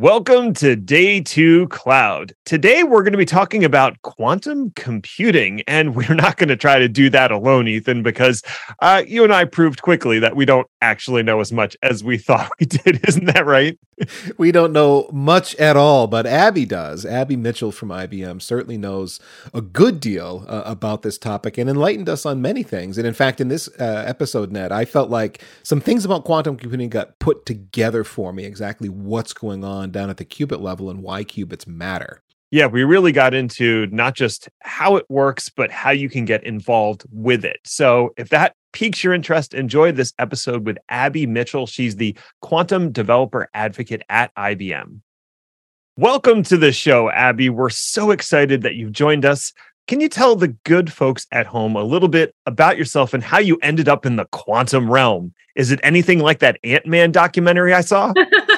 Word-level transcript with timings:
Welcome 0.00 0.54
to 0.54 0.76
Day 0.76 1.20
2 1.20 1.68
Cloud. 1.68 2.32
Today 2.46 2.84
we're 2.84 3.02
going 3.02 3.12
to 3.12 3.18
be 3.18 3.26
talking 3.26 3.66
about 3.66 4.00
quantum 4.00 4.70
computing, 4.70 5.60
and 5.68 5.94
we're 5.94 6.14
not 6.14 6.38
going 6.38 6.48
to 6.48 6.56
try 6.56 6.78
to 6.78 6.88
do 6.88 7.10
that 7.10 7.30
alone, 7.30 7.68
Ethan, 7.68 8.02
because 8.02 8.42
uh, 8.78 9.02
you 9.06 9.24
and 9.24 9.30
I 9.34 9.44
proved 9.44 9.82
quickly 9.82 10.18
that 10.18 10.34
we 10.34 10.46
don't 10.46 10.66
actually 10.80 11.22
know 11.22 11.40
as 11.40 11.52
much 11.52 11.76
as 11.82 12.02
we 12.02 12.16
thought 12.18 12.50
we 12.58 12.64
did. 12.64 13.06
Isn't 13.06 13.26
that 13.26 13.44
right? 13.44 13.78
We 14.38 14.50
don't 14.50 14.72
know 14.72 15.10
much 15.12 15.54
at 15.56 15.76
all, 15.76 16.06
but 16.06 16.24
Abby 16.24 16.64
does. 16.64 17.04
Abby 17.04 17.36
Mitchell 17.36 17.70
from 17.70 17.90
IBM 17.90 18.40
certainly 18.40 18.78
knows 18.78 19.20
a 19.52 19.60
good 19.60 20.00
deal 20.00 20.46
uh, 20.48 20.62
about 20.64 21.02
this 21.02 21.18
topic 21.18 21.58
and 21.58 21.68
enlightened 21.68 22.08
us 22.08 22.24
on 22.24 22.40
many 22.40 22.62
things. 22.62 22.96
And 22.96 23.06
in 23.06 23.12
fact, 23.12 23.42
in 23.42 23.48
this 23.48 23.68
uh, 23.78 24.04
episode, 24.06 24.50
Ned, 24.50 24.72
I 24.72 24.86
felt 24.86 25.10
like 25.10 25.42
some 25.62 25.82
things 25.82 26.06
about 26.06 26.24
quantum 26.24 26.56
computing 26.56 26.88
got 26.88 27.18
put 27.18 27.44
together 27.44 28.02
for 28.02 28.32
me 28.32 28.46
exactly 28.46 28.88
what's 28.88 29.34
going 29.34 29.62
on 29.62 29.89
down 29.92 30.10
at 30.10 30.16
the 30.16 30.24
qubit 30.24 30.60
level 30.60 30.90
and 30.90 31.02
why 31.02 31.24
qubits 31.24 31.66
matter. 31.66 32.22
Yeah, 32.52 32.66
we 32.66 32.82
really 32.82 33.12
got 33.12 33.32
into 33.32 33.86
not 33.92 34.16
just 34.16 34.48
how 34.60 34.96
it 34.96 35.06
works, 35.08 35.48
but 35.48 35.70
how 35.70 35.90
you 35.90 36.08
can 36.08 36.24
get 36.24 36.42
involved 36.42 37.04
with 37.12 37.44
it. 37.44 37.60
So, 37.64 38.12
if 38.16 38.28
that 38.30 38.56
piques 38.72 39.04
your 39.04 39.14
interest, 39.14 39.54
enjoy 39.54 39.92
this 39.92 40.12
episode 40.18 40.66
with 40.66 40.76
Abby 40.88 41.26
Mitchell. 41.26 41.68
She's 41.68 41.94
the 41.94 42.16
quantum 42.40 42.90
developer 42.90 43.48
advocate 43.54 44.02
at 44.08 44.34
IBM. 44.34 45.00
Welcome 45.96 46.42
to 46.44 46.56
the 46.56 46.72
show, 46.72 47.08
Abby. 47.10 47.50
We're 47.50 47.70
so 47.70 48.10
excited 48.10 48.62
that 48.62 48.74
you've 48.74 48.92
joined 48.92 49.24
us. 49.24 49.52
Can 49.86 50.00
you 50.00 50.08
tell 50.08 50.34
the 50.34 50.48
good 50.64 50.92
folks 50.92 51.26
at 51.30 51.46
home 51.46 51.76
a 51.76 51.82
little 51.82 52.08
bit 52.08 52.34
about 52.46 52.78
yourself 52.78 53.12
and 53.12 53.22
how 53.22 53.38
you 53.38 53.58
ended 53.62 53.88
up 53.88 54.06
in 54.06 54.16
the 54.16 54.24
quantum 54.26 54.90
realm? 54.90 55.34
Is 55.56 55.70
it 55.70 55.80
anything 55.82 56.20
like 56.20 56.38
that 56.40 56.58
Ant 56.64 56.86
Man 56.86 57.12
documentary 57.12 57.74
I 57.74 57.80
saw? 57.80 58.12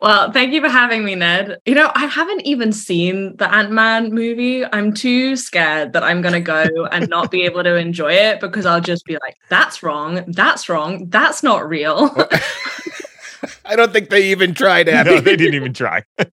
Well, 0.00 0.30
thank 0.30 0.52
you 0.52 0.60
for 0.60 0.68
having 0.68 1.04
me, 1.04 1.14
Ned. 1.14 1.58
You 1.64 1.74
know, 1.74 1.90
I 1.94 2.06
haven't 2.06 2.42
even 2.42 2.72
seen 2.72 3.36
the 3.36 3.52
Ant 3.52 3.70
Man 3.70 4.12
movie. 4.12 4.64
I'm 4.64 4.92
too 4.92 5.36
scared 5.36 5.94
that 5.94 6.02
I'm 6.02 6.20
going 6.20 6.34
to 6.34 6.40
go 6.40 6.86
and 6.92 7.08
not 7.08 7.30
be 7.30 7.42
able 7.42 7.62
to 7.64 7.76
enjoy 7.76 8.12
it 8.12 8.40
because 8.40 8.66
I'll 8.66 8.80
just 8.80 9.06
be 9.06 9.14
like, 9.14 9.36
that's 9.48 9.82
wrong. 9.82 10.24
That's 10.28 10.68
wrong. 10.68 11.08
That's 11.08 11.42
not 11.42 11.66
real. 11.68 12.14
I 13.64 13.76
don't 13.76 13.92
think 13.92 14.10
they 14.10 14.30
even 14.30 14.54
tried, 14.54 14.88
Abby. 14.88 15.10
No, 15.10 15.20
they 15.20 15.36
didn't 15.36 15.54
even 15.54 15.72
try. 15.72 16.02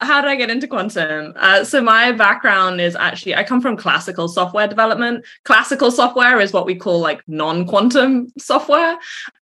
How 0.00 0.20
did 0.20 0.30
I 0.30 0.36
get 0.36 0.50
into 0.50 0.68
quantum? 0.68 1.32
Uh, 1.36 1.64
so 1.64 1.80
my 1.80 2.12
background 2.12 2.80
is 2.80 2.94
actually 2.94 3.34
I 3.34 3.42
come 3.42 3.60
from 3.60 3.76
classical 3.76 4.28
software 4.28 4.68
development. 4.68 5.24
Classical 5.44 5.90
software 5.90 6.40
is 6.40 6.52
what 6.52 6.66
we 6.66 6.74
call 6.74 7.00
like 7.00 7.22
non-quantum 7.26 8.32
software. 8.38 8.98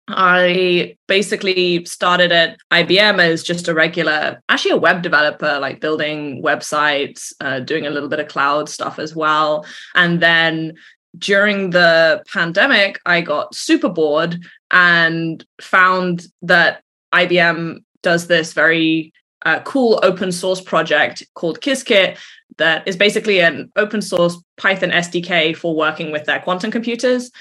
I 0.07 0.97
basically 1.07 1.83
started 1.85 2.31
at 2.31 2.57
IBM 2.71 3.19
as 3.19 3.43
just 3.43 3.67
a 3.67 3.73
regular, 3.73 4.41
actually 4.49 4.71
a 4.71 4.77
web 4.77 5.01
developer, 5.01 5.57
like 5.59 5.81
building 5.81 6.43
websites, 6.43 7.33
uh, 7.41 7.59
doing 7.59 7.87
a 7.87 7.89
little 7.89 8.09
bit 8.09 8.19
of 8.19 8.27
cloud 8.27 8.69
stuff 8.69 8.99
as 8.99 9.15
well. 9.15 9.65
And 9.95 10.21
then 10.21 10.75
during 11.17 11.71
the 11.71 12.23
pandemic, 12.31 12.99
I 13.05 13.21
got 13.21 13.55
super 13.55 13.89
bored 13.89 14.39
and 14.69 15.43
found 15.59 16.27
that 16.43 16.83
IBM 17.13 17.83
does 18.03 18.27
this 18.27 18.53
very 18.53 19.11
uh, 19.45 19.61
cool 19.61 19.99
open 20.03 20.31
source 20.31 20.61
project 20.61 21.23
called 21.33 21.61
Qiskit 21.61 22.17
that 22.57 22.87
is 22.87 22.95
basically 22.95 23.41
an 23.41 23.71
open 23.75 24.01
source 24.01 24.37
Python 24.57 24.91
SDK 24.91 25.55
for 25.55 25.75
working 25.75 26.11
with 26.11 26.25
their 26.25 26.39
quantum 26.39 26.71
computers. 26.71 27.31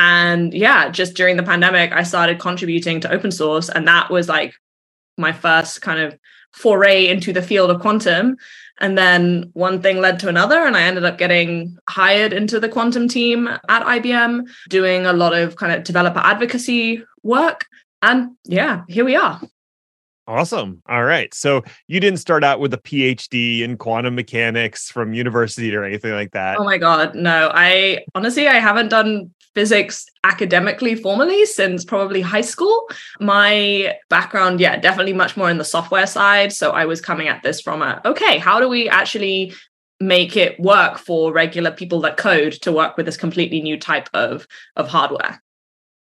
And 0.00 0.54
yeah, 0.54 0.90
just 0.90 1.14
during 1.14 1.36
the 1.36 1.42
pandemic, 1.42 1.90
I 1.90 2.04
started 2.04 2.38
contributing 2.38 3.00
to 3.00 3.10
open 3.10 3.32
source. 3.32 3.68
And 3.68 3.88
that 3.88 4.10
was 4.10 4.28
like 4.28 4.54
my 5.16 5.32
first 5.32 5.82
kind 5.82 6.00
of 6.00 6.16
foray 6.52 7.08
into 7.08 7.32
the 7.32 7.42
field 7.42 7.68
of 7.68 7.80
quantum. 7.80 8.36
And 8.80 8.96
then 8.96 9.50
one 9.54 9.82
thing 9.82 9.98
led 10.00 10.20
to 10.20 10.28
another, 10.28 10.64
and 10.64 10.76
I 10.76 10.82
ended 10.82 11.04
up 11.04 11.18
getting 11.18 11.76
hired 11.88 12.32
into 12.32 12.60
the 12.60 12.68
quantum 12.68 13.08
team 13.08 13.48
at 13.48 13.82
IBM, 13.82 14.48
doing 14.68 15.04
a 15.04 15.12
lot 15.12 15.34
of 15.34 15.56
kind 15.56 15.72
of 15.72 15.82
developer 15.82 16.20
advocacy 16.20 17.02
work. 17.24 17.66
And 18.00 18.36
yeah, 18.44 18.84
here 18.86 19.04
we 19.04 19.16
are. 19.16 19.40
Awesome. 20.28 20.82
All 20.86 21.04
right. 21.04 21.32
So 21.32 21.64
you 21.86 22.00
didn't 22.00 22.18
start 22.18 22.44
out 22.44 22.60
with 22.60 22.74
a 22.74 22.78
PhD 22.78 23.62
in 23.62 23.78
quantum 23.78 24.14
mechanics 24.14 24.90
from 24.90 25.14
university 25.14 25.74
or 25.74 25.84
anything 25.84 26.12
like 26.12 26.32
that. 26.32 26.58
Oh 26.58 26.64
my 26.64 26.76
God. 26.76 27.14
No, 27.14 27.50
I 27.54 28.04
honestly, 28.14 28.46
I 28.46 28.58
haven't 28.58 28.90
done 28.90 29.34
physics 29.54 30.04
academically 30.24 30.94
formally 30.94 31.46
since 31.46 31.82
probably 31.82 32.20
high 32.20 32.42
school. 32.42 32.90
My 33.20 33.96
background, 34.10 34.60
yeah, 34.60 34.76
definitely 34.76 35.14
much 35.14 35.34
more 35.34 35.48
in 35.48 35.56
the 35.56 35.64
software 35.64 36.06
side. 36.06 36.52
So 36.52 36.72
I 36.72 36.84
was 36.84 37.00
coming 37.00 37.28
at 37.28 37.42
this 37.42 37.62
from 37.62 37.80
a, 37.80 38.02
okay, 38.04 38.36
how 38.36 38.60
do 38.60 38.68
we 38.68 38.86
actually 38.86 39.54
make 39.98 40.36
it 40.36 40.60
work 40.60 40.98
for 40.98 41.32
regular 41.32 41.70
people 41.70 42.02
that 42.02 42.18
code 42.18 42.52
to 42.52 42.70
work 42.70 42.98
with 42.98 43.06
this 43.06 43.16
completely 43.16 43.62
new 43.62 43.78
type 43.78 44.10
of, 44.12 44.46
of 44.76 44.88
hardware? 44.88 45.42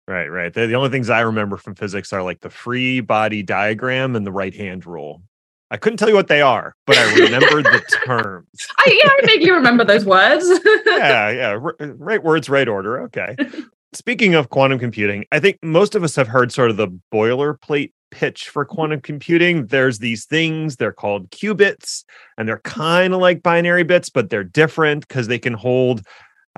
Right, 0.08 0.28
right. 0.28 0.54
The, 0.54 0.66
the 0.66 0.74
only 0.74 0.88
things 0.88 1.10
I 1.10 1.20
remember 1.20 1.58
from 1.58 1.74
physics 1.74 2.14
are 2.14 2.22
like 2.22 2.40
the 2.40 2.48
free 2.48 3.00
body 3.00 3.42
diagram 3.42 4.16
and 4.16 4.26
the 4.26 4.32
right 4.32 4.54
hand 4.54 4.86
rule. 4.86 5.22
I 5.70 5.76
couldn't 5.76 5.98
tell 5.98 6.08
you 6.08 6.14
what 6.14 6.28
they 6.28 6.40
are, 6.40 6.74
but 6.86 6.96
I 6.96 7.14
remembered 7.14 7.66
the 7.66 7.82
terms. 8.06 8.48
I, 8.78 9.00
yeah, 9.04 9.10
I 9.10 9.26
vaguely 9.26 9.50
remember 9.50 9.84
those 9.84 10.06
words. 10.06 10.48
yeah, 10.86 11.30
yeah. 11.30 11.58
R- 11.62 11.76
uh, 11.78 11.94
right 11.96 12.24
words, 12.24 12.48
right 12.48 12.66
order. 12.66 13.02
Okay. 13.02 13.36
Speaking 13.92 14.34
of 14.34 14.48
quantum 14.48 14.78
computing, 14.78 15.26
I 15.30 15.40
think 15.40 15.58
most 15.62 15.94
of 15.94 16.02
us 16.02 16.16
have 16.16 16.28
heard 16.28 16.52
sort 16.52 16.70
of 16.70 16.78
the 16.78 16.88
boilerplate 17.12 17.92
pitch 18.10 18.48
for 18.48 18.64
mm-hmm. 18.64 18.74
quantum 18.74 19.00
computing. 19.02 19.66
There's 19.66 19.98
these 19.98 20.24
things, 20.24 20.76
they're 20.76 20.92
called 20.92 21.30
qubits, 21.30 22.04
and 22.38 22.48
they're 22.48 22.60
kind 22.60 23.12
of 23.12 23.20
like 23.20 23.42
binary 23.42 23.82
bits, 23.82 24.08
but 24.08 24.30
they're 24.30 24.44
different 24.44 25.06
because 25.06 25.28
they 25.28 25.38
can 25.38 25.52
hold, 25.52 26.02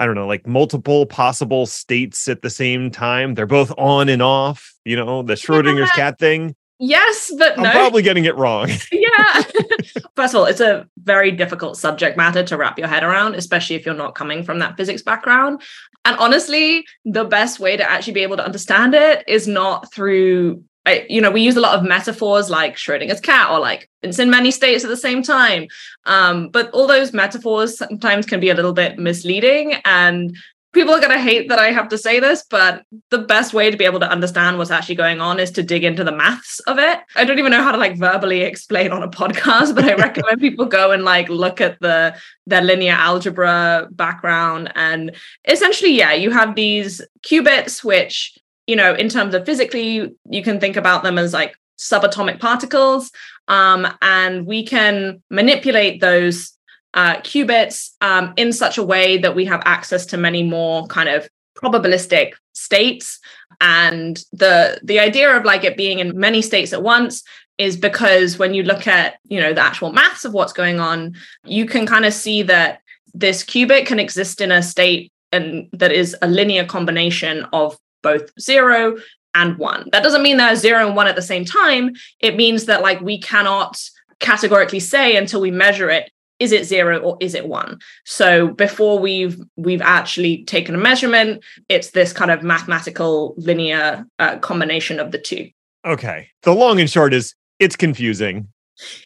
I 0.01 0.07
don't 0.07 0.15
know, 0.15 0.27
like 0.27 0.47
multiple 0.47 1.05
possible 1.05 1.67
states 1.67 2.27
at 2.27 2.41
the 2.41 2.49
same 2.49 2.91
time. 2.91 3.35
They're 3.35 3.47
both 3.47 3.71
on 3.77 4.09
and 4.09 4.23
off, 4.23 4.75
you 4.87 4.97
know, 4.97 5.23
the 5.23 5.35
Schrodinger's 5.35 5.91
yeah. 5.95 6.05
cat 6.05 6.19
thing. 6.19 6.57
Yes, 6.79 7.31
but 7.37 7.59
I'm 7.59 7.65
no. 7.65 7.71
probably 7.73 8.01
getting 8.01 8.25
it 8.25 8.35
wrong. 8.37 8.71
yeah. 8.93 9.43
First 10.17 10.35
of 10.35 10.41
all, 10.41 10.47
it's 10.47 10.63
a 10.63 10.89
very 11.03 11.31
difficult 11.31 11.77
subject 11.77 12.17
matter 12.17 12.43
to 12.43 12.57
wrap 12.57 12.79
your 12.79 12.89
head 12.89 13.05
around, 13.05 13.35
especially 13.35 13.77
if 13.77 13.85
you're 13.85 13.95
not 13.95 14.15
coming 14.15 14.43
from 14.43 14.61
that 14.61 14.79
physics 14.79 15.03
background. 15.03 15.61
And 16.07 16.17
honestly, 16.17 16.87
the 17.05 17.25
best 17.25 17.61
way 17.61 17.77
to 17.77 17.89
actually 17.89 18.15
be 18.15 18.23
able 18.23 18.39
to 18.39 18.45
understand 18.45 18.95
it 18.95 19.23
is 19.29 19.47
not 19.47 19.93
through 19.93 20.65
I, 20.87 21.07
you 21.09 21.21
know, 21.21 21.31
we 21.31 21.43
use 21.43 21.57
a 21.57 21.61
lot 21.61 21.79
of 21.79 21.85
metaphors 21.85 22.49
like 22.49 22.77
Schrodinger's 22.77 23.21
cat 23.21 23.51
or 23.51 23.61
like 23.61 23.91
it's 24.03 24.19
in 24.19 24.31
many 24.31 24.51
states 24.51 24.83
at 24.83 24.89
the 24.89 24.97
same 24.97 25.23
time. 25.23 25.69
Um, 26.07 26.49
but 26.49 26.71
all 26.71 26.87
those 26.87 27.13
metaphors 27.13 27.77
sometimes 27.77 28.27
can 28.27 28.41
be 28.41 28.51
a 28.51 28.55
little 28.55 28.73
bit 28.73 28.99
misleading. 28.99 29.75
And 29.85 30.37
people 30.73 30.95
are 30.95 31.01
going 31.01 31.13
to 31.13 31.19
hate 31.19 31.49
that 31.49 31.59
I 31.59 31.73
have 31.73 31.89
to 31.89 31.99
say 31.99 32.21
this, 32.21 32.45
but 32.49 32.85
the 33.11 33.19
best 33.19 33.53
way 33.53 33.71
to 33.71 33.77
be 33.77 33.85
able 33.85 34.01
to 34.01 34.11
understand 34.11 34.57
what's 34.57 34.71
actually 34.71 34.95
going 34.95 35.21
on 35.21 35.41
is 35.41 35.51
to 35.53 35.63
dig 35.63 35.83
into 35.83 36.05
the 36.05 36.13
maths 36.13 36.61
of 36.61 36.79
it. 36.79 37.01
I 37.17 37.25
don't 37.25 37.39
even 37.39 37.51
know 37.51 37.63
how 37.63 37.73
to 37.73 37.79
like 37.79 37.99
verbally 37.99 38.43
explain 38.43 38.93
on 38.93 39.03
a 39.03 39.09
podcast, 39.11 39.75
but 39.75 39.85
I 39.85 39.95
recommend 39.95 40.41
people 40.41 40.67
go 40.67 40.93
and 40.93 41.05
like 41.05 41.29
look 41.29 41.61
at 41.61 41.81
the 41.81 42.15
their 42.47 42.63
linear 42.63 42.95
algebra 42.95 43.89
background 43.93 44.73
and 44.75 45.15
essentially 45.47 45.93
yeah, 45.93 46.13
you 46.13 46.31
have 46.31 46.55
these 46.55 47.01
qubits 47.23 47.85
which, 47.85 48.39
you 48.71 48.77
know, 48.77 48.95
in 48.95 49.09
terms 49.09 49.35
of 49.35 49.45
physically, 49.45 50.15
you 50.29 50.43
can 50.45 50.61
think 50.61 50.77
about 50.77 51.03
them 51.03 51.19
as 51.19 51.33
like 51.33 51.57
subatomic 51.77 52.39
particles 52.39 53.11
um, 53.49 53.87
and 54.01 54.47
we 54.47 54.65
can 54.65 55.21
manipulate 55.29 56.01
those 56.01 56.53
uh, 56.95 57.17
qubits 57.17 57.91
um, 58.01 58.33
in 58.37 58.53
such 58.53 58.79
a 58.79 58.83
way 58.83 59.19
that 59.19 59.35
we 59.35 59.45
have 59.45 59.63
access 59.65 60.07
to 60.07 60.17
many 60.17 60.45
more 60.45 60.87
kind 60.87 61.09
of 61.09 61.29
probabilistic 61.57 62.35
states. 62.53 63.19
And 63.61 64.23
the 64.33 64.81
the 64.85 65.01
idea 65.01 65.37
of 65.37 65.45
like 65.45 65.65
it 65.65 65.77
being 65.77 65.99
in 65.99 66.19
many 66.19 66.43
states 66.43 66.73
at 66.73 66.83
once 66.83 67.25
is 67.59 67.77
because 67.77 68.39
when 68.39 68.55
you 68.55 68.63
look 68.63 68.87
at 68.87 69.19
you 69.25 69.41
know 69.41 69.53
the 69.53 69.61
actual 69.61 69.93
maths 69.93 70.25
of 70.25 70.33
what's 70.33 70.55
going 70.55 70.81
on 70.81 71.15
you 71.45 71.67
can 71.67 71.85
kind 71.85 72.07
of 72.07 72.15
see 72.15 72.43
that 72.43 72.81
this 73.13 73.45
qubit 73.45 73.85
can 73.85 73.99
exist 73.99 74.41
in 74.41 74.51
a 74.51 74.63
state 74.63 75.13
and 75.31 75.69
that 75.73 75.93
is 75.93 76.17
a 76.23 76.29
linear 76.29 76.65
combination 76.65 77.47
of 77.53 77.77
both 78.03 78.31
zero 78.41 78.97
and 79.35 79.59
one. 79.59 79.89
That 79.93 80.03
doesn't 80.03 80.23
mean 80.23 80.37
they're 80.37 80.57
zero 80.57 80.87
and 80.87 80.97
one 80.97 81.07
at 81.07 81.17
the 81.17 81.23
same 81.23 81.45
time. 81.45 81.95
It 82.21 82.37
means 82.37 82.67
that 82.67 82.83
like 82.83 83.01
we 83.01 83.21
cannot 83.21 83.81
categorically 84.19 84.81
say 84.81 85.17
until 85.17 85.41
we 85.41 85.51
measure 85.51 85.89
it 85.89 86.11
is 86.39 86.53
it 86.53 86.65
zero 86.65 86.99
or 87.01 87.19
is 87.21 87.35
it 87.35 87.47
one? 87.47 87.79
So 88.05 88.49
before 88.49 88.99
we've 88.99 89.39
we've 89.57 89.83
actually 89.83 90.45
taken 90.45 90.75
a 90.75 90.79
measurement 90.79 91.45
it's 91.69 91.91
this 91.91 92.13
kind 92.13 92.31
of 92.31 92.43
mathematical 92.43 93.35
linear 93.37 94.07
uh, 94.19 94.39
combination 94.39 94.99
of 94.99 95.13
the 95.13 95.19
two. 95.19 95.51
Okay. 95.87 96.29
The 96.43 96.55
long 96.55 96.81
and 96.81 96.91
short 96.91 97.15
is 97.15 97.35
it's 97.59 97.77
confusing. 97.77 98.49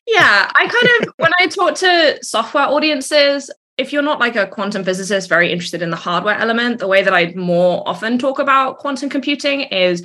Yeah 0.06 0.50
i 0.54 0.66
kind 0.68 1.08
of 1.08 1.14
when 1.16 1.32
i 1.40 1.46
talk 1.46 1.74
to 1.74 2.18
software 2.22 2.66
audiences 2.66 3.50
if 3.76 3.92
you're 3.92 4.02
not 4.02 4.20
like 4.20 4.36
a 4.36 4.46
quantum 4.46 4.84
physicist 4.84 5.28
very 5.28 5.50
interested 5.50 5.82
in 5.82 5.90
the 5.90 5.96
hardware 5.96 6.38
element 6.38 6.78
the 6.78 6.86
way 6.86 7.02
that 7.02 7.14
i 7.14 7.32
more 7.34 7.82
often 7.86 8.18
talk 8.18 8.38
about 8.38 8.78
quantum 8.78 9.08
computing 9.08 9.62
is 9.62 10.04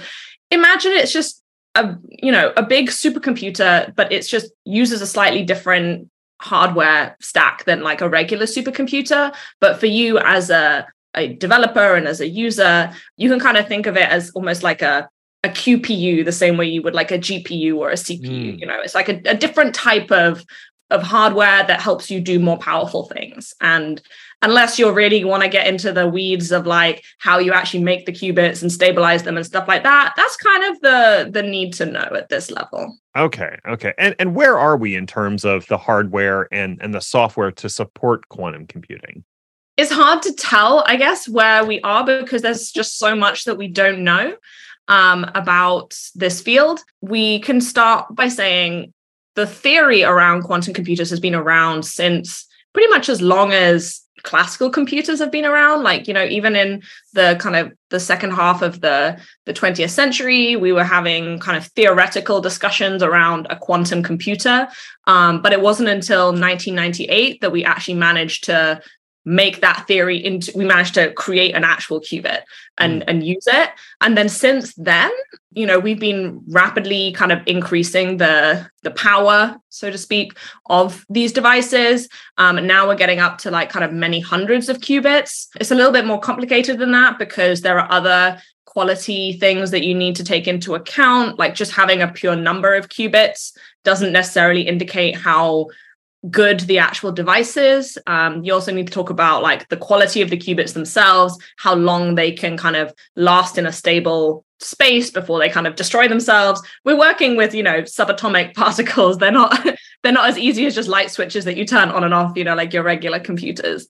imagine 0.52 0.92
it's 0.94 1.14
just 1.14 1.44
a 1.76 1.96
you 2.10 2.32
know 2.32 2.52
a 2.58 2.64
big 2.64 2.90
supercomputer 2.90 3.94
but 3.96 4.12
it's 4.12 4.30
just 4.30 4.52
uses 4.66 5.02
a 5.02 5.08
slightly 5.08 5.44
different 5.44 6.10
hardware 6.42 7.16
stack 7.20 7.66
than 7.66 7.82
like 7.82 8.02
a 8.02 8.10
regular 8.10 8.46
supercomputer 8.46 9.34
but 9.60 9.80
for 9.80 9.88
you 9.88 10.18
as 10.20 10.50
a 10.50 10.88
a 11.16 11.34
developer 11.34 11.96
and 11.96 12.08
as 12.08 12.22
a 12.22 12.28
user 12.28 12.92
you 13.18 13.30
can 13.30 13.40
kind 13.40 13.58
of 13.58 13.68
think 13.68 13.88
of 13.88 13.98
it 13.98 14.08
as 14.10 14.30
almost 14.32 14.64
like 14.64 14.82
a 14.82 15.10
a 15.44 15.50
QPU 15.50 16.26
the 16.26 16.32
same 16.32 16.58
way 16.58 16.66
you 16.66 16.82
would 16.82 16.94
like 16.94 17.12
a 17.12 17.18
GPU 17.18 17.78
or 17.78 17.92
a 17.92 17.94
CPU. 17.94 18.56
Mm. 18.56 18.60
You 18.60 18.66
know, 18.68 18.80
it's 18.82 18.96
like 18.96 19.08
a, 19.08 19.22
a, 19.26 19.36
different 19.36 19.74
type 19.74 20.12
of 20.12 20.44
of 20.90 21.04
hardware 21.04 21.66
that 21.66 21.82
helps 21.82 22.10
you 22.10 22.20
do 22.20 22.40
more 22.40 22.58
powerful 22.58 23.06
things. 23.06 23.54
And 23.62 24.02
unless 24.42 24.80
you're 24.80 24.94
really 24.94 25.24
want 25.24 25.44
to 25.44 25.50
get 25.50 25.68
into 25.68 25.92
the 25.92 26.08
weeds 26.08 26.52
of 26.52 26.66
like 26.66 27.04
how 27.20 27.40
you 27.40 27.54
actually 27.54 27.84
make 27.84 28.06
the 28.06 28.12
qubits 28.12 28.62
and 28.62 28.72
stabilize 28.72 29.24
them 29.24 29.38
and 29.38 29.46
stuff 29.46 29.68
like 29.68 29.84
that, 29.84 30.14
that's 30.16 30.38
kind 30.38 30.64
of 30.64 30.82
the 30.82 31.30
the 31.32 31.44
need 31.44 31.74
to 31.74 31.86
know 31.86 32.10
at 32.16 32.30
this 32.30 32.50
level. 32.50 32.98
Okay, 33.18 33.58
okay. 33.68 33.94
And 33.98 34.16
and 34.20 34.36
where 34.36 34.58
are 34.58 34.78
we 34.78 34.96
in 34.96 35.08
terms 35.08 35.46
of 35.46 35.68
the 35.68 35.78
hardware 35.78 36.48
and 36.52 36.80
and 36.82 36.94
the 36.94 37.02
software 37.02 37.52
to 37.52 37.70
support 37.70 38.28
quantum 38.30 38.66
computing? 38.66 39.24
It's 39.78 39.92
hard 39.92 40.22
to 40.24 40.34
tell, 40.34 40.84
I 40.88 40.98
guess, 40.98 41.30
where 41.30 41.64
we 41.64 41.80
are 41.82 42.06
because 42.06 42.42
there's 42.42 42.70
just 42.70 43.00
so 43.00 43.16
much 43.16 43.46
that 43.46 43.58
we 43.58 43.70
don't 43.70 44.04
know 44.04 44.36
um, 44.90 45.30
about 45.36 45.98
this 46.16 46.42
field. 46.42 46.82
We 47.00 47.40
can 47.40 47.62
start 47.62 48.14
by 48.14 48.28
saying 48.28 48.94
the 49.40 49.48
theory 49.48 50.04
around 50.04 50.44
quantum 50.44 50.74
computers 50.74 51.10
has 51.10 51.20
been 51.20 51.36
around 51.36 51.84
since 51.86 52.46
pretty 52.74 52.90
much 52.90 53.08
as 53.08 53.22
long 53.22 53.54
as 53.54 54.02
classical 54.24 54.70
computers 54.70 55.20
have 55.20 55.32
been 55.32 55.46
around. 55.46 55.82
Like 55.84 56.08
you 56.08 56.14
know 56.14 56.26
even 56.26 56.56
in 56.56 56.84
the 57.14 57.38
kind 57.40 57.56
of 57.56 57.72
the 57.90 58.00
second 58.00 58.32
half 58.32 58.62
of 58.62 58.82
the 58.82 59.18
the 59.46 59.54
20th 59.54 59.92
century 59.92 60.58
we 60.58 60.74
were 60.74 60.84
having 60.84 61.40
kind 61.40 61.58
of 61.58 61.66
theoretical 61.68 62.42
discussions 62.42 63.02
around 63.02 63.48
a 63.50 63.56
quantum 63.56 64.04
computer. 64.04 64.68
Um, 65.08 65.42
but 65.42 65.54
it 65.54 65.62
wasn't 65.62 65.90
until 65.90 66.28
1998 66.28 67.42
that 67.42 67.52
we 67.52 67.64
actually 67.64 67.96
managed 67.96 68.44
to 68.46 68.82
make 69.26 69.62
that 69.62 69.86
theory 69.88 70.24
into 70.24 70.52
we 70.56 70.66
managed 70.66 70.94
to 70.96 71.12
create 71.14 71.54
an 71.56 71.64
actual 71.64 72.00
qubit 72.00 72.42
and 72.78 73.02
mm. 73.02 73.06
and 73.08 73.26
use 73.26 73.48
it. 73.48 73.70
And 74.02 74.18
then 74.18 74.30
since 74.30 74.74
then 74.76 75.12
you 75.52 75.66
know 75.66 75.80
we've 75.80 76.00
been 76.00 76.42
rapidly 76.48 77.12
kind 77.14 77.32
of 77.32 77.40
increasing 77.46 78.18
the 78.18 78.70
the 78.84 78.92
power 78.92 79.58
so 79.70 79.90
to 79.92 79.98
speak 79.98 80.38
of 80.68 81.06
these 81.10 81.32
devices. 81.32 82.08
Um, 82.38 82.58
and 82.58 82.68
now 82.68 82.88
we're 82.88 82.96
getting 82.96 83.20
up 83.20 83.38
to 83.40 83.52
like 83.52 83.70
kind 83.70 83.86
of 83.86 83.92
many 83.92 84.20
hundreds 84.20 84.70
of 84.70 84.80
qubits. 84.80 85.48
It's 85.60 85.72
a 85.72 85.76
little 85.76 85.92
bit 85.92 86.06
more 86.06 86.20
complicated 86.20 86.80
than 86.80 86.92
that 86.92 87.20
because 87.20 87.62
there 87.62 87.80
are 87.80 87.92
other 87.92 88.42
quality 88.66 89.34
things 89.34 89.72
that 89.72 89.84
you 89.84 89.96
need 89.96 90.16
to 90.16 90.24
take 90.24 90.48
into 90.48 90.76
account. 90.76 91.40
Like 91.40 91.56
just 91.56 91.72
having 91.72 92.02
a 92.02 92.08
pure 92.08 92.36
number 92.36 92.76
of 92.76 92.90
qubits 92.90 93.52
doesn't 93.84 94.12
necessarily 94.12 94.62
indicate 94.62 95.16
how 95.16 95.68
good 96.30 96.62
the 96.62 96.80
actual 96.80 97.12
device 97.12 97.56
is. 97.56 97.98
Um, 98.08 98.44
you 98.44 98.54
also 98.54 98.74
need 98.74 98.88
to 98.88 98.94
talk 98.94 99.10
about 99.10 99.42
like 99.42 99.70
the 99.70 99.78
quality 99.78 100.22
of 100.22 100.30
the 100.30 100.38
qubits 100.38 100.74
themselves, 100.74 101.38
how 101.58 101.76
long 101.76 102.16
they 102.16 102.32
can 102.32 102.58
kind 102.58 102.76
of 102.76 102.94
last 103.16 103.58
in 103.58 103.66
a 103.66 103.72
stable 103.72 104.44
space 104.60 105.10
before 105.10 105.40
they 105.40 105.50
kind 105.50 105.68
of 105.68 105.76
destroy 105.76 106.08
themselves. 106.08 106.62
We're 106.84 106.98
working 106.98 107.38
with, 107.38 107.54
you 107.54 107.64
know, 107.64 107.84
subatomic 107.84 108.54
particles. 108.56 109.18
They're 109.18 109.32
not 109.32 109.58
they're 110.04 110.12
not 110.12 110.30
as 110.30 110.38
easy 110.38 110.66
as 110.66 110.76
just 110.76 110.90
light 110.90 111.12
switches 111.12 111.46
that 111.46 111.58
you 111.58 111.66
turn 111.66 111.90
on 111.90 112.04
and 112.04 112.14
off, 112.14 112.36
you 112.36 112.44
know, 112.44 112.56
like 112.56 112.74
your 112.74 112.84
regular 112.84 113.20
computers. 113.20 113.88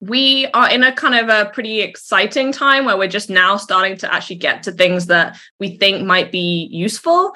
We 0.00 0.46
are 0.48 0.68
in 0.68 0.82
a 0.82 0.92
kind 0.92 1.14
of 1.14 1.28
a 1.28 1.50
pretty 1.50 1.80
exciting 1.80 2.50
time 2.50 2.84
where 2.84 2.98
we're 2.98 3.06
just 3.06 3.30
now 3.30 3.56
starting 3.56 3.96
to 3.98 4.12
actually 4.12 4.36
get 4.36 4.64
to 4.64 4.72
things 4.72 5.06
that 5.06 5.38
we 5.60 5.76
think 5.76 6.04
might 6.04 6.32
be 6.32 6.68
useful. 6.72 7.34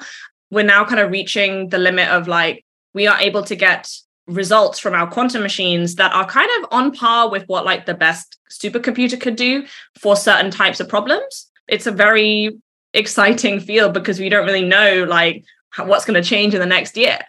We're 0.51 0.65
now 0.65 0.83
kind 0.83 0.99
of 0.99 1.11
reaching 1.11 1.69
the 1.69 1.77
limit 1.77 2.09
of 2.09 2.27
like 2.27 2.65
we 2.93 3.07
are 3.07 3.19
able 3.19 3.43
to 3.43 3.55
get 3.55 3.89
results 4.27 4.77
from 4.77 4.93
our 4.93 5.09
quantum 5.09 5.41
machines 5.41 5.95
that 5.95 6.13
are 6.13 6.25
kind 6.25 6.49
of 6.59 6.69
on 6.71 6.91
par 6.91 7.29
with 7.29 7.43
what 7.47 7.65
like 7.65 7.85
the 7.85 7.93
best 7.93 8.37
supercomputer 8.51 9.19
could 9.19 9.35
do 9.35 9.65
for 9.99 10.15
certain 10.15 10.51
types 10.51 10.79
of 10.79 10.89
problems. 10.89 11.49
It's 11.67 11.87
a 11.87 11.91
very 11.91 12.57
exciting 12.93 13.59
field 13.59 13.93
because 13.93 14.19
we 14.19 14.29
don't 14.29 14.45
really 14.45 14.65
know 14.65 15.05
like 15.05 15.43
what's 15.77 16.05
going 16.05 16.21
to 16.21 16.27
change 16.27 16.53
in 16.53 16.59
the 16.59 16.65
next 16.65 16.97
year. 16.97 17.19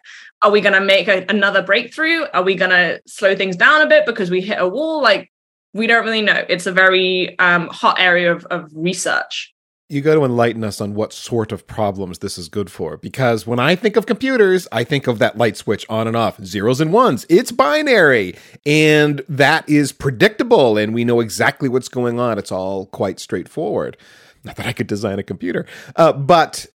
Are 0.42 0.50
we 0.50 0.60
going 0.60 0.74
to 0.74 0.80
make 0.80 1.08
a, 1.08 1.24
another 1.28 1.62
breakthrough? 1.62 2.24
Are 2.32 2.42
we 2.42 2.54
going 2.54 2.70
to 2.70 3.00
slow 3.06 3.34
things 3.34 3.56
down 3.56 3.82
a 3.82 3.86
bit 3.86 4.06
because 4.06 4.30
we 4.30 4.40
hit 4.40 4.60
a 4.60 4.68
wall? 4.68 5.02
Like 5.02 5.32
we 5.72 5.86
don't 5.86 6.04
really 6.04 6.22
know. 6.22 6.44
It's 6.48 6.66
a 6.66 6.72
very 6.72 7.38
um, 7.38 7.68
hot 7.68 8.00
area 8.00 8.32
of, 8.32 8.44
of 8.46 8.70
research 8.72 9.54
you 9.88 10.02
got 10.02 10.14
to 10.14 10.24
enlighten 10.24 10.64
us 10.64 10.80
on 10.82 10.94
what 10.94 11.14
sort 11.14 11.50
of 11.50 11.66
problems 11.66 12.18
this 12.18 12.36
is 12.36 12.48
good 12.48 12.70
for. 12.70 12.98
Because 12.98 13.46
when 13.46 13.58
I 13.58 13.74
think 13.74 13.96
of 13.96 14.04
computers, 14.04 14.68
I 14.70 14.84
think 14.84 15.06
of 15.06 15.18
that 15.18 15.38
light 15.38 15.56
switch 15.56 15.86
on 15.88 16.06
and 16.06 16.16
off, 16.16 16.42
zeros 16.44 16.80
and 16.80 16.92
ones. 16.92 17.24
It's 17.30 17.50
binary. 17.50 18.36
And 18.66 19.22
that 19.28 19.66
is 19.68 19.92
predictable. 19.92 20.76
And 20.76 20.92
we 20.92 21.04
know 21.04 21.20
exactly 21.20 21.70
what's 21.70 21.88
going 21.88 22.20
on. 22.20 22.38
It's 22.38 22.52
all 22.52 22.86
quite 22.86 23.18
straightforward. 23.18 23.96
Not 24.44 24.56
that 24.56 24.66
I 24.66 24.74
could 24.74 24.86
design 24.86 25.18
a 25.18 25.22
computer, 25.22 25.66
uh, 25.96 26.12
but 26.12 26.66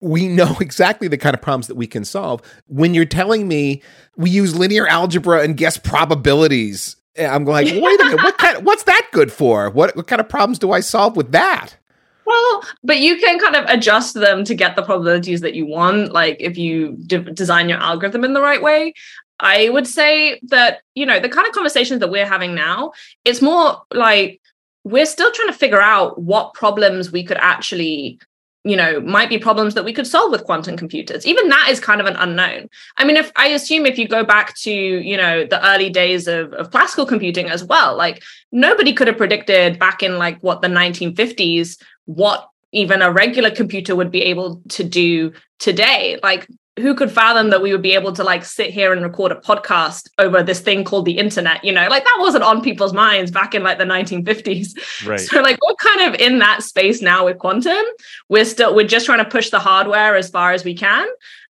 we 0.00 0.28
know 0.28 0.56
exactly 0.60 1.08
the 1.08 1.18
kind 1.18 1.34
of 1.34 1.42
problems 1.42 1.66
that 1.66 1.76
we 1.76 1.88
can 1.88 2.04
solve. 2.04 2.40
When 2.68 2.94
you're 2.94 3.04
telling 3.04 3.48
me 3.48 3.82
we 4.16 4.30
use 4.30 4.56
linear 4.56 4.86
algebra 4.86 5.42
and 5.42 5.56
guess 5.56 5.76
probabilities, 5.76 6.96
I'm 7.18 7.44
like, 7.46 7.66
wait 7.66 8.00
a 8.00 8.04
minute, 8.04 8.22
what 8.22 8.38
kind? 8.38 8.64
What's 8.64 8.84
that 8.84 9.08
good 9.12 9.32
for? 9.32 9.70
What 9.70 9.94
what 9.94 10.06
kind 10.06 10.20
of 10.20 10.28
problems 10.28 10.58
do 10.58 10.72
I 10.72 10.80
solve 10.80 11.16
with 11.16 11.32
that? 11.32 11.76
Well, 12.26 12.64
but 12.82 13.00
you 13.00 13.18
can 13.18 13.38
kind 13.38 13.56
of 13.56 13.64
adjust 13.68 14.14
them 14.14 14.44
to 14.44 14.54
get 14.54 14.76
the 14.76 14.82
probabilities 14.82 15.40
that 15.42 15.54
you 15.54 15.66
want. 15.66 16.12
Like 16.12 16.36
if 16.40 16.56
you 16.56 16.96
de- 17.06 17.32
design 17.32 17.68
your 17.68 17.78
algorithm 17.78 18.24
in 18.24 18.32
the 18.32 18.40
right 18.40 18.62
way, 18.62 18.94
I 19.40 19.68
would 19.68 19.86
say 19.86 20.40
that, 20.44 20.80
you 20.94 21.04
know, 21.04 21.20
the 21.20 21.28
kind 21.28 21.46
of 21.46 21.52
conversations 21.52 22.00
that 22.00 22.10
we're 22.10 22.26
having 22.26 22.54
now, 22.54 22.92
it's 23.24 23.42
more 23.42 23.82
like 23.92 24.40
we're 24.84 25.06
still 25.06 25.32
trying 25.32 25.48
to 25.48 25.58
figure 25.58 25.80
out 25.80 26.20
what 26.20 26.54
problems 26.54 27.10
we 27.10 27.24
could 27.24 27.38
actually 27.38 28.18
you 28.64 28.76
know 28.76 28.98
might 29.00 29.28
be 29.28 29.38
problems 29.38 29.74
that 29.74 29.84
we 29.84 29.92
could 29.92 30.06
solve 30.06 30.30
with 30.32 30.44
quantum 30.44 30.76
computers 30.76 31.26
even 31.26 31.48
that 31.48 31.68
is 31.70 31.78
kind 31.78 32.00
of 32.00 32.06
an 32.06 32.16
unknown 32.16 32.68
i 32.96 33.04
mean 33.04 33.16
if 33.16 33.30
i 33.36 33.48
assume 33.48 33.84
if 33.84 33.98
you 33.98 34.08
go 34.08 34.24
back 34.24 34.56
to 34.56 34.72
you 34.72 35.16
know 35.16 35.44
the 35.44 35.64
early 35.68 35.90
days 35.90 36.26
of, 36.26 36.52
of 36.54 36.70
classical 36.70 37.04
computing 37.04 37.48
as 37.48 37.62
well 37.62 37.94
like 37.94 38.22
nobody 38.52 38.92
could 38.92 39.06
have 39.06 39.18
predicted 39.18 39.78
back 39.78 40.02
in 40.02 40.18
like 40.18 40.38
what 40.40 40.62
the 40.62 40.68
1950s 40.68 41.80
what 42.06 42.48
even 42.72 43.02
a 43.02 43.12
regular 43.12 43.50
computer 43.50 43.94
would 43.94 44.10
be 44.10 44.22
able 44.22 44.60
to 44.68 44.84
do 44.84 45.32
today. 45.58 46.18
Like 46.22 46.46
who 46.80 46.92
could 46.94 47.10
fathom 47.10 47.50
that 47.50 47.62
we 47.62 47.70
would 47.70 47.82
be 47.82 47.92
able 47.92 48.12
to 48.12 48.24
like 48.24 48.44
sit 48.44 48.70
here 48.70 48.92
and 48.92 49.00
record 49.00 49.30
a 49.30 49.36
podcast 49.36 50.10
over 50.18 50.42
this 50.42 50.58
thing 50.58 50.82
called 50.82 51.04
the 51.04 51.18
internet 51.18 51.64
you 51.64 51.72
know? 51.72 51.86
Like 51.88 52.02
that 52.02 52.16
wasn't 52.18 52.42
on 52.42 52.62
people's 52.62 52.92
minds 52.92 53.30
back 53.30 53.54
in 53.54 53.62
like 53.62 53.78
the 53.78 53.84
1950s 53.84 55.06
right. 55.06 55.20
So 55.20 55.40
like 55.40 55.58
we're 55.64 55.74
kind 55.76 56.12
of 56.12 56.20
in 56.20 56.40
that 56.40 56.64
space 56.64 57.00
now 57.00 57.26
with 57.26 57.38
quantum. 57.38 57.84
We're 58.28 58.44
still 58.44 58.74
we're 58.74 58.88
just 58.88 59.06
trying 59.06 59.22
to 59.22 59.30
push 59.30 59.50
the 59.50 59.60
hardware 59.60 60.16
as 60.16 60.28
far 60.28 60.52
as 60.52 60.64
we 60.64 60.74
can 60.74 61.06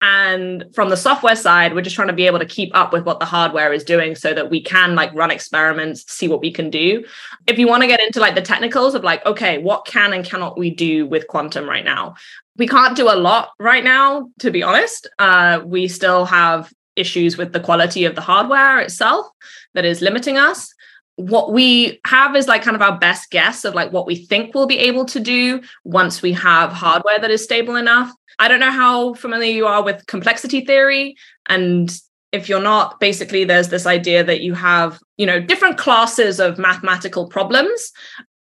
and 0.00 0.64
from 0.75 0.88
the 0.88 0.97
software 0.97 1.37
side 1.37 1.75
we're 1.75 1.83
just 1.83 1.97
trying 1.97 2.09
to 2.09 2.14
be 2.14 2.26
able 2.26 2.38
to 2.38 2.47
keep 2.47 2.71
up 2.75 2.93
with 2.93 3.05
what 3.05 3.19
the 3.19 3.26
hardware 3.26 3.73
is 3.73 3.83
doing 3.83 4.14
so 4.14 4.33
that 4.33 4.50
we 4.50 4.62
can 4.62 4.95
like 4.95 5.12
run 5.14 5.31
experiments 5.31 6.11
see 6.12 6.28
what 6.28 6.40
we 6.40 6.52
can 6.52 6.71
do 6.71 7.05
if 7.47 7.59
you 7.59 7.67
want 7.67 7.83
to 7.83 7.88
get 7.88 8.00
into 8.00 8.21
like 8.21 8.35
the 8.35 8.43
technicals 8.43 8.95
of 8.95 9.02
like 9.02 9.25
okay 9.26 9.59
what 9.59 9.85
can 9.87 10.12
and 10.12 10.25
cannot 10.25 10.59
we 10.59 10.71
do 10.71 11.07
with 11.07 11.26
quantum 11.26 11.69
right 11.69 11.85
now 11.85 12.14
we 12.59 12.67
can't 12.67 12.97
do 12.97 13.09
a 13.09 13.14
lot 13.14 13.52
right 13.59 13.85
now, 13.85 14.31
to 14.40 14.50
be 14.50 14.62
honest. 14.62 15.09
Uh, 15.19 15.61
we 15.64 15.88
still 15.88 16.26
have 16.26 16.73
issues 16.97 17.38
with 17.38 17.52
the 17.52 17.61
quality 17.61 18.05
of 18.05 18.17
the 18.17 18.21
hardware 18.21 18.81
itself 18.81 19.26
that 19.75 19.85
is 19.85 20.02
limiting 20.02 20.37
us. 20.37 20.75
What 21.14 21.52
we 21.52 22.00
have 22.05 22.37
is 22.37 22.49
like 22.49 22.62
kind 22.62 22.75
of 22.75 22.83
our 22.83 22.99
best 22.99 23.31
guess 23.31 23.64
of 23.64 23.75
like 23.75 23.93
what 23.93 24.07
we 24.07 24.17
think 24.17 24.55
we'll 24.55 24.67
be 24.67 24.78
able 24.78 25.05
to 25.07 25.21
do 25.21 25.62
once 25.85 26.21
we 26.21 26.33
have 26.33 26.73
hardware 26.73 27.19
that 27.21 27.31
is 27.31 27.43
stable 27.43 27.76
enough. 27.76 28.12
I 28.38 28.49
don't 28.49 28.61
know 28.61 28.71
how 28.71 29.14
familiar 29.14 29.50
you 29.50 29.66
are 29.66 29.83
with 29.83 30.07
complexity 30.07 30.64
theory. 30.64 31.16
And 31.49 31.97
if 32.33 32.49
you're 32.49 32.62
not, 32.62 33.00
basically, 33.00 33.45
there's 33.45 33.68
this 33.68 33.87
idea 33.87 34.23
that 34.25 34.42
you 34.42 34.54
have, 34.54 35.00
you 35.16 35.26
know, 35.26 35.40
different 35.40 35.78
classes 35.78 36.38
of 36.38 36.59
mathematical 36.59 37.26
problems 37.26 37.92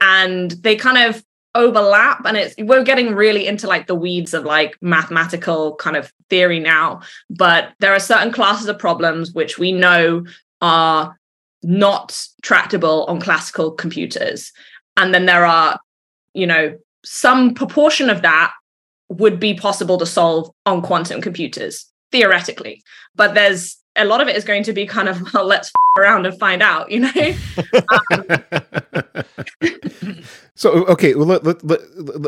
and 0.00 0.50
they 0.50 0.76
kind 0.76 0.98
of 0.98 1.24
overlap 1.54 2.24
and 2.26 2.36
it's 2.36 2.54
we're 2.58 2.84
getting 2.84 3.14
really 3.14 3.46
into 3.46 3.66
like 3.66 3.86
the 3.86 3.94
weeds 3.94 4.34
of 4.34 4.44
like 4.44 4.76
mathematical 4.82 5.74
kind 5.76 5.96
of 5.96 6.12
theory 6.28 6.60
now 6.60 7.00
but 7.30 7.72
there 7.80 7.94
are 7.94 7.98
certain 7.98 8.30
classes 8.30 8.68
of 8.68 8.78
problems 8.78 9.32
which 9.32 9.58
we 9.58 9.72
know 9.72 10.22
are 10.60 11.18
not 11.62 12.26
tractable 12.42 13.06
on 13.06 13.18
classical 13.18 13.70
computers 13.70 14.52
and 14.98 15.14
then 15.14 15.24
there 15.24 15.46
are 15.46 15.80
you 16.34 16.46
know 16.46 16.76
some 17.04 17.54
proportion 17.54 18.10
of 18.10 18.20
that 18.20 18.52
would 19.08 19.38
be 19.38 19.54
possible 19.54 19.98
to 19.98 20.06
solve 20.06 20.50
on 20.64 20.82
quantum 20.82 21.20
computers 21.20 21.86
theoretically. 22.12 22.82
But 23.14 23.34
there's 23.34 23.78
a 23.96 24.04
lot 24.04 24.20
of 24.20 24.28
it 24.28 24.36
is 24.36 24.44
going 24.44 24.62
to 24.64 24.72
be 24.72 24.86
kind 24.86 25.08
of 25.08 25.32
well 25.32 25.44
let's 25.44 25.68
f- 25.68 26.02
around 26.02 26.26
and 26.26 26.38
find 26.38 26.62
out 26.62 26.90
you 26.90 27.00
know? 27.00 27.10
Um, 28.10 28.26
so 30.54 30.84
okay 30.86 31.14
well, 31.14 31.26
let, 31.26 31.44
let, 31.44 31.64
let, 31.64 31.80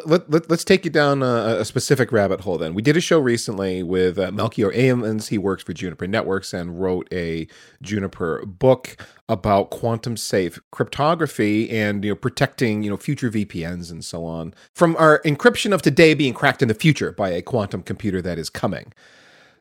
let, 0.06 0.30
let, 0.30 0.50
us 0.50 0.64
take 0.64 0.84
you 0.84 0.90
down 0.90 1.22
a, 1.22 1.58
a, 1.60 1.64
specific 1.64 2.10
rabbit 2.12 2.40
hole 2.40 2.58
then. 2.58 2.74
We 2.74 2.82
did 2.82 2.96
a 2.96 3.00
show 3.00 3.18
recently 3.18 3.82
with 3.82 4.18
uh, 4.18 4.32
melchior 4.32 4.70
Aelmans 4.72 5.28
he 5.28 5.38
works 5.38 5.62
for 5.62 5.72
juniper 5.72 6.06
networks 6.06 6.52
and 6.52 6.80
wrote 6.80 7.08
a 7.12 7.46
juniper 7.82 8.44
book 8.46 8.96
about 9.28 9.70
quantum 9.70 10.16
safe 10.16 10.58
cryptography 10.70 11.68
and 11.70 12.04
you 12.04 12.10
know 12.10 12.16
protecting 12.16 12.82
you 12.82 12.90
know 12.90 12.96
future 12.96 13.30
vpns 13.30 13.90
and 13.90 14.04
so 14.04 14.24
on 14.24 14.54
from 14.72 14.96
our 14.96 15.20
encryption 15.22 15.72
of 15.72 15.82
today 15.82 16.14
being 16.14 16.32
cracked 16.32 16.62
in 16.62 16.68
the 16.68 16.74
future 16.74 17.12
by 17.12 17.28
a 17.28 17.42
quantum 17.42 17.82
computer 17.82 18.22
that 18.22 18.38
is 18.38 18.48
coming 18.48 18.92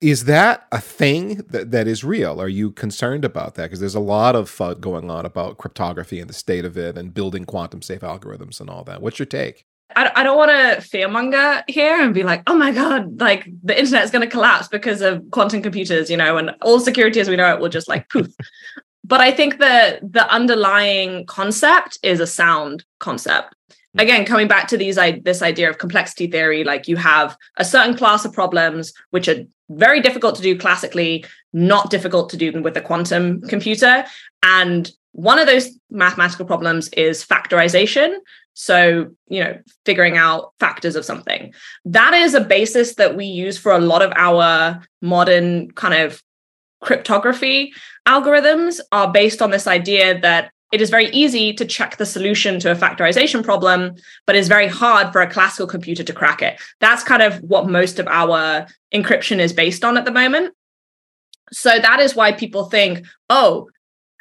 is 0.02 0.26
that 0.26 0.68
a 0.72 0.80
thing 0.80 1.36
that, 1.50 1.72
that 1.72 1.88
is 1.88 2.04
real? 2.04 2.42
Are 2.42 2.48
you 2.48 2.72
concerned 2.72 3.26
about 3.26 3.56
that? 3.56 3.64
Because 3.64 3.80
there's 3.80 3.96
a 3.96 4.00
lot 4.00 4.36
of 4.36 4.50
FUD 4.50 4.80
going 4.80 5.10
on 5.10 5.26
about 5.26 5.58
cryptography 5.58 6.20
and 6.20 6.30
the 6.30 6.34
state 6.34 6.66
of 6.66 6.78
it 6.78 6.98
and 6.98 7.14
building 7.14 7.46
quantum 7.46 7.82
safe 7.82 8.02
algorithms 8.02 8.60
and 8.60 8.70
all 8.70 8.84
that. 8.84 9.02
What's 9.02 9.20
your 9.20 9.26
take? 9.26 9.66
I, 9.96 10.12
I 10.16 10.24
don't 10.24 10.38
want 10.38 10.52
to 10.52 10.88
fearmonger 10.98 11.64
here 11.68 12.02
and 12.02 12.14
be 12.14 12.24
like, 12.24 12.44
oh 12.48 12.56
my 12.56 12.72
God, 12.72 13.20
like 13.20 13.48
the 13.64 13.78
internet 13.78 14.04
is 14.04 14.12
going 14.12 14.22
to 14.24 14.32
collapse 14.32 14.68
because 14.68 15.02
of 15.02 15.24
quantum 15.32 15.62
computers, 15.62 16.10
you 16.10 16.18
know, 16.18 16.38
and 16.38 16.52
all 16.62 16.80
security 16.80 17.20
as 17.20 17.30
we 17.30 17.36
know 17.36 17.54
it 17.54 17.60
will 17.60 17.70
just 17.70 17.88
like 17.88 18.10
poof. 18.12 18.28
but 19.04 19.22
I 19.22 19.32
think 19.32 19.60
the 19.60 20.00
the 20.02 20.30
underlying 20.32 21.26
concept 21.26 21.98
is 22.04 22.20
a 22.20 22.28
sound 22.28 22.84
concept 23.00 23.56
again 23.98 24.26
coming 24.26 24.48
back 24.48 24.68
to 24.68 24.78
these 24.78 24.98
I, 24.98 25.20
this 25.20 25.42
idea 25.42 25.70
of 25.70 25.78
complexity 25.78 26.28
theory 26.28 26.64
like 26.64 26.88
you 26.88 26.96
have 26.98 27.38
a 27.58 27.66
certain 27.66 27.96
class 27.96 28.26
of 28.26 28.34
problems 28.34 28.94
which 29.12 29.28
are 29.28 29.44
very 29.70 30.02
difficult 30.02 30.36
to 30.36 30.42
do 30.42 30.58
classically 30.58 31.26
not 31.54 31.90
difficult 31.90 32.30
to 32.30 32.38
do 32.38 32.62
with 32.62 32.78
a 32.78 32.82
quantum 32.82 33.42
computer. 33.42 34.06
And 34.44 34.90
one 35.12 35.40
of 35.40 35.48
those 35.48 35.78
mathematical 35.90 36.46
problems 36.46 36.90
is 36.90 37.26
factorization. 37.26 38.16
So 38.54 39.08
you 39.28 39.44
know 39.44 39.58
figuring 39.86 40.18
out 40.18 40.54
factors 40.60 40.96
of 40.96 41.06
something. 41.06 41.54
That 41.86 42.14
is 42.14 42.34
a 42.34 42.42
basis 42.42 42.96
that 42.96 43.16
we 43.16 43.26
use 43.26 43.58
for 43.58 43.72
a 43.72 43.80
lot 43.80 44.02
of 44.02 44.12
our 44.16 44.82
modern 45.02 45.72
kind 45.72 45.94
of 45.94 46.22
cryptography 46.82 47.74
algorithms 48.08 48.80
are 48.92 49.12
based 49.12 49.42
on 49.42 49.52
this 49.52 49.68
idea 49.68 50.20
that 50.22 50.52
it 50.72 50.82
is 50.82 50.90
very 50.90 51.10
easy 51.12 51.54
to 51.54 51.66
check 51.66 51.98
the 51.98 52.06
solution 52.06 52.60
to 52.60 52.72
a 52.72 52.76
factorization 52.76 53.44
problem, 53.44 53.96
but 54.26 54.36
it's 54.36 54.50
very 54.50 54.68
hard 54.68 55.14
for 55.14 55.22
a 55.22 55.32
classical 55.32 55.68
computer 55.68 56.04
to 56.04 56.14
crack 56.14 56.42
it. 56.42 56.60
That's 56.80 57.04
kind 57.04 57.22
of 57.22 57.38
what 57.42 57.70
most 57.70 58.00
of 58.00 58.08
our 58.08 58.68
encryption 58.94 59.40
is 59.40 59.54
based 59.54 59.86
on 59.86 59.98
at 59.98 60.06
the 60.06 60.12
moment. 60.12 60.54
So 61.54 61.80
that 61.80 62.02
is 62.02 62.16
why 62.16 62.34
people 62.34 62.66
think, 62.66 63.06
oh, 63.30 63.70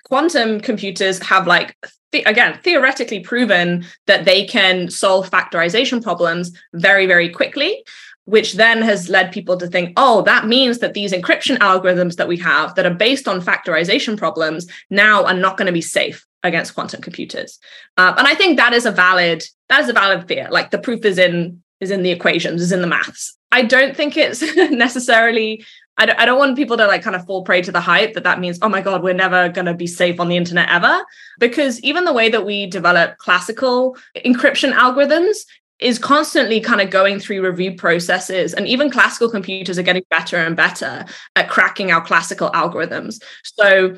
quantum 0.05 0.61
computers 0.61 1.21
have 1.21 1.49
like 1.49 1.77
th- 2.13 2.25
again 2.27 2.61
theoretically 2.63 3.19
proven 3.19 3.85
that 4.07 4.25
they 4.25 4.45
can 4.45 4.89
solve 4.89 5.29
factorization 5.29 6.01
problems 6.01 6.53
very 6.75 7.07
very 7.07 7.29
quickly 7.29 7.83
which 8.27 8.55
then 8.55 8.83
has 8.83 9.09
led 9.09 9.33
people 9.33 9.57
to 9.57 9.69
think, 9.69 9.93
oh, 9.97 10.21
that 10.23 10.47
means 10.47 10.81
that 10.81 10.95
these 10.95 11.13
encryption 11.13 11.57
algorithms 11.59 12.17
that 12.17 12.27
we 12.27 12.37
have 12.37 12.75
that 12.75 12.85
are 12.85 12.95
based 12.95 13.29
on 13.29 13.41
factorization 13.41 14.19
problems 14.19 14.67
now 14.91 15.25
are 15.25 15.35
not 15.35 15.57
going 15.57 15.67
to 15.67 15.73
be 15.73 15.81
safe 15.81 16.27
against 16.47 16.75
quantum 16.75 17.01
computers. 17.01 17.59
Uh, 17.97 18.15
and 18.17 18.27
I 18.27 18.35
think 18.35 18.57
that 18.57 18.73
is 18.73 18.87
a 18.87 18.91
valid 18.91 19.45
that 19.69 19.83
is 19.83 19.89
a 19.89 19.93
valid 19.93 20.29
fear. 20.29 20.49
Like 20.51 20.71
the 20.71 20.79
proof 20.79 21.05
is 21.05 21.19
in 21.19 21.63
is 21.81 21.91
in 21.91 22.03
the 22.03 22.11
equations, 22.11 22.63
is 22.63 22.73
in 22.73 22.81
the 22.81 22.87
maths. 22.87 23.37
I 23.53 23.63
don't 23.63 23.97
think 23.97 24.17
it's 24.17 24.43
necessarily. 24.57 25.65
I 25.99 26.05
don't, 26.05 26.19
I 26.19 26.27
don't 26.27 26.39
want 26.39 26.57
people 26.57 26.77
to 26.77 26.87
like 26.87 27.03
kind 27.03 27.17
of 27.17 27.25
fall 27.25 27.43
prey 27.43 27.63
to 27.63 27.73
the 27.73 27.81
hype 27.81 28.13
that 28.15 28.25
that 28.25 28.39
means 28.39 28.59
oh 28.61 28.69
my 28.69 28.83
god 28.83 29.03
we're 29.03 29.15
never 29.15 29.49
going 29.49 29.65
to 29.65 29.73
be 29.73 29.87
safe 29.87 30.21
on 30.21 30.29
the 30.29 30.37
internet 30.37 30.69
ever 30.69 31.03
because 31.39 31.81
even 31.81 32.05
the 32.05 32.13
way 32.13 32.29
that 32.29 32.45
we 32.45 32.67
develop 32.67 33.17
classical 33.17 33.97
encryption 34.17 34.75
algorithms 34.75 35.39
is 35.79 35.99
constantly 35.99 36.61
kind 36.61 36.83
of 36.83 36.91
going 36.91 37.19
through 37.19 37.47
review 37.47 37.75
processes 37.75 38.53
and 38.53 38.69
even 38.69 38.91
classical 38.91 39.31
computers 39.31 39.79
are 39.79 39.83
getting 39.83 40.05
better 40.11 40.37
and 40.37 40.55
better 40.55 41.07
at 41.35 41.49
cracking 41.49 41.91
our 41.91 42.03
classical 42.03 42.51
algorithms 42.51 43.23
so 43.43 43.97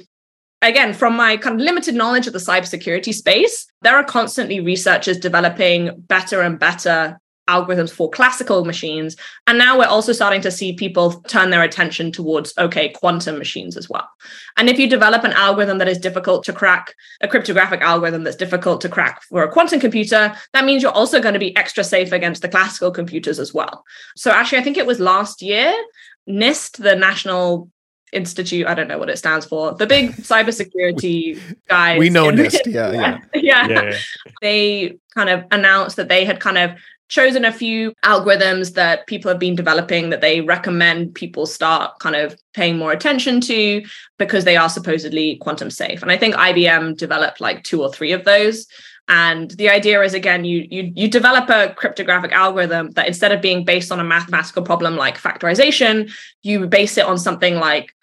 again 0.62 0.92
from 0.92 1.16
my 1.16 1.36
kind 1.36 1.56
of 1.56 1.64
limited 1.64 1.94
knowledge 1.94 2.26
of 2.26 2.32
the 2.32 2.38
cybersecurity 2.38 3.14
space 3.14 3.66
there 3.82 3.96
are 3.96 4.04
constantly 4.04 4.60
researchers 4.60 5.18
developing 5.18 5.90
better 6.06 6.40
and 6.40 6.58
better 6.58 7.18
algorithms 7.48 7.90
for 7.90 8.10
classical 8.10 8.64
machines. 8.64 9.16
And 9.46 9.58
now 9.58 9.78
we're 9.78 9.86
also 9.86 10.12
starting 10.12 10.42
to 10.42 10.50
see 10.50 10.74
people 10.74 11.12
turn 11.22 11.50
their 11.50 11.62
attention 11.62 12.12
towards, 12.12 12.52
okay, 12.58 12.90
quantum 12.90 13.38
machines 13.38 13.76
as 13.76 13.88
well. 13.88 14.08
And 14.56 14.68
if 14.68 14.78
you 14.78 14.88
develop 14.88 15.24
an 15.24 15.32
algorithm 15.32 15.78
that 15.78 15.88
is 15.88 15.98
difficult 15.98 16.44
to 16.44 16.52
crack, 16.52 16.94
a 17.20 17.28
cryptographic 17.28 17.80
algorithm 17.80 18.22
that's 18.22 18.36
difficult 18.36 18.80
to 18.82 18.88
crack 18.88 19.22
for 19.22 19.42
a 19.42 19.50
quantum 19.50 19.80
computer, 19.80 20.34
that 20.52 20.64
means 20.64 20.82
you're 20.82 20.92
also 20.92 21.20
going 21.20 21.34
to 21.34 21.40
be 21.40 21.56
extra 21.56 21.82
safe 21.82 22.12
against 22.12 22.42
the 22.42 22.48
classical 22.48 22.90
computers 22.90 23.38
as 23.38 23.52
well. 23.52 23.84
So 24.14 24.30
actually, 24.30 24.58
I 24.58 24.62
think 24.62 24.76
it 24.76 24.86
was 24.86 25.00
last 25.00 25.42
year, 25.42 25.74
NIST, 26.28 26.76
the 26.76 26.94
National 26.94 27.70
Institute, 28.12 28.66
I 28.66 28.74
don't 28.74 28.88
know 28.88 28.98
what 28.98 29.10
it 29.10 29.18
stands 29.18 29.46
for, 29.46 29.74
the 29.74 29.86
big 29.86 30.12
cybersecurity 30.16 31.40
guys. 31.68 31.98
We 31.98 32.10
know 32.10 32.26
NIST, 32.26 32.60
yeah, 32.66 32.92
yeah. 32.92 33.20
yeah. 33.34 33.68
yeah. 33.68 33.96
They 34.42 34.98
kind 35.14 35.30
of 35.30 35.44
announced 35.50 35.96
that 35.96 36.08
they 36.08 36.24
had 36.24 36.40
kind 36.40 36.58
of 36.58 36.72
chosen 37.08 37.44
a 37.44 37.52
few 37.52 37.92
algorithms 38.04 38.74
that 38.74 39.06
people 39.06 39.30
have 39.30 39.38
been 39.38 39.54
developing 39.54 40.10
that 40.10 40.20
they 40.20 40.42
recommend 40.42 41.14
people 41.14 41.46
start 41.46 41.98
kind 42.00 42.14
of 42.14 42.38
paying 42.52 42.76
more 42.76 42.92
attention 42.92 43.40
to 43.40 43.82
because 44.18 44.44
they 44.44 44.56
are 44.56 44.68
supposedly 44.68 45.36
quantum 45.36 45.70
safe. 45.70 46.02
And 46.02 46.12
I 46.12 46.18
think 46.18 46.34
IBM 46.34 46.96
developed 46.98 47.40
like 47.40 47.64
two 47.64 47.82
or 47.82 47.90
three 47.90 48.12
of 48.12 48.24
those. 48.24 48.66
And 49.08 49.50
the 49.52 49.70
idea 49.70 50.02
is 50.02 50.12
again, 50.12 50.44
you 50.44 50.66
you 50.70 50.92
you 50.94 51.08
develop 51.08 51.48
a 51.48 51.72
cryptographic 51.74 52.30
algorithm 52.32 52.90
that 52.90 53.08
instead 53.08 53.32
of 53.32 53.40
being 53.40 53.64
based 53.64 53.90
on 53.90 54.00
a 54.00 54.04
mathematical 54.04 54.62
problem 54.62 54.96
like 54.96 55.18
factorization, 55.18 56.12
you 56.42 56.66
base 56.66 56.98
it 56.98 57.06
on 57.06 57.16
something 57.16 57.54
like 57.54 57.94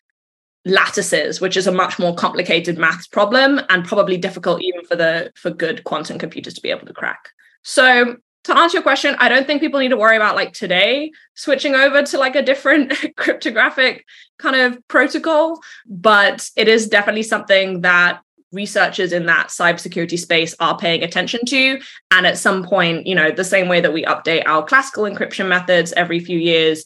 lattices, 0.66 1.40
which 1.40 1.56
is 1.56 1.68
a 1.68 1.72
much 1.72 2.00
more 2.00 2.16
complicated 2.16 2.78
maths 2.78 3.08
problem 3.08 3.62
and 3.70 3.86
probably 3.86 4.18
difficult 4.18 4.62
even 4.62 4.84
for 4.86 4.96
the 4.96 5.32
for 5.36 5.52
good 5.52 5.84
quantum 5.84 6.18
computers 6.18 6.56
to 6.56 6.62
be 6.62 6.72
able 6.72 6.88
to 6.88 6.94
crack. 6.94 7.30
So 7.64 8.18
to 8.46 8.58
answer 8.58 8.78
your 8.78 8.84
question, 8.84 9.16
I 9.20 9.30
don't 9.30 9.48
think 9.48 9.62
people 9.62 9.80
need 9.80 9.90
to 9.90 9.98
worry 9.98 10.16
about 10.16 10.36
like 10.36 10.54
today 10.54 11.12
switching 11.36 11.74
over 11.74 12.04
to 12.04 12.18
like 12.18 12.36
a 12.36 12.44
different 12.44 12.94
cryptographic 13.16 14.06
kind 14.38 14.56
of 14.56 14.88
protocol, 14.88 15.62
but 15.88 16.50
it 16.56 16.68
is 16.68 16.88
definitely 16.88 17.24
something 17.24 17.82
that 17.82 18.22
researchers 18.52 19.12
in 19.12 19.26
that 19.26 19.48
cybersecurity 19.48 20.18
space 20.18 20.56
are 20.60 20.78
paying 20.78 21.04
attention 21.04 21.42
to. 21.46 21.80
And 22.12 22.26
at 22.26 22.38
some 22.38 22.64
point, 22.64 23.06
you 23.06 23.16
know, 23.16 23.32
the 23.32 23.44
same 23.44 23.68
way 23.68 23.82
that 23.82 23.94
we 23.94 24.06
update 24.06 24.44
our 24.46 24.64
classical 24.64 25.04
encryption 25.04 25.48
methods 25.48 25.92
every 25.94 26.20
few 26.20 26.38
years, 26.38 26.86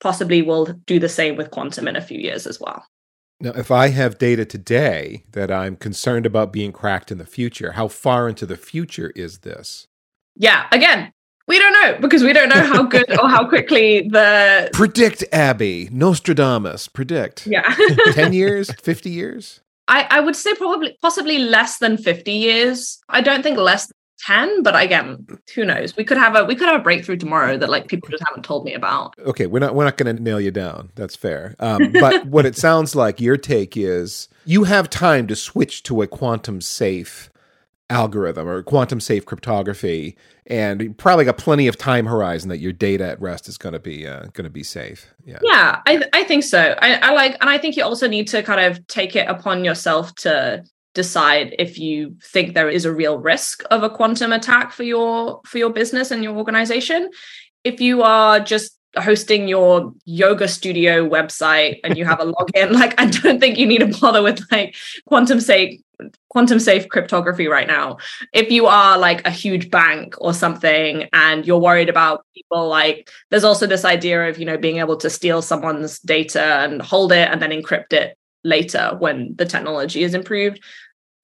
possibly 0.00 0.42
we'll 0.42 0.66
do 0.86 0.98
the 0.98 1.08
same 1.08 1.36
with 1.36 1.50
quantum 1.50 1.88
in 1.88 1.96
a 1.96 2.02
few 2.02 2.18
years 2.18 2.46
as 2.46 2.60
well. 2.60 2.84
Now, 3.42 3.52
if 3.56 3.70
I 3.70 3.88
have 3.88 4.18
data 4.18 4.44
today 4.44 5.24
that 5.32 5.50
I'm 5.50 5.76
concerned 5.76 6.26
about 6.26 6.52
being 6.52 6.72
cracked 6.72 7.10
in 7.10 7.18
the 7.18 7.26
future, 7.26 7.72
how 7.72 7.88
far 7.88 8.28
into 8.28 8.46
the 8.46 8.56
future 8.56 9.12
is 9.16 9.38
this? 9.38 9.88
yeah, 10.36 10.66
again, 10.72 11.12
we 11.48 11.58
don't 11.58 11.72
know 11.72 11.98
because 12.00 12.22
we 12.22 12.32
don't 12.32 12.48
know 12.48 12.62
how 12.62 12.82
good 12.82 13.10
or 13.18 13.28
how 13.28 13.46
quickly 13.48 14.08
the 14.08 14.70
predict 14.72 15.24
Abby 15.32 15.88
Nostradamus 15.90 16.88
predict. 16.88 17.46
Yeah, 17.46 17.74
ten 18.12 18.32
years, 18.32 18.72
fifty 18.82 19.10
years. 19.10 19.60
I 19.88 20.06
I 20.10 20.20
would 20.20 20.36
say 20.36 20.54
probably 20.54 20.96
possibly 21.02 21.38
less 21.38 21.78
than 21.78 21.98
fifty 21.98 22.32
years. 22.32 23.00
I 23.08 23.20
don't 23.20 23.42
think 23.42 23.58
less 23.58 23.90
than 24.26 24.36
ten, 24.36 24.62
but 24.62 24.80
again, 24.80 25.26
who 25.54 25.64
knows? 25.64 25.96
We 25.96 26.04
could 26.04 26.18
have 26.18 26.34
a 26.34 26.44
we 26.44 26.54
could 26.54 26.68
have 26.68 26.80
a 26.80 26.82
breakthrough 26.84 27.16
tomorrow 27.16 27.56
that 27.58 27.70
like 27.70 27.88
people 27.88 28.08
just 28.08 28.22
haven't 28.26 28.44
told 28.44 28.64
me 28.64 28.74
about. 28.74 29.14
Okay, 29.20 29.46
we're 29.46 29.60
not 29.60 29.74
we're 29.74 29.84
not 29.84 29.96
going 29.96 30.16
to 30.16 30.22
nail 30.22 30.40
you 30.40 30.50
down. 30.50 30.90
That's 30.94 31.16
fair. 31.16 31.54
Um, 31.58 31.92
but 31.92 32.26
what 32.26 32.46
it 32.46 32.56
sounds 32.56 32.94
like 32.94 33.20
your 33.20 33.36
take 33.36 33.76
is 33.76 34.28
you 34.44 34.64
have 34.64 34.90
time 34.90 35.26
to 35.28 35.36
switch 35.36 35.82
to 35.84 36.02
a 36.02 36.06
quantum 36.06 36.60
safe 36.60 37.30
algorithm 37.90 38.48
or 38.48 38.62
quantum 38.62 39.00
safe 39.00 39.26
cryptography 39.26 40.16
and 40.46 40.96
probably 40.96 41.26
got 41.26 41.36
plenty 41.36 41.66
of 41.66 41.76
time 41.76 42.06
horizon 42.06 42.48
that 42.48 42.58
your 42.58 42.72
data 42.72 43.04
at 43.04 43.20
rest 43.20 43.48
is 43.48 43.58
going 43.58 43.74
to 43.74 43.78
be 43.78 44.06
uh, 44.06 44.22
going 44.32 44.44
to 44.44 44.50
be 44.50 44.62
safe 44.62 45.12
yeah 45.26 45.38
yeah 45.42 45.82
i, 45.84 45.96
th- 45.96 46.08
I 46.14 46.24
think 46.24 46.42
so 46.42 46.74
I, 46.80 46.94
I 46.94 47.12
like 47.12 47.36
and 47.42 47.50
i 47.50 47.58
think 47.58 47.76
you 47.76 47.84
also 47.84 48.08
need 48.08 48.28
to 48.28 48.42
kind 48.42 48.60
of 48.60 48.86
take 48.86 49.14
it 49.14 49.28
upon 49.28 49.62
yourself 49.62 50.14
to 50.16 50.64
decide 50.94 51.54
if 51.58 51.78
you 51.78 52.16
think 52.22 52.54
there 52.54 52.68
is 52.68 52.84
a 52.84 52.92
real 52.92 53.18
risk 53.18 53.62
of 53.70 53.82
a 53.82 53.90
quantum 53.90 54.32
attack 54.32 54.72
for 54.72 54.82
your 54.82 55.40
for 55.46 55.58
your 55.58 55.70
business 55.70 56.10
and 56.10 56.22
your 56.22 56.36
organization. 56.36 57.10
If 57.64 57.80
you 57.80 58.02
are 58.02 58.40
just 58.40 58.78
hosting 58.98 59.48
your 59.48 59.92
yoga 60.04 60.46
studio 60.46 61.08
website 61.08 61.80
and 61.82 61.96
you 61.96 62.04
have 62.04 62.20
a 62.20 62.26
login 62.32 62.72
like 62.72 63.00
i 63.00 63.06
don't 63.06 63.40
think 63.40 63.56
you 63.56 63.66
need 63.66 63.78
to 63.78 63.86
bother 63.98 64.22
with 64.22 64.44
like 64.52 64.76
quantum 65.06 65.40
safe 65.40 65.80
quantum 66.28 66.58
safe 66.58 66.88
cryptography 66.88 67.46
right 67.46 67.66
now. 67.66 67.98
If 68.32 68.50
you 68.50 68.66
are 68.66 68.98
like 68.98 69.26
a 69.26 69.30
huge 69.30 69.70
bank 69.70 70.14
or 70.18 70.34
something 70.34 71.08
and 71.12 71.46
you're 71.46 71.58
worried 71.58 71.88
about 71.88 72.24
people 72.34 72.68
like 72.68 73.10
there's 73.30 73.44
also 73.44 73.66
this 73.66 73.84
idea 73.84 74.28
of 74.28 74.38
you 74.38 74.44
know 74.44 74.58
being 74.58 74.78
able 74.78 74.96
to 74.98 75.10
steal 75.10 75.42
someone's 75.42 75.98
data 76.00 76.42
and 76.42 76.82
hold 76.82 77.12
it 77.12 77.28
and 77.30 77.40
then 77.40 77.50
encrypt 77.50 77.92
it 77.92 78.16
later 78.44 78.96
when 78.98 79.34
the 79.36 79.46
technology 79.46 80.02
is 80.02 80.14
improved. 80.14 80.60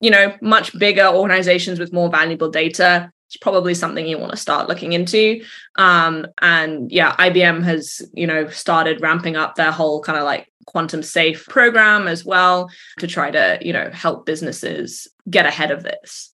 You 0.01 0.11
know, 0.11 0.37
much 0.41 0.77
bigger 0.79 1.07
organizations 1.07 1.79
with 1.79 1.91
more 1.91 2.09
valuable 2.09 2.49
data 2.49 3.11
it's 3.29 3.37
probably 3.37 3.75
something 3.75 4.07
you 4.07 4.17
want 4.17 4.31
to 4.31 4.37
start 4.37 4.67
looking 4.67 4.93
into. 4.93 5.43
Um, 5.75 6.25
and 6.41 6.91
yeah, 6.91 7.15
IBM 7.17 7.63
has, 7.63 8.01
you 8.13 8.25
know, 8.25 8.47
started 8.47 9.01
ramping 9.01 9.35
up 9.35 9.53
their 9.53 9.71
whole 9.71 10.01
kind 10.01 10.17
of 10.17 10.23
like 10.23 10.51
quantum 10.65 11.03
safe 11.03 11.45
program 11.45 12.07
as 12.07 12.25
well 12.25 12.71
to 12.97 13.05
try 13.05 13.29
to, 13.29 13.59
you 13.61 13.71
know, 13.71 13.91
help 13.91 14.25
businesses 14.25 15.07
get 15.29 15.45
ahead 15.45 15.69
of 15.69 15.83
this. 15.83 16.33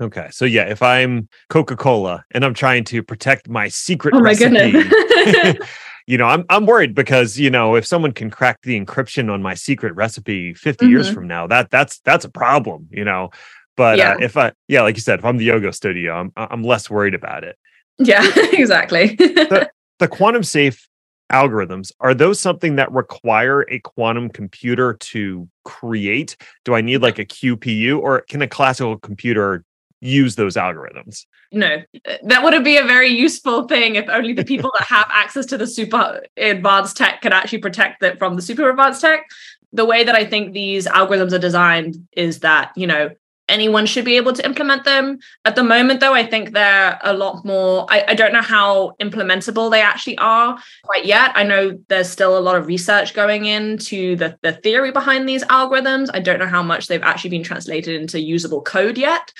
Okay. 0.00 0.28
So 0.30 0.46
yeah, 0.46 0.64
if 0.64 0.80
I'm 0.80 1.28
Coca-Cola 1.50 2.24
and 2.30 2.42
I'm 2.42 2.54
trying 2.54 2.84
to 2.84 3.02
protect 3.02 3.50
my 3.50 3.68
secret 3.68 4.14
oh 4.14 4.20
my 4.20 4.30
recipe, 4.30 4.72
goodness. 4.72 5.68
you 6.06 6.18
know, 6.18 6.26
I'm 6.26 6.44
I'm 6.50 6.66
worried 6.66 6.94
because, 6.94 7.38
you 7.38 7.50
know, 7.50 7.76
if 7.76 7.86
someone 7.86 8.12
can 8.12 8.30
crack 8.30 8.60
the 8.62 8.78
encryption 8.78 9.32
on 9.32 9.42
my 9.42 9.54
secret 9.54 9.94
recipe 9.94 10.54
50 10.54 10.84
mm-hmm. 10.84 10.92
years 10.92 11.10
from 11.10 11.26
now, 11.26 11.46
that 11.46 11.70
that's 11.70 12.00
that's 12.00 12.24
a 12.24 12.30
problem, 12.30 12.88
you 12.90 13.04
know. 13.04 13.30
But 13.76 13.98
yeah. 13.98 14.12
uh, 14.12 14.18
if 14.20 14.36
I, 14.36 14.52
yeah, 14.68 14.82
like 14.82 14.96
you 14.96 15.00
said, 15.00 15.18
if 15.18 15.24
I'm 15.24 15.38
the 15.38 15.46
yoga 15.46 15.72
studio, 15.72 16.14
I'm 16.14 16.32
I'm 16.36 16.62
less 16.62 16.90
worried 16.90 17.14
about 17.14 17.44
it. 17.44 17.56
Yeah, 17.98 18.22
exactly. 18.52 19.14
the, 19.16 19.70
the 19.98 20.08
quantum 20.08 20.42
safe 20.42 20.88
algorithms 21.32 21.90
are 22.00 22.14
those 22.14 22.38
something 22.38 22.76
that 22.76 22.92
require 22.92 23.62
a 23.62 23.78
quantum 23.80 24.28
computer 24.28 24.94
to 24.94 25.48
create? 25.64 26.36
Do 26.64 26.74
I 26.74 26.82
need 26.82 26.98
like 26.98 27.18
a 27.18 27.24
QPU, 27.24 27.98
or 27.98 28.20
can 28.22 28.42
a 28.42 28.48
classical 28.48 28.98
computer 28.98 29.64
use 30.04 30.36
those 30.36 30.54
algorithms? 30.54 31.24
No, 31.50 31.82
that 32.24 32.42
would 32.42 32.64
be 32.64 32.76
a 32.76 32.84
very 32.84 33.08
useful 33.08 33.66
thing 33.66 33.96
if 33.96 34.08
only 34.08 34.32
the 34.32 34.44
people 34.44 34.70
that 34.78 34.86
have 34.86 35.08
access 35.12 35.46
to 35.46 35.58
the 35.58 35.66
super 35.66 36.22
advanced 36.36 36.96
tech 36.96 37.22
could 37.22 37.32
actually 37.32 37.58
protect 37.58 38.02
it 38.02 38.18
from 38.18 38.36
the 38.36 38.42
super 38.42 38.68
advanced 38.68 39.00
tech. 39.00 39.26
The 39.72 39.84
way 39.84 40.04
that 40.04 40.14
I 40.14 40.24
think 40.24 40.52
these 40.52 40.86
algorithms 40.86 41.32
are 41.32 41.38
designed 41.38 42.06
is 42.12 42.40
that, 42.40 42.72
you 42.76 42.86
know, 42.86 43.10
anyone 43.48 43.86
should 43.86 44.04
be 44.04 44.16
able 44.16 44.32
to 44.32 44.44
implement 44.44 44.84
them. 44.84 45.18
At 45.44 45.54
the 45.54 45.62
moment, 45.62 46.00
though, 46.00 46.14
I 46.14 46.24
think 46.24 46.52
they're 46.52 46.98
a 47.02 47.12
lot 47.12 47.44
more. 47.44 47.86
I, 47.90 48.04
I, 48.08 48.14
don't 48.14 48.32
know 48.32 48.42
how 48.42 48.92
implementable 49.00 49.70
they 49.70 49.82
actually 49.82 50.16
are 50.18 50.58
quite 50.84 51.04
yet. 51.04 51.32
I 51.34 51.42
know 51.42 51.78
there's 51.88 52.08
still 52.08 52.38
a 52.38 52.40
lot 52.40 52.56
of 52.56 52.66
research 52.66 53.14
going 53.14 53.44
into 53.44 54.16
the, 54.16 54.38
the 54.42 54.52
theory 54.52 54.92
behind 54.92 55.28
these 55.28 55.44
algorithms. 55.44 56.08
I 56.14 56.20
don't 56.20 56.38
know 56.38 56.46
how 56.46 56.62
much 56.62 56.86
they've 56.86 57.02
actually 57.02 57.30
been 57.30 57.42
translated 57.42 58.00
into 58.00 58.20
usable 58.20 58.62
code 58.62 58.96
yet. 58.96 59.32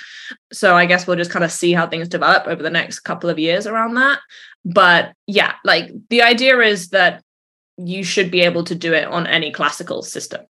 So 0.53 0.75
I 0.75 0.85
guess 0.85 1.07
we'll 1.07 1.17
just 1.17 1.31
kind 1.31 1.45
of 1.45 1.51
see 1.51 1.73
how 1.73 1.87
things 1.87 2.07
develop 2.07 2.47
over 2.47 2.61
the 2.61 2.69
next 2.69 2.99
couple 2.99 3.29
of 3.29 3.39
years 3.39 3.65
around 3.65 3.95
that. 3.95 4.19
But 4.63 5.13
yeah, 5.27 5.53
like 5.63 5.91
the 6.09 6.21
idea 6.21 6.59
is 6.59 6.89
that 6.89 7.23
you 7.77 8.03
should 8.03 8.31
be 8.31 8.41
able 8.41 8.63
to 8.65 8.75
do 8.75 8.93
it 8.93 9.05
on 9.05 9.27
any 9.27 9.51
classical 9.51 10.01
system. 10.01 10.45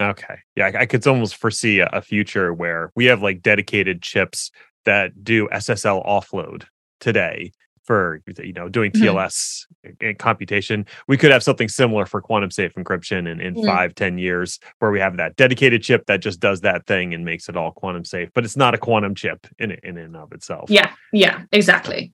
Okay. 0.00 0.38
Yeah, 0.56 0.70
I 0.78 0.86
could 0.86 1.06
almost 1.06 1.36
foresee 1.36 1.80
a, 1.80 1.88
a 1.92 2.02
future 2.02 2.52
where 2.54 2.92
we 2.94 3.06
have 3.06 3.22
like 3.22 3.42
dedicated 3.42 4.02
chips 4.02 4.50
that 4.84 5.24
do 5.24 5.48
SSL 5.48 6.06
offload 6.06 6.64
today 7.00 7.52
for 7.88 8.20
you 8.38 8.52
know 8.52 8.68
doing 8.68 8.92
TLS 8.92 9.64
mm-hmm. 9.84 10.12
computation. 10.18 10.84
We 11.08 11.16
could 11.16 11.30
have 11.30 11.42
something 11.42 11.68
similar 11.68 12.04
for 12.04 12.20
quantum 12.20 12.50
safe 12.50 12.74
encryption 12.74 13.20
in, 13.20 13.40
in 13.40 13.54
mm-hmm. 13.54 13.66
five, 13.66 13.94
ten 13.94 14.18
years 14.18 14.60
where 14.78 14.90
we 14.90 15.00
have 15.00 15.16
that 15.16 15.36
dedicated 15.36 15.82
chip 15.82 16.04
that 16.06 16.20
just 16.20 16.38
does 16.38 16.60
that 16.60 16.86
thing 16.86 17.14
and 17.14 17.24
makes 17.24 17.48
it 17.48 17.56
all 17.56 17.72
quantum 17.72 18.04
safe, 18.04 18.28
but 18.34 18.44
it's 18.44 18.58
not 18.58 18.74
a 18.74 18.78
quantum 18.78 19.14
chip 19.14 19.46
in 19.58 19.72
in 19.82 19.96
and 19.96 20.16
of 20.16 20.32
itself. 20.32 20.70
Yeah, 20.70 20.92
yeah, 21.14 21.44
exactly. 21.50 22.12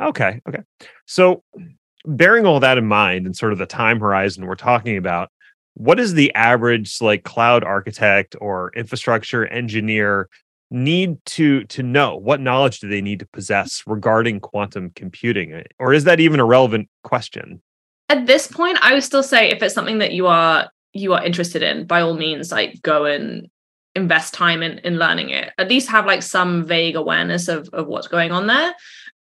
Okay, 0.00 0.40
okay. 0.48 0.62
So 1.04 1.42
bearing 2.06 2.46
all 2.46 2.60
that 2.60 2.78
in 2.78 2.86
mind 2.86 3.26
and 3.26 3.36
sort 3.36 3.52
of 3.52 3.58
the 3.58 3.66
time 3.66 4.00
horizon 4.00 4.46
we're 4.46 4.54
talking 4.54 4.96
about, 4.96 5.30
what 5.74 5.98
is 5.98 6.14
the 6.14 6.34
average 6.34 7.00
like 7.00 7.24
cloud 7.24 7.64
architect 7.64 8.36
or 8.40 8.72
infrastructure 8.76 9.46
engineer 9.46 10.28
need 10.70 11.24
to 11.26 11.64
to 11.64 11.82
know? 11.82 12.16
What 12.16 12.40
knowledge 12.40 12.80
do 12.80 12.88
they 12.88 13.02
need 13.02 13.20
to 13.20 13.26
possess 13.26 13.82
regarding 13.86 14.40
quantum 14.40 14.90
computing? 14.94 15.52
Eh, 15.52 15.62
or 15.78 15.92
is 15.92 16.04
that 16.04 16.20
even 16.20 16.40
a 16.40 16.44
relevant 16.44 16.88
question? 17.04 17.62
At 18.08 18.26
this 18.26 18.46
point 18.46 18.78
i 18.82 18.92
would 18.92 19.04
still 19.04 19.22
say 19.22 19.50
if 19.50 19.62
it's 19.62 19.74
something 19.74 19.98
that 19.98 20.12
you 20.12 20.26
are 20.26 20.70
you 20.92 21.14
are 21.14 21.24
interested 21.24 21.62
in 21.62 21.86
by 21.86 22.02
all 22.02 22.14
means 22.14 22.52
like 22.52 22.80
go 22.82 23.06
and 23.06 23.48
invest 23.94 24.34
time 24.34 24.62
in 24.62 24.78
in 24.78 24.98
learning 24.98 25.30
it. 25.30 25.52
At 25.58 25.68
least 25.68 25.88
have 25.88 26.06
like 26.06 26.22
some 26.22 26.64
vague 26.64 26.96
awareness 26.96 27.48
of 27.48 27.68
of 27.72 27.86
what's 27.86 28.08
going 28.08 28.32
on 28.32 28.46
there. 28.46 28.74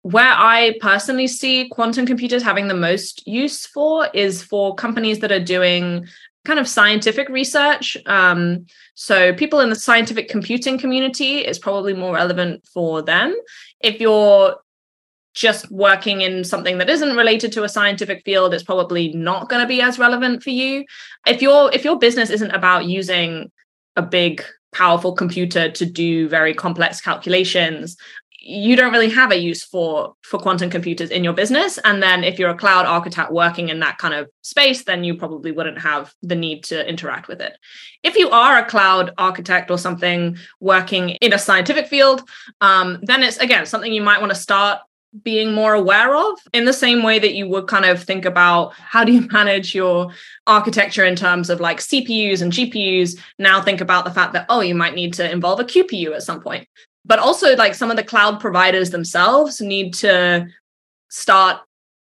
Where 0.03 0.33
I 0.35 0.77
personally 0.81 1.27
see 1.27 1.69
quantum 1.69 2.07
computers 2.07 2.41
having 2.41 2.67
the 2.67 2.73
most 2.73 3.27
use 3.27 3.67
for 3.67 4.07
is 4.13 4.41
for 4.41 4.73
companies 4.73 5.19
that 5.19 5.31
are 5.31 5.43
doing 5.43 6.07
kind 6.45 6.59
of 6.59 6.67
scientific 6.67 7.29
research. 7.29 7.97
Um, 8.05 8.65
so 8.95 9.33
people 9.33 9.59
in 9.59 9.69
the 9.69 9.75
scientific 9.75 10.29
computing 10.29 10.77
community 10.77 11.39
is 11.39 11.59
probably 11.59 11.93
more 11.93 12.13
relevant 12.13 12.65
for 12.73 13.01
them. 13.01 13.35
If 13.79 13.99
you're 13.99 14.55
just 15.33 15.71
working 15.71 16.21
in 16.21 16.43
something 16.43 16.77
that 16.77 16.89
isn't 16.89 17.15
related 17.15 17.51
to 17.53 17.63
a 17.63 17.69
scientific 17.69 18.23
field, 18.25 18.53
it's 18.53 18.63
probably 18.63 19.13
not 19.13 19.49
going 19.49 19.61
to 19.61 19.67
be 19.67 19.81
as 19.81 19.99
relevant 19.99 20.43
for 20.43 20.49
you. 20.49 20.83
If 21.25 21.41
your 21.41 21.73
if 21.73 21.83
your 21.83 21.97
business 21.97 22.29
isn't 22.29 22.51
about 22.51 22.85
using 22.85 23.51
a 23.95 24.01
big 24.01 24.43
powerful 24.73 25.13
computer 25.13 25.69
to 25.69 25.85
do 25.85 26.27
very 26.29 26.53
complex 26.53 27.01
calculations 27.01 27.97
you 28.43 28.75
don't 28.75 28.91
really 28.91 29.09
have 29.09 29.31
a 29.31 29.37
use 29.37 29.63
for 29.63 30.15
for 30.23 30.39
quantum 30.39 30.69
computers 30.69 31.11
in 31.11 31.23
your 31.23 31.33
business. 31.33 31.77
And 31.85 32.01
then 32.01 32.23
if 32.23 32.39
you're 32.39 32.49
a 32.49 32.57
cloud 32.57 32.87
architect 32.87 33.31
working 33.31 33.69
in 33.69 33.79
that 33.81 33.99
kind 33.99 34.15
of 34.15 34.29
space 34.41 34.83
then 34.83 35.03
you 35.03 35.15
probably 35.15 35.51
wouldn't 35.51 35.79
have 35.79 36.13
the 36.23 36.35
need 36.35 36.63
to 36.65 36.87
interact 36.87 37.27
with 37.27 37.39
it. 37.39 37.55
If 38.01 38.15
you 38.15 38.29
are 38.31 38.57
a 38.57 38.65
cloud 38.65 39.13
architect 39.19 39.69
or 39.69 39.77
something 39.77 40.37
working 40.59 41.09
in 41.21 41.33
a 41.33 41.39
scientific 41.39 41.87
field 41.87 42.27
um, 42.61 42.99
then 43.03 43.21
it's 43.21 43.37
again 43.37 43.65
something 43.67 43.93
you 43.93 44.01
might 44.01 44.19
want 44.19 44.31
to 44.31 44.39
start 44.39 44.79
being 45.23 45.53
more 45.53 45.73
aware 45.73 46.15
of 46.15 46.39
in 46.53 46.63
the 46.63 46.71
same 46.71 47.03
way 47.03 47.19
that 47.19 47.35
you 47.35 47.45
would 47.45 47.67
kind 47.67 47.83
of 47.83 48.01
think 48.01 48.23
about 48.25 48.73
how 48.73 49.03
do 49.03 49.11
you 49.11 49.27
manage 49.31 49.75
your 49.75 50.09
architecture 50.47 51.05
in 51.05 51.15
terms 51.15 51.49
of 51.49 51.59
like 51.59 51.79
CPUs 51.79 52.41
and 52.41 52.51
GPUs 52.51 53.19
now 53.37 53.61
think 53.61 53.81
about 53.81 54.05
the 54.05 54.11
fact 54.11 54.33
that 54.33 54.45
oh 54.49 54.61
you 54.61 54.73
might 54.73 54.95
need 54.95 55.13
to 55.15 55.29
involve 55.29 55.59
a 55.59 55.65
QPU 55.65 56.15
at 56.15 56.23
some 56.23 56.41
point 56.41 56.67
but 57.05 57.19
also 57.19 57.55
like 57.55 57.75
some 57.75 57.91
of 57.91 57.97
the 57.97 58.03
cloud 58.03 58.39
providers 58.39 58.91
themselves 58.91 59.61
need 59.61 59.93
to 59.93 60.47
start 61.09 61.59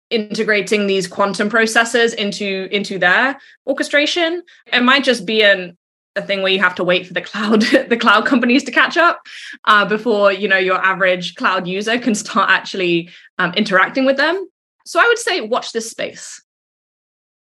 integrating 0.10 0.88
these 0.88 1.08
quantum 1.08 1.50
processors 1.50 2.14
into 2.14 2.68
into 2.72 2.98
their 2.98 3.38
orchestration. 3.66 4.44
It 4.72 4.82
might 4.82 5.04
just 5.04 5.26
be 5.26 5.44
an 5.44 5.78
a 6.16 6.22
thing 6.22 6.42
where 6.42 6.52
you 6.52 6.60
have 6.60 6.74
to 6.76 6.84
wait 6.84 7.06
for 7.06 7.14
the 7.14 7.22
cloud 7.22 7.62
the 7.90 7.98
cloud 7.98 8.26
companies 8.26 8.64
to 8.64 8.72
catch 8.72 8.98
up 8.98 9.22
uh, 9.66 9.86
before 9.86 10.32
you 10.32 10.48
know 10.48 10.58
your 10.58 10.84
average 10.84 11.36
cloud 11.36 11.68
user 11.68 12.00
can 12.00 12.16
start 12.16 12.50
actually 12.50 13.10
um, 13.38 13.54
interacting 13.54 14.06
with 14.06 14.18
them. 14.18 14.48
So 14.86 15.00
i 15.00 15.08
would 15.08 15.20
say 15.20 15.42
watch 15.42 15.74
this 15.74 15.90
space 15.90 16.42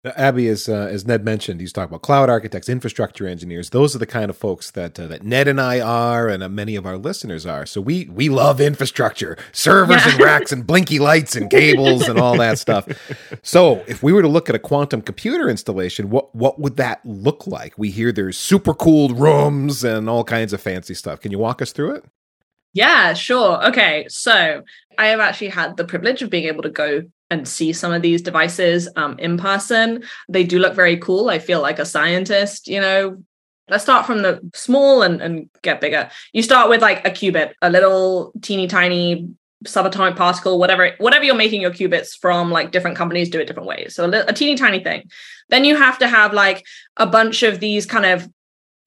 Abby, 0.05 0.47
as 0.47 0.69
uh, 0.69 0.87
as 0.89 1.05
Ned 1.05 1.25
mentioned, 1.25 1.59
he's 1.59 1.73
talking 1.73 1.89
about 1.89 2.03
cloud 2.03 2.29
architects, 2.29 2.69
infrastructure 2.69 3.27
engineers. 3.27 3.71
Those 3.71 3.93
are 3.93 3.99
the 3.99 4.05
kind 4.05 4.29
of 4.29 4.37
folks 4.37 4.71
that 4.71 4.97
uh, 4.97 5.07
that 5.07 5.23
Ned 5.23 5.49
and 5.49 5.59
I 5.59 5.81
are, 5.81 6.29
and 6.29 6.41
uh, 6.41 6.47
many 6.47 6.77
of 6.77 6.85
our 6.85 6.97
listeners 6.97 7.45
are. 7.45 7.65
So 7.65 7.81
we 7.81 8.05
we 8.05 8.29
love 8.29 8.61
infrastructure, 8.61 9.37
servers 9.51 10.05
yeah. 10.05 10.11
and 10.13 10.19
racks, 10.23 10.53
and 10.53 10.65
blinky 10.65 10.99
lights 10.99 11.35
and 11.35 11.49
cables 11.49 12.07
and 12.07 12.17
all 12.17 12.37
that 12.37 12.59
stuff. 12.59 12.87
So 13.41 13.83
if 13.87 14.01
we 14.01 14.13
were 14.13 14.21
to 14.21 14.29
look 14.29 14.47
at 14.47 14.55
a 14.55 14.59
quantum 14.59 15.01
computer 15.01 15.49
installation, 15.49 16.09
what 16.09 16.33
what 16.33 16.59
would 16.59 16.77
that 16.77 17.05
look 17.05 17.45
like? 17.45 17.77
We 17.77 17.91
hear 17.91 18.13
there's 18.13 18.37
super 18.37 18.73
cooled 18.73 19.19
rooms 19.19 19.83
and 19.83 20.09
all 20.09 20.23
kinds 20.23 20.53
of 20.53 20.61
fancy 20.61 20.93
stuff. 20.93 21.19
Can 21.19 21.33
you 21.33 21.39
walk 21.39 21.61
us 21.61 21.73
through 21.73 21.95
it? 21.95 22.05
Yeah, 22.71 23.13
sure. 23.15 23.67
Okay, 23.67 24.05
so 24.07 24.63
I 24.97 25.07
have 25.07 25.19
actually 25.19 25.49
had 25.49 25.75
the 25.75 25.83
privilege 25.83 26.21
of 26.21 26.29
being 26.29 26.45
able 26.45 26.63
to 26.63 26.69
go 26.69 27.03
and 27.29 27.47
see 27.47 27.73
some 27.73 27.93
of 27.93 28.01
these 28.01 28.21
devices 28.21 28.89
um, 28.95 29.17
in 29.19 29.37
person. 29.37 30.03
They 30.27 30.43
do 30.43 30.59
look 30.59 30.75
very 30.75 30.97
cool. 30.97 31.29
I 31.29 31.39
feel 31.39 31.61
like 31.61 31.79
a 31.79 31.85
scientist, 31.85 32.67
you 32.67 32.79
know. 32.79 33.23
Let's 33.69 33.83
start 33.83 34.07
from 34.07 34.23
the 34.23 34.41
small 34.55 35.03
and, 35.03 35.21
and 35.21 35.47
get 35.61 35.79
bigger. 35.79 36.09
You 36.33 36.41
start 36.41 36.69
with 36.69 36.81
like 36.81 37.05
a 37.05 37.11
qubit, 37.11 37.53
a 37.61 37.69
little 37.69 38.31
teeny 38.41 38.65
tiny 38.65 39.29
subatomic 39.65 40.15
particle, 40.15 40.57
whatever, 40.57 40.93
whatever 40.97 41.23
you're 41.23 41.35
making 41.35 41.61
your 41.61 41.69
qubits 41.69 42.17
from, 42.19 42.49
like 42.49 42.71
different 42.71 42.97
companies 42.97 43.29
do 43.29 43.39
it 43.39 43.45
different 43.45 43.67
ways. 43.67 43.93
So 43.93 44.05
a, 44.05 44.25
a 44.25 44.33
teeny 44.33 44.55
tiny 44.55 44.83
thing. 44.83 45.07
Then 45.49 45.65
you 45.65 45.75
have 45.75 45.99
to 45.99 46.07
have 46.07 46.33
like 46.33 46.65
a 46.97 47.05
bunch 47.05 47.43
of 47.43 47.59
these 47.59 47.85
kind 47.85 48.07
of 48.07 48.27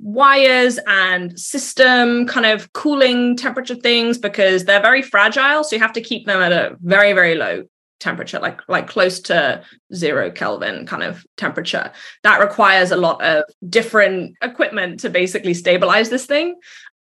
wires 0.02 0.80
and 0.88 1.38
system 1.38 2.26
kind 2.26 2.44
of 2.44 2.72
cooling 2.72 3.36
temperature 3.36 3.76
things 3.76 4.18
because 4.18 4.64
they're 4.64 4.82
very 4.82 5.00
fragile 5.00 5.62
so 5.62 5.76
you 5.76 5.80
have 5.80 5.92
to 5.92 6.00
keep 6.00 6.26
them 6.26 6.42
at 6.42 6.50
a 6.50 6.76
very 6.80 7.12
very 7.12 7.36
low 7.36 7.62
temperature 8.02 8.38
like 8.38 8.60
like 8.68 8.86
close 8.88 9.20
to 9.20 9.62
zero 9.94 10.30
kelvin 10.30 10.86
kind 10.86 11.02
of 11.02 11.24
temperature. 11.36 11.92
That 12.22 12.40
requires 12.40 12.90
a 12.90 12.96
lot 12.96 13.22
of 13.22 13.44
different 13.68 14.36
equipment 14.42 15.00
to 15.00 15.10
basically 15.10 15.54
stabilize 15.54 16.10
this 16.10 16.26
thing. 16.26 16.56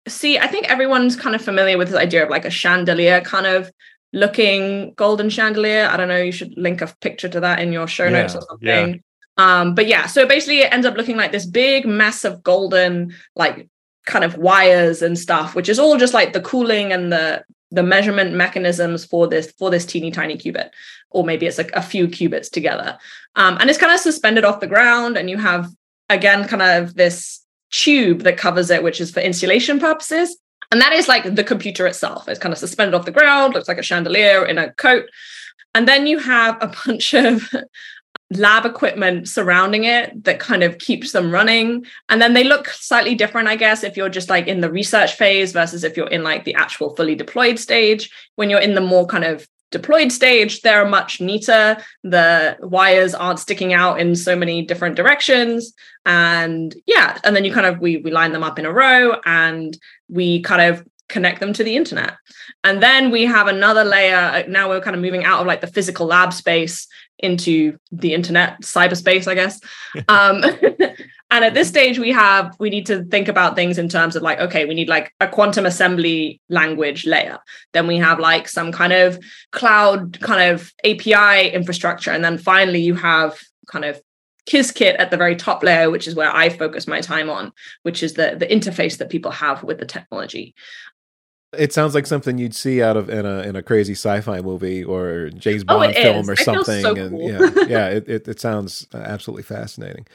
See 0.08 0.38
i 0.38 0.48
think 0.48 0.68
everyone's 0.68 1.14
kind 1.16 1.34
of 1.36 1.42
familiar 1.42 1.78
with 1.78 1.88
this 1.88 1.96
idea 1.96 2.24
of 2.24 2.30
like 2.30 2.44
a 2.44 2.50
chandelier 2.50 3.20
kind 3.20 3.46
of 3.46 3.70
looking 4.12 4.92
golden 4.94 5.30
chandelier. 5.30 5.88
I 5.90 5.96
don't 5.96 6.08
know 6.08 6.22
you 6.22 6.32
should 6.32 6.54
link 6.56 6.82
a 6.82 6.94
picture 7.00 7.28
to 7.28 7.40
that 7.40 7.60
in 7.60 7.72
your 7.72 7.88
show 7.88 8.04
yeah, 8.04 8.10
notes 8.10 8.34
or 8.34 8.42
something. 8.42 8.94
Yeah. 8.94 9.00
Um, 9.38 9.74
but 9.74 9.86
yeah, 9.86 10.06
so 10.06 10.26
basically 10.26 10.60
it 10.60 10.72
ends 10.72 10.86
up 10.86 10.96
looking 10.96 11.16
like 11.16 11.32
this 11.32 11.46
big 11.46 11.86
mess 11.86 12.24
of 12.24 12.42
golden, 12.42 13.14
like 13.34 13.68
kind 14.06 14.24
of 14.24 14.36
wires 14.36 15.02
and 15.02 15.18
stuff, 15.18 15.54
which 15.54 15.68
is 15.68 15.78
all 15.78 15.96
just 15.96 16.14
like 16.14 16.32
the 16.32 16.42
cooling 16.42 16.92
and 16.92 17.12
the 17.12 17.42
the 17.72 17.82
measurement 17.82 18.34
mechanisms 18.34 19.04
for 19.04 19.26
this 19.26 19.52
for 19.58 19.70
this 19.70 19.86
teeny 19.86 20.10
tiny 20.10 20.36
qubit 20.36 20.70
or 21.10 21.24
maybe 21.24 21.46
it's 21.46 21.58
like 21.58 21.72
a 21.72 21.82
few 21.82 22.06
qubits 22.06 22.50
together. 22.50 22.98
Um, 23.36 23.56
and 23.60 23.70
it's 23.70 23.78
kind 23.78 23.92
of 23.92 23.98
suspended 23.98 24.44
off 24.44 24.60
the 24.60 24.66
ground 24.66 25.16
and 25.16 25.28
you 25.28 25.38
have 25.38 25.70
again 26.08 26.46
kind 26.46 26.62
of 26.62 26.94
this 26.94 27.44
tube 27.70 28.20
that 28.20 28.36
covers 28.36 28.70
it 28.70 28.82
which 28.82 29.00
is 29.00 29.10
for 29.10 29.20
insulation 29.20 29.80
purposes. 29.80 30.36
And 30.70 30.80
that 30.80 30.92
is 30.92 31.08
like 31.08 31.34
the 31.34 31.44
computer 31.44 31.86
itself. 31.86 32.28
It's 32.28 32.40
kind 32.40 32.52
of 32.52 32.58
suspended 32.58 32.94
off 32.94 33.04
the 33.04 33.10
ground 33.10 33.54
looks 33.54 33.68
like 33.68 33.78
a 33.78 33.82
chandelier 33.82 34.44
in 34.44 34.58
a 34.58 34.72
coat. 34.74 35.06
And 35.74 35.88
then 35.88 36.06
you 36.06 36.18
have 36.18 36.58
a 36.60 36.72
bunch 36.86 37.14
of 37.14 37.50
lab 38.36 38.64
equipment 38.64 39.28
surrounding 39.28 39.84
it 39.84 40.24
that 40.24 40.38
kind 40.38 40.62
of 40.62 40.78
keeps 40.78 41.12
them 41.12 41.30
running. 41.30 41.84
And 42.08 42.20
then 42.20 42.34
they 42.34 42.44
look 42.44 42.68
slightly 42.68 43.14
different, 43.14 43.48
I 43.48 43.56
guess, 43.56 43.84
if 43.84 43.96
you're 43.96 44.08
just 44.08 44.30
like 44.30 44.46
in 44.46 44.60
the 44.60 44.70
research 44.70 45.14
phase 45.14 45.52
versus 45.52 45.84
if 45.84 45.96
you're 45.96 46.08
in 46.08 46.22
like 46.22 46.44
the 46.44 46.54
actual 46.54 46.94
fully 46.96 47.14
deployed 47.14 47.58
stage. 47.58 48.10
When 48.36 48.50
you're 48.50 48.60
in 48.60 48.74
the 48.74 48.80
more 48.80 49.06
kind 49.06 49.24
of 49.24 49.46
deployed 49.70 50.12
stage, 50.12 50.60
they're 50.60 50.86
much 50.86 51.20
neater. 51.20 51.78
The 52.04 52.56
wires 52.60 53.14
aren't 53.14 53.40
sticking 53.40 53.72
out 53.72 54.00
in 54.00 54.14
so 54.14 54.36
many 54.36 54.62
different 54.62 54.96
directions. 54.96 55.72
And 56.06 56.74
yeah, 56.86 57.18
and 57.24 57.34
then 57.34 57.44
you 57.44 57.52
kind 57.52 57.66
of 57.66 57.80
we 57.80 57.98
we 57.98 58.10
line 58.10 58.32
them 58.32 58.44
up 58.44 58.58
in 58.58 58.66
a 58.66 58.72
row 58.72 59.20
and 59.24 59.76
we 60.08 60.42
kind 60.42 60.62
of 60.62 60.86
connect 61.08 61.40
them 61.40 61.52
to 61.52 61.64
the 61.64 61.76
internet. 61.76 62.16
And 62.64 62.82
then 62.82 63.10
we 63.10 63.24
have 63.24 63.46
another 63.46 63.84
layer. 63.84 64.16
Uh, 64.16 64.42
now 64.48 64.68
we're 64.68 64.80
kind 64.80 64.96
of 64.96 65.02
moving 65.02 65.24
out 65.24 65.40
of 65.40 65.46
like 65.46 65.60
the 65.60 65.66
physical 65.66 66.06
lab 66.06 66.32
space 66.32 66.86
into 67.22 67.78
the 67.90 68.14
internet, 68.14 68.60
cyberspace, 68.62 69.26
I 69.26 69.34
guess. 69.34 69.60
um, 70.08 70.42
and 71.30 71.44
at 71.44 71.54
this 71.54 71.68
stage, 71.68 71.98
we 71.98 72.10
have 72.10 72.54
we 72.58 72.68
need 72.68 72.86
to 72.86 73.04
think 73.04 73.28
about 73.28 73.56
things 73.56 73.78
in 73.78 73.88
terms 73.88 74.16
of 74.16 74.22
like, 74.22 74.40
okay, 74.40 74.64
we 74.64 74.74
need 74.74 74.88
like 74.88 75.12
a 75.20 75.28
quantum 75.28 75.64
assembly 75.64 76.40
language 76.48 77.06
layer. 77.06 77.38
Then 77.72 77.86
we 77.86 77.96
have 77.98 78.18
like 78.18 78.48
some 78.48 78.72
kind 78.72 78.92
of 78.92 79.18
cloud 79.52 80.20
kind 80.20 80.52
of 80.52 80.72
API 80.84 81.50
infrastructure, 81.50 82.10
and 82.10 82.24
then 82.24 82.38
finally 82.38 82.80
you 82.80 82.94
have 82.94 83.38
kind 83.66 83.84
of 83.84 84.00
Qiskit 84.50 84.96
at 84.98 85.12
the 85.12 85.16
very 85.16 85.36
top 85.36 85.62
layer, 85.62 85.88
which 85.88 86.08
is 86.08 86.16
where 86.16 86.34
I 86.34 86.48
focus 86.48 86.88
my 86.88 87.00
time 87.00 87.30
on, 87.30 87.52
which 87.84 88.02
is 88.02 88.14
the 88.14 88.34
the 88.36 88.46
interface 88.46 88.98
that 88.98 89.08
people 89.08 89.30
have 89.30 89.62
with 89.62 89.78
the 89.78 89.86
technology. 89.86 90.54
It 91.56 91.72
sounds 91.72 91.94
like 91.94 92.06
something 92.06 92.38
you'd 92.38 92.54
see 92.54 92.82
out 92.82 92.96
of 92.96 93.10
in 93.10 93.26
a 93.26 93.40
in 93.40 93.56
a 93.56 93.62
crazy 93.62 93.92
sci-fi 93.92 94.40
movie 94.40 94.82
or 94.82 95.28
James 95.30 95.64
oh, 95.68 95.78
Bond 95.78 95.94
oh, 95.96 96.02
film 96.02 96.20
is. 96.20 96.28
or 96.30 96.36
something. 96.36 96.80
So 96.80 96.94
and 96.94 97.10
cool. 97.10 97.30
yeah, 97.30 97.64
yeah, 97.68 97.88
it, 97.88 98.08
it, 98.08 98.28
it 98.28 98.40
sounds 98.40 98.86
absolutely 98.94 99.42
fascinating. 99.42 100.06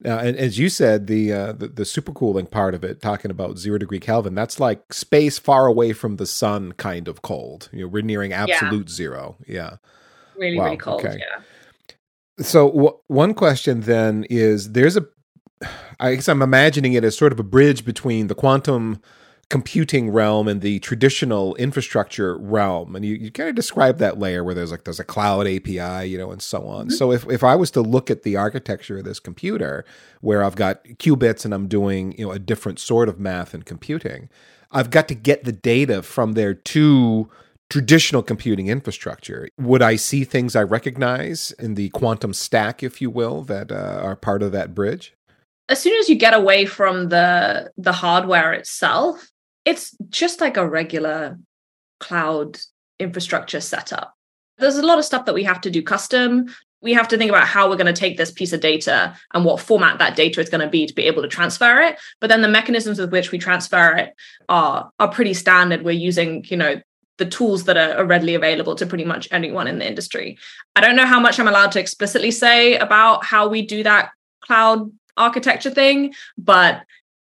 Now, 0.00 0.18
and 0.18 0.36
as 0.36 0.58
you 0.58 0.68
said, 0.68 1.06
the, 1.06 1.32
uh, 1.32 1.52
the 1.52 1.68
the 1.68 1.82
supercooling 1.84 2.50
part 2.50 2.74
of 2.74 2.84
it, 2.84 3.00
talking 3.00 3.30
about 3.30 3.58
zero 3.58 3.78
degree 3.78 3.98
Kelvin, 3.98 4.34
that's 4.34 4.60
like 4.60 4.92
space 4.92 5.38
far 5.38 5.66
away 5.66 5.92
from 5.92 6.16
the 6.16 6.26
sun, 6.26 6.72
kind 6.72 7.08
of 7.08 7.22
cold. 7.22 7.70
You 7.72 7.82
know, 7.82 7.88
we're 7.88 8.02
nearing 8.02 8.32
absolute 8.32 8.88
yeah. 8.88 8.94
zero. 8.94 9.36
Yeah, 9.46 9.76
really, 10.36 10.58
wow. 10.58 10.64
really 10.64 10.76
cold. 10.76 11.04
Okay. 11.04 11.18
Yeah. 11.18 11.42
So 12.44 12.68
w- 12.68 12.98
one 13.06 13.32
question 13.32 13.80
then 13.82 14.26
is: 14.28 14.72
there's 14.72 14.98
a, 14.98 15.06
I 15.98 16.14
guess 16.14 16.28
I'm 16.28 16.42
imagining 16.42 16.92
it 16.92 17.02
as 17.02 17.16
sort 17.16 17.32
of 17.32 17.40
a 17.40 17.44
bridge 17.44 17.84
between 17.86 18.26
the 18.26 18.34
quantum 18.34 19.00
computing 19.48 20.10
realm 20.10 20.48
and 20.48 20.60
the 20.60 20.80
traditional 20.80 21.54
infrastructure 21.54 22.36
realm. 22.36 22.96
And 22.96 23.04
you, 23.04 23.14
you 23.14 23.30
kind 23.30 23.48
of 23.48 23.54
describe 23.54 23.98
that 23.98 24.18
layer 24.18 24.42
where 24.42 24.54
there's 24.54 24.72
like 24.72 24.84
there's 24.84 24.98
a 24.98 25.04
cloud 25.04 25.46
API, 25.46 26.08
you 26.08 26.18
know, 26.18 26.32
and 26.32 26.42
so 26.42 26.66
on. 26.66 26.86
Mm-hmm. 26.86 26.94
So 26.94 27.12
if, 27.12 27.28
if 27.28 27.44
I 27.44 27.54
was 27.54 27.70
to 27.72 27.80
look 27.80 28.10
at 28.10 28.24
the 28.24 28.36
architecture 28.36 28.98
of 28.98 29.04
this 29.04 29.20
computer 29.20 29.84
where 30.20 30.42
I've 30.42 30.56
got 30.56 30.82
qubits 30.84 31.44
and 31.44 31.54
I'm 31.54 31.68
doing, 31.68 32.12
you 32.18 32.26
know, 32.26 32.32
a 32.32 32.40
different 32.40 32.80
sort 32.80 33.08
of 33.08 33.20
math 33.20 33.54
and 33.54 33.64
computing, 33.64 34.28
I've 34.72 34.90
got 34.90 35.06
to 35.08 35.14
get 35.14 35.44
the 35.44 35.52
data 35.52 36.02
from 36.02 36.32
there 36.32 36.54
to 36.54 37.30
traditional 37.70 38.22
computing 38.22 38.66
infrastructure. 38.66 39.48
Would 39.58 39.82
I 39.82 39.94
see 39.94 40.24
things 40.24 40.56
I 40.56 40.62
recognize 40.64 41.52
in 41.52 41.74
the 41.74 41.88
quantum 41.90 42.32
stack, 42.32 42.82
if 42.82 43.00
you 43.00 43.10
will, 43.10 43.42
that 43.42 43.70
uh, 43.70 44.00
are 44.02 44.16
part 44.16 44.42
of 44.42 44.50
that 44.52 44.74
bridge? 44.74 45.14
As 45.68 45.80
soon 45.80 45.96
as 45.98 46.08
you 46.08 46.16
get 46.16 46.34
away 46.34 46.64
from 46.64 47.08
the 47.08 47.72
the 47.76 47.92
hardware 47.92 48.52
itself, 48.52 49.32
it's 49.66 49.94
just 50.08 50.40
like 50.40 50.56
a 50.56 50.66
regular 50.66 51.38
cloud 52.00 52.58
infrastructure 52.98 53.60
setup. 53.60 54.14
There's 54.58 54.78
a 54.78 54.86
lot 54.86 54.98
of 54.98 55.04
stuff 55.04 55.26
that 55.26 55.34
we 55.34 55.42
have 55.42 55.60
to 55.62 55.70
do 55.70 55.82
custom. 55.82 56.46
We 56.80 56.94
have 56.94 57.08
to 57.08 57.18
think 57.18 57.30
about 57.30 57.48
how 57.48 57.68
we're 57.68 57.76
going 57.76 57.92
to 57.92 58.00
take 58.00 58.16
this 58.16 58.30
piece 58.30 58.52
of 58.52 58.60
data 58.60 59.14
and 59.34 59.44
what 59.44 59.60
format 59.60 59.98
that 59.98 60.16
data 60.16 60.40
is 60.40 60.48
going 60.48 60.60
to 60.60 60.68
be 60.68 60.86
to 60.86 60.94
be 60.94 61.02
able 61.04 61.22
to 61.22 61.28
transfer 61.28 61.80
it. 61.80 61.98
But 62.20 62.28
then 62.28 62.42
the 62.42 62.48
mechanisms 62.48 62.98
with 62.98 63.12
which 63.12 63.32
we 63.32 63.38
transfer 63.38 63.92
it 63.96 64.14
are 64.48 64.90
are 64.98 65.08
pretty 65.08 65.34
standard. 65.34 65.82
We're 65.82 65.90
using, 65.90 66.44
you 66.48 66.56
know, 66.56 66.80
the 67.18 67.26
tools 67.26 67.64
that 67.64 67.76
are, 67.76 68.04
readily 68.04 68.34
available 68.34 68.74
to 68.76 68.86
pretty 68.86 69.04
much 69.04 69.26
anyone 69.32 69.66
in 69.66 69.78
the 69.78 69.88
industry. 69.88 70.38
I 70.76 70.80
don't 70.80 70.96
know 70.96 71.06
how 71.06 71.18
much 71.18 71.40
I'm 71.40 71.48
allowed 71.48 71.72
to 71.72 71.80
explicitly 71.80 72.30
say 72.30 72.76
about 72.76 73.24
how 73.24 73.48
we 73.48 73.62
do 73.62 73.82
that 73.82 74.10
cloud 74.42 74.92
architecture 75.16 75.70
thing, 75.70 76.12
but 76.36 76.82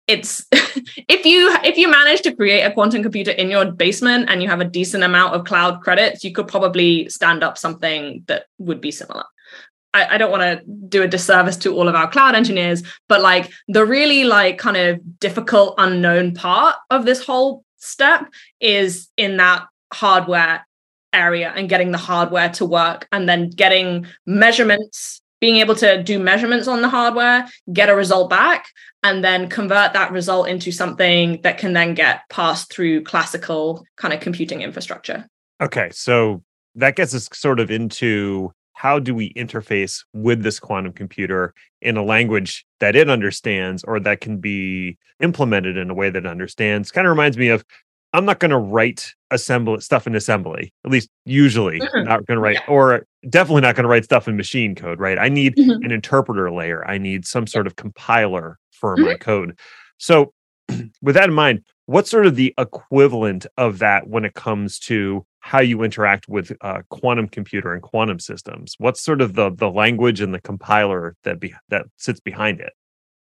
it's 0.07 0.45
if 0.51 1.25
you 1.25 1.55
if 1.63 1.77
you 1.77 1.89
manage 1.89 2.21
to 2.21 2.35
create 2.35 2.63
a 2.63 2.71
quantum 2.71 3.03
computer 3.03 3.31
in 3.31 3.49
your 3.49 3.71
basement 3.71 4.29
and 4.29 4.41
you 4.41 4.49
have 4.49 4.61
a 4.61 4.65
decent 4.65 5.03
amount 5.03 5.35
of 5.35 5.45
cloud 5.45 5.81
credits 5.81 6.23
you 6.23 6.31
could 6.31 6.47
probably 6.47 7.07
stand 7.09 7.43
up 7.43 7.57
something 7.57 8.23
that 8.27 8.45
would 8.57 8.81
be 8.81 8.91
similar. 8.91 9.23
I, 9.93 10.15
I 10.15 10.17
don't 10.17 10.31
want 10.31 10.43
to 10.43 10.63
do 10.89 11.03
a 11.03 11.07
disservice 11.07 11.57
to 11.57 11.73
all 11.73 11.87
of 11.87 11.95
our 11.95 12.09
cloud 12.09 12.35
engineers 12.35 12.83
but 13.07 13.21
like 13.21 13.51
the 13.67 13.85
really 13.85 14.23
like 14.23 14.57
kind 14.57 14.77
of 14.77 15.19
difficult 15.19 15.75
unknown 15.77 16.33
part 16.33 16.75
of 16.89 17.05
this 17.05 17.23
whole 17.23 17.63
step 17.77 18.27
is 18.59 19.09
in 19.17 19.37
that 19.37 19.65
hardware 19.93 20.65
area 21.13 21.53
and 21.55 21.69
getting 21.69 21.91
the 21.91 21.97
hardware 21.97 22.49
to 22.49 22.65
work 22.65 23.07
and 23.11 23.27
then 23.27 23.49
getting 23.49 24.05
measurements 24.25 25.21
being 25.39 25.58
able 25.58 25.76
to 25.76 26.02
do 26.02 26.19
measurements 26.19 26.67
on 26.67 26.82
the 26.82 26.89
hardware, 26.89 27.47
get 27.71 27.89
a 27.89 27.95
result 27.95 28.30
back, 28.30 28.67
and 29.04 29.23
then 29.23 29.50
convert 29.50 29.93
that 29.93 30.12
result 30.12 30.47
into 30.47 30.71
something 30.71 31.41
that 31.43 31.58
can 31.58 31.73
then 31.73 31.93
get 31.93 32.21
passed 32.30 32.71
through 32.71 33.04
classical 33.04 33.86
kind 33.95 34.13
of 34.13 34.19
computing 34.19 34.62
infrastructure. 34.62 35.28
Okay. 35.62 35.89
So 35.91 36.43
that 36.76 36.95
gets 36.95 37.13
us 37.13 37.30
sort 37.34 37.60
of 37.60 37.71
into 37.71 38.52
how 38.73 39.00
do 39.00 39.15
we 39.15 39.34
interface 39.34 40.04
with 40.13 40.43
this 40.43 40.60
quantum 40.60 40.93
computer 40.93 41.54
in 41.82 41.97
a 41.97 42.04
language 42.04 42.63
that 42.80 42.95
it 42.95 43.10
understands 43.10 43.84
or 43.84 44.00
that 44.00 44.21
can 44.21 44.38
be 44.38 44.97
implemented 45.19 45.78
in 45.78 45.89
a 45.89 45.95
way 45.95 46.12
that 46.12 46.26
it 46.26 46.30
understands 46.30 46.91
kind 46.91 47.08
of 47.08 47.10
reminds 47.10 47.38
me 47.38 47.47
of 47.47 47.65
I'm 48.13 48.26
not 48.26 48.39
going 48.39 48.52
to 48.52 48.58
write 48.58 49.13
assembly 49.32 49.82
stuff 49.82 50.08
in 50.08 50.15
assembly. 50.15 50.73
At 50.86 50.91
least 50.91 51.10
usually 51.26 51.80
mm-hmm. 51.80 52.08
not 52.08 52.26
going 52.26 52.38
to 52.38 52.41
write, 52.41 52.56
yeah. 52.56 52.73
or 52.73 53.06
definitely 53.29 53.61
not 53.61 53.75
going 53.75 53.83
to 53.83 53.89
write 53.89 54.05
stuff 54.05 54.27
in 54.27 54.37
machine 54.37 54.75
code. 54.75 54.99
Right? 54.99 55.17
I 55.17 55.29
need 55.29 55.55
mm-hmm. 55.55 55.83
an 55.83 55.91
interpreter 55.91 56.51
layer. 56.51 56.87
I 56.87 56.97
need 56.97 57.25
some 57.25 57.47
sort 57.47 57.67
of 57.67 57.75
compiler 57.75 58.59
for 58.71 58.95
mm-hmm. 58.95 59.05
my 59.05 59.15
code. 59.15 59.57
So, 59.97 60.33
with 61.01 61.15
that 61.15 61.29
in 61.29 61.33
mind, 61.33 61.63
what's 61.85 62.09
sort 62.09 62.25
of 62.25 62.35
the 62.35 62.53
equivalent 62.57 63.45
of 63.57 63.79
that 63.79 64.07
when 64.07 64.25
it 64.25 64.33
comes 64.33 64.79
to 64.79 65.25
how 65.39 65.61
you 65.61 65.81
interact 65.81 66.27
with 66.27 66.51
uh, 66.61 66.81
quantum 66.89 67.27
computer 67.27 67.73
and 67.73 67.81
quantum 67.81 68.19
systems? 68.19 68.75
What's 68.77 69.01
sort 69.01 69.21
of 69.21 69.33
the 69.33 69.49
the 69.49 69.69
language 69.69 70.21
and 70.21 70.33
the 70.33 70.41
compiler 70.41 71.15
that 71.23 71.39
be, 71.39 71.53
that 71.69 71.85
sits 71.97 72.19
behind 72.19 72.59
it? 72.59 72.73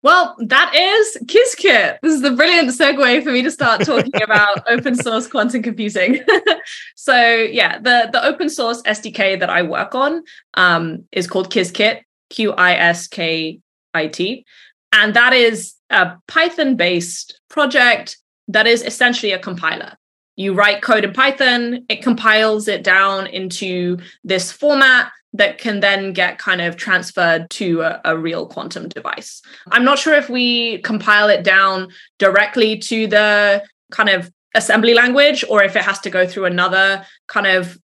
Well, 0.06 0.36
that 0.38 0.76
is 0.76 1.18
Qiskit. 1.24 1.98
This 2.04 2.13
is 2.13 2.22
the 2.22 2.30
brilliant 2.30 2.70
segue 2.70 3.24
for 3.24 3.32
me 3.32 3.41
to 3.41 3.50
start 3.50 3.84
talking 3.84 4.12
about 4.24 4.62
open 4.70 4.94
source 4.94 5.26
quantum 5.26 5.63
computing. 5.63 6.24
so, 6.96 7.18
yeah, 7.34 7.80
the, 7.80 8.10
the 8.12 8.24
open 8.24 8.48
source 8.50 8.84
SDK 8.84 9.39
that 9.39 9.50
I 9.50 9.63
work 9.63 9.96
on 9.96 10.22
um, 10.54 11.06
is 11.12 11.26
called 11.26 11.50
Qiskit, 11.50 12.02
Q 12.30 12.52
I 12.52 12.74
S 12.76 13.08
K 13.08 13.60
I 13.96 14.06
T. 14.06 14.46
And 14.94 15.15
that 15.15 15.34
is 15.34 15.74
a 15.89 16.18
Python 16.28 16.76
based 16.76 17.41
project 17.50 18.18
that 18.48 18.68
is 18.68 18.84
essentially 18.84 19.32
a 19.32 19.39
compiler. 19.39 19.98
You 20.36 20.54
write 20.54 20.84
code 20.84 21.04
in 21.04 21.13
Python, 21.13 21.84
it 21.89 22.04
compiles 22.04 22.68
it 22.68 22.84
down 22.84 23.26
into 23.26 23.98
this 24.24 24.52
format 24.52 25.12
that 25.38 25.58
can 25.58 25.80
then 25.80 26.13
get 26.13 26.38
kind 26.38 26.62
of 26.62 26.78
transferred 26.78 27.50
to 27.50 27.82
a, 27.82 28.02
a, 28.06 28.17
real 28.17 28.45
quantum 28.45 28.88
device. 28.88 29.41
I'm 29.71 29.84
not 29.84 30.00
sure 30.00 30.13
if 30.13 30.30
we 30.30 30.80
compile 30.80 31.30
it 31.30 31.43
down 31.43 31.89
directly 32.19 32.78
to 32.80 33.08
the 33.08 33.63
kind 33.91 34.10
of 34.10 34.32
assembly 34.56 34.93
language 34.93 35.43
or 35.50 35.63
if 35.63 35.76
it 35.76 35.84
has 35.84 36.00
to 36.00 36.10
go 36.10 36.26
through 36.26 36.45
another 36.45 37.06
kind 37.28 37.48
of 37.48 37.78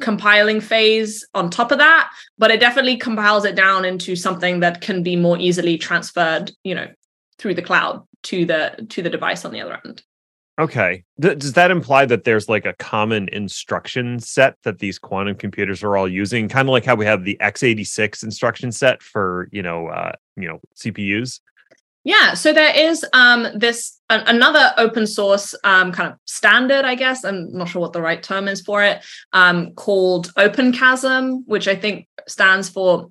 compiling 0.00 0.60
phase 0.60 1.24
on 1.34 1.50
top 1.50 1.70
of 1.70 1.78
that 1.78 2.10
but 2.36 2.50
it 2.50 2.58
definitely 2.58 2.96
compiles 2.96 3.44
it 3.44 3.54
down 3.54 3.84
into 3.84 4.16
something 4.16 4.58
that 4.58 4.80
can 4.80 5.04
be 5.04 5.14
more 5.14 5.38
easily 5.38 5.78
transferred 5.78 6.50
you 6.64 6.74
know 6.74 6.88
through 7.38 7.54
the 7.54 7.62
cloud 7.62 8.04
to 8.22 8.44
the 8.44 8.74
to 8.88 9.02
the 9.02 9.10
device 9.10 9.44
on 9.44 9.52
the 9.52 9.60
other 9.60 9.78
end 9.84 10.02
Okay. 10.58 11.04
Does 11.18 11.54
that 11.54 11.72
imply 11.72 12.06
that 12.06 12.22
there's 12.22 12.48
like 12.48 12.64
a 12.64 12.74
common 12.74 13.28
instruction 13.30 14.20
set 14.20 14.56
that 14.62 14.78
these 14.78 15.00
quantum 15.00 15.34
computers 15.34 15.82
are 15.82 15.96
all 15.96 16.08
using, 16.08 16.48
kind 16.48 16.68
of 16.68 16.72
like 16.72 16.84
how 16.84 16.94
we 16.94 17.06
have 17.06 17.24
the 17.24 17.36
x86 17.40 18.22
instruction 18.22 18.70
set 18.70 19.02
for 19.02 19.48
you 19.50 19.62
know 19.62 19.88
uh, 19.88 20.12
you 20.36 20.46
know 20.46 20.60
CPUs? 20.76 21.40
Yeah, 22.04 22.34
so 22.34 22.52
there 22.52 22.72
is 22.76 23.04
um, 23.14 23.48
this 23.54 23.98
another 24.10 24.74
open 24.76 25.06
source 25.06 25.54
um, 25.64 25.90
kind 25.90 26.12
of 26.12 26.18
standard, 26.26 26.84
I 26.84 26.94
guess. 26.94 27.24
I'm 27.24 27.50
not 27.50 27.70
sure 27.70 27.80
what 27.80 27.94
the 27.94 28.02
right 28.02 28.22
term 28.22 28.46
is 28.46 28.60
for 28.60 28.84
it, 28.84 29.02
um, 29.32 29.72
called 29.72 30.32
OpenQASM, 30.34 31.44
which 31.46 31.66
I 31.66 31.74
think 31.74 32.06
stands 32.28 32.68
for 32.68 33.10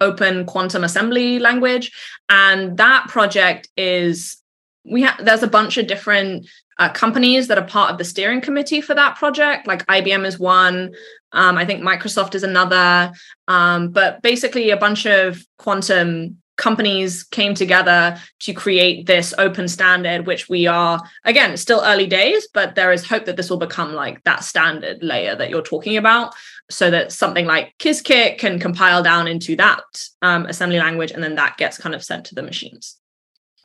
Open 0.00 0.46
Quantum 0.46 0.82
Assembly 0.82 1.38
Language. 1.38 1.92
And 2.30 2.78
that 2.78 3.08
project 3.08 3.68
is 3.76 4.42
we 4.84 5.02
have 5.02 5.24
there's 5.24 5.42
a 5.42 5.48
bunch 5.48 5.76
of 5.76 5.86
different 5.86 6.46
uh, 6.78 6.88
companies 6.90 7.48
that 7.48 7.58
are 7.58 7.66
part 7.66 7.90
of 7.90 7.98
the 7.98 8.04
steering 8.04 8.40
committee 8.40 8.80
for 8.80 8.94
that 8.94 9.16
project. 9.16 9.66
Like 9.66 9.86
IBM 9.86 10.26
is 10.26 10.38
one, 10.38 10.94
um, 11.32 11.56
I 11.56 11.64
think 11.64 11.82
Microsoft 11.82 12.34
is 12.34 12.42
another, 12.42 13.12
um, 13.48 13.90
but 13.90 14.22
basically 14.22 14.70
a 14.70 14.76
bunch 14.76 15.06
of 15.06 15.44
quantum 15.58 16.42
companies 16.56 17.24
came 17.24 17.54
together 17.54 18.18
to 18.40 18.52
create 18.52 19.06
this 19.06 19.32
open 19.38 19.66
standard 19.66 20.26
which 20.26 20.48
we 20.48 20.66
are 20.66 21.02
again 21.24 21.56
still 21.56 21.82
early 21.84 22.06
days 22.06 22.46
but 22.52 22.74
there 22.74 22.92
is 22.92 23.06
hope 23.06 23.24
that 23.24 23.36
this 23.36 23.48
will 23.48 23.56
become 23.56 23.94
like 23.94 24.22
that 24.24 24.44
standard 24.44 25.02
layer 25.02 25.34
that 25.34 25.48
you're 25.48 25.62
talking 25.62 25.96
about 25.96 26.34
so 26.70 26.90
that 26.90 27.10
something 27.10 27.46
like 27.46 27.74
qiskit 27.78 28.38
can 28.38 28.58
compile 28.58 29.02
down 29.02 29.26
into 29.26 29.56
that 29.56 29.82
um, 30.20 30.44
assembly 30.46 30.78
language 30.78 31.10
and 31.10 31.22
then 31.22 31.36
that 31.36 31.56
gets 31.56 31.78
kind 31.78 31.94
of 31.94 32.04
sent 32.04 32.26
to 32.26 32.34
the 32.34 32.42
machines. 32.42 32.98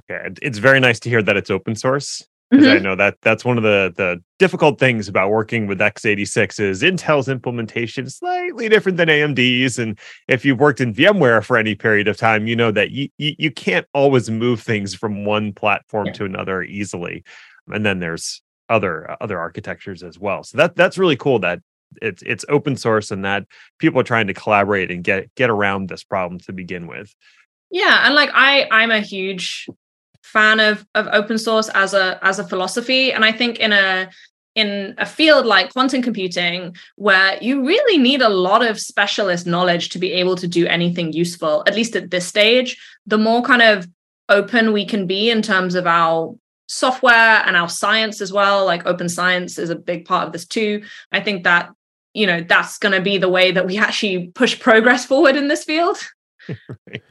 Okay 0.10 0.30
it's 0.42 0.58
very 0.58 0.80
nice 0.80 1.00
to 1.02 1.10
hear 1.10 1.22
that 1.22 1.36
it's 1.36 1.52
open 1.52 1.76
source 1.76 2.26
because 2.50 2.66
mm-hmm. 2.66 2.78
I 2.78 2.80
know 2.80 2.96
that 2.96 3.18
that's 3.22 3.44
one 3.44 3.58
of 3.58 3.64
the 3.64 3.94
the 3.96 4.22
difficult 4.40 4.80
things 4.80 5.08
about 5.08 5.32
working 5.32 5.68
with 5.68 5.80
x86 5.80 6.60
is 6.60 6.82
Intel's 6.82 7.28
implementation 7.28 8.06
is 8.06 8.16
slightly 8.16 8.70
different 8.70 8.98
than 8.98 9.10
AMD's, 9.10 9.80
and 9.80 10.00
if 10.28 10.46
you've 10.46 10.60
worked 10.60 10.80
in 10.80 10.94
VMware 10.94 11.44
for 11.44 11.58
any 11.58 11.76
period 11.76 12.08
of 12.08 12.18
time, 12.18 12.48
you 12.48 12.56
know 12.56 12.72
that 12.72 12.92
you 12.92 13.10
you, 13.18 13.36
you 13.38 13.52
can't 13.52 13.86
always 13.94 14.30
move 14.30 14.62
things 14.62 14.96
from 14.96 15.26
one 15.26 15.54
platform 15.54 16.08
yeah. 16.08 16.14
to 16.14 16.26
another 16.26 16.64
easily, 16.64 17.24
and 17.68 17.86
then 17.86 18.00
there's 18.00 18.42
other 18.70 19.12
uh, 19.12 19.18
other 19.22 19.40
architectures 19.40 20.04
as 20.04 20.18
well. 20.18 20.44
So 20.44 20.58
that 20.58 20.76
that's 20.76 20.98
really 20.98 21.18
cool 21.18 21.40
that 21.40 21.60
it's 22.02 22.22
it's 22.24 22.46
open 22.50 22.76
source 22.76 23.12
and 23.12 23.26
that 23.26 23.46
people 23.80 24.00
are 24.00 24.06
trying 24.06 24.28
to 24.28 24.34
collaborate 24.34 24.92
and 24.92 25.04
get 25.04 25.34
get 25.36 25.50
around 25.50 25.90
this 25.90 26.04
problem 26.04 26.40
to 26.42 26.54
begin 26.54 26.88
with. 26.88 27.14
Yeah, 27.72 28.06
and 28.06 28.16
like 28.16 28.30
I 28.34 28.68
I'm 28.72 28.92
a 28.92 29.02
huge 29.02 29.68
fan 30.34 30.60
of 30.60 30.86
of 30.96 31.08
open 31.12 31.38
source 31.38 31.70
as 31.74 31.94
a 31.94 32.20
as 32.22 32.40
a 32.40 32.48
philosophy. 32.48 33.12
And 33.12 33.24
i 33.26 33.32
think 33.32 33.60
in 33.60 33.74
a 33.74 34.10
in 34.56 34.96
a 34.98 35.06
field 35.06 35.46
like 35.46 35.72
quantum 35.72 36.02
computing 36.02 36.76
where 36.96 37.38
you 37.44 37.64
really 37.64 37.98
need 38.00 38.22
a 38.24 38.30
lot 38.30 38.66
of 38.66 38.80
specialist 38.80 39.46
knowledge 39.46 39.90
to 39.90 40.00
be 40.00 40.12
able 40.12 40.36
to 40.36 40.48
do 40.48 40.66
anything 40.66 41.14
useful 41.14 41.64
at 41.68 41.76
least 41.76 41.96
at 41.96 42.10
this 42.10 42.26
stage 42.26 42.76
the 43.06 43.20
more 43.20 43.44
kind 43.44 43.62
of 43.62 43.88
open 44.30 44.74
we 44.74 44.86
can 44.86 45.06
be 45.06 45.30
in 45.30 45.42
terms 45.42 45.76
of 45.76 45.86
our 45.86 46.36
software 46.68 47.44
and 47.46 47.56
our 47.56 47.70
science 47.70 48.22
as 48.22 48.32
well. 48.32 48.66
Like 48.66 48.86
open 48.86 49.10
science 49.10 49.58
is 49.58 49.70
a 49.70 49.76
big 49.76 50.06
part 50.06 50.28
of 50.28 50.34
this 50.34 50.46
too. 50.46 50.84
I 51.12 51.22
think 51.22 51.44
that 51.44 51.72
you 52.14 52.28
know 52.28 52.42
that's 52.42 52.78
going 52.78 52.94
to 52.94 53.02
be 53.02 53.18
the 53.18 53.30
way 53.30 53.52
that 53.52 53.66
we 53.66 53.78
actually 53.78 54.28
push 54.28 54.60
progress 54.60 55.06
forward 55.06 55.36
in 55.36 55.48
this 55.48 55.64
field. 55.64 55.98
Right. 56.88 57.04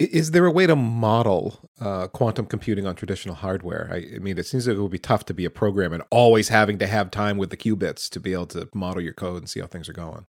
Is 0.00 0.32
there 0.32 0.44
a 0.44 0.50
way 0.50 0.66
to 0.66 0.74
model 0.74 1.70
uh, 1.80 2.08
quantum 2.08 2.46
computing 2.46 2.86
on 2.86 2.96
traditional 2.96 3.36
hardware? 3.36 3.88
I, 3.92 4.16
I, 4.16 4.18
mean, 4.18 4.36
it 4.36 4.46
seems 4.46 4.66
like 4.66 4.76
it 4.76 4.80
would 4.80 4.90
be 4.90 4.98
tough 4.98 5.24
to 5.26 5.34
be 5.34 5.44
a 5.44 5.50
programmer 5.50 5.94
and 5.94 6.04
always 6.10 6.48
having 6.48 6.78
to 6.78 6.86
have 6.86 7.10
time 7.10 7.38
with 7.38 7.50
the 7.50 7.56
qubits 7.56 8.08
to 8.10 8.20
be 8.20 8.32
able 8.32 8.46
to 8.46 8.68
model 8.74 9.00
your 9.00 9.12
code 9.12 9.38
and 9.38 9.48
see 9.48 9.60
how 9.60 9.66
things 9.66 9.88
are 9.88 9.92
going. 9.92 10.26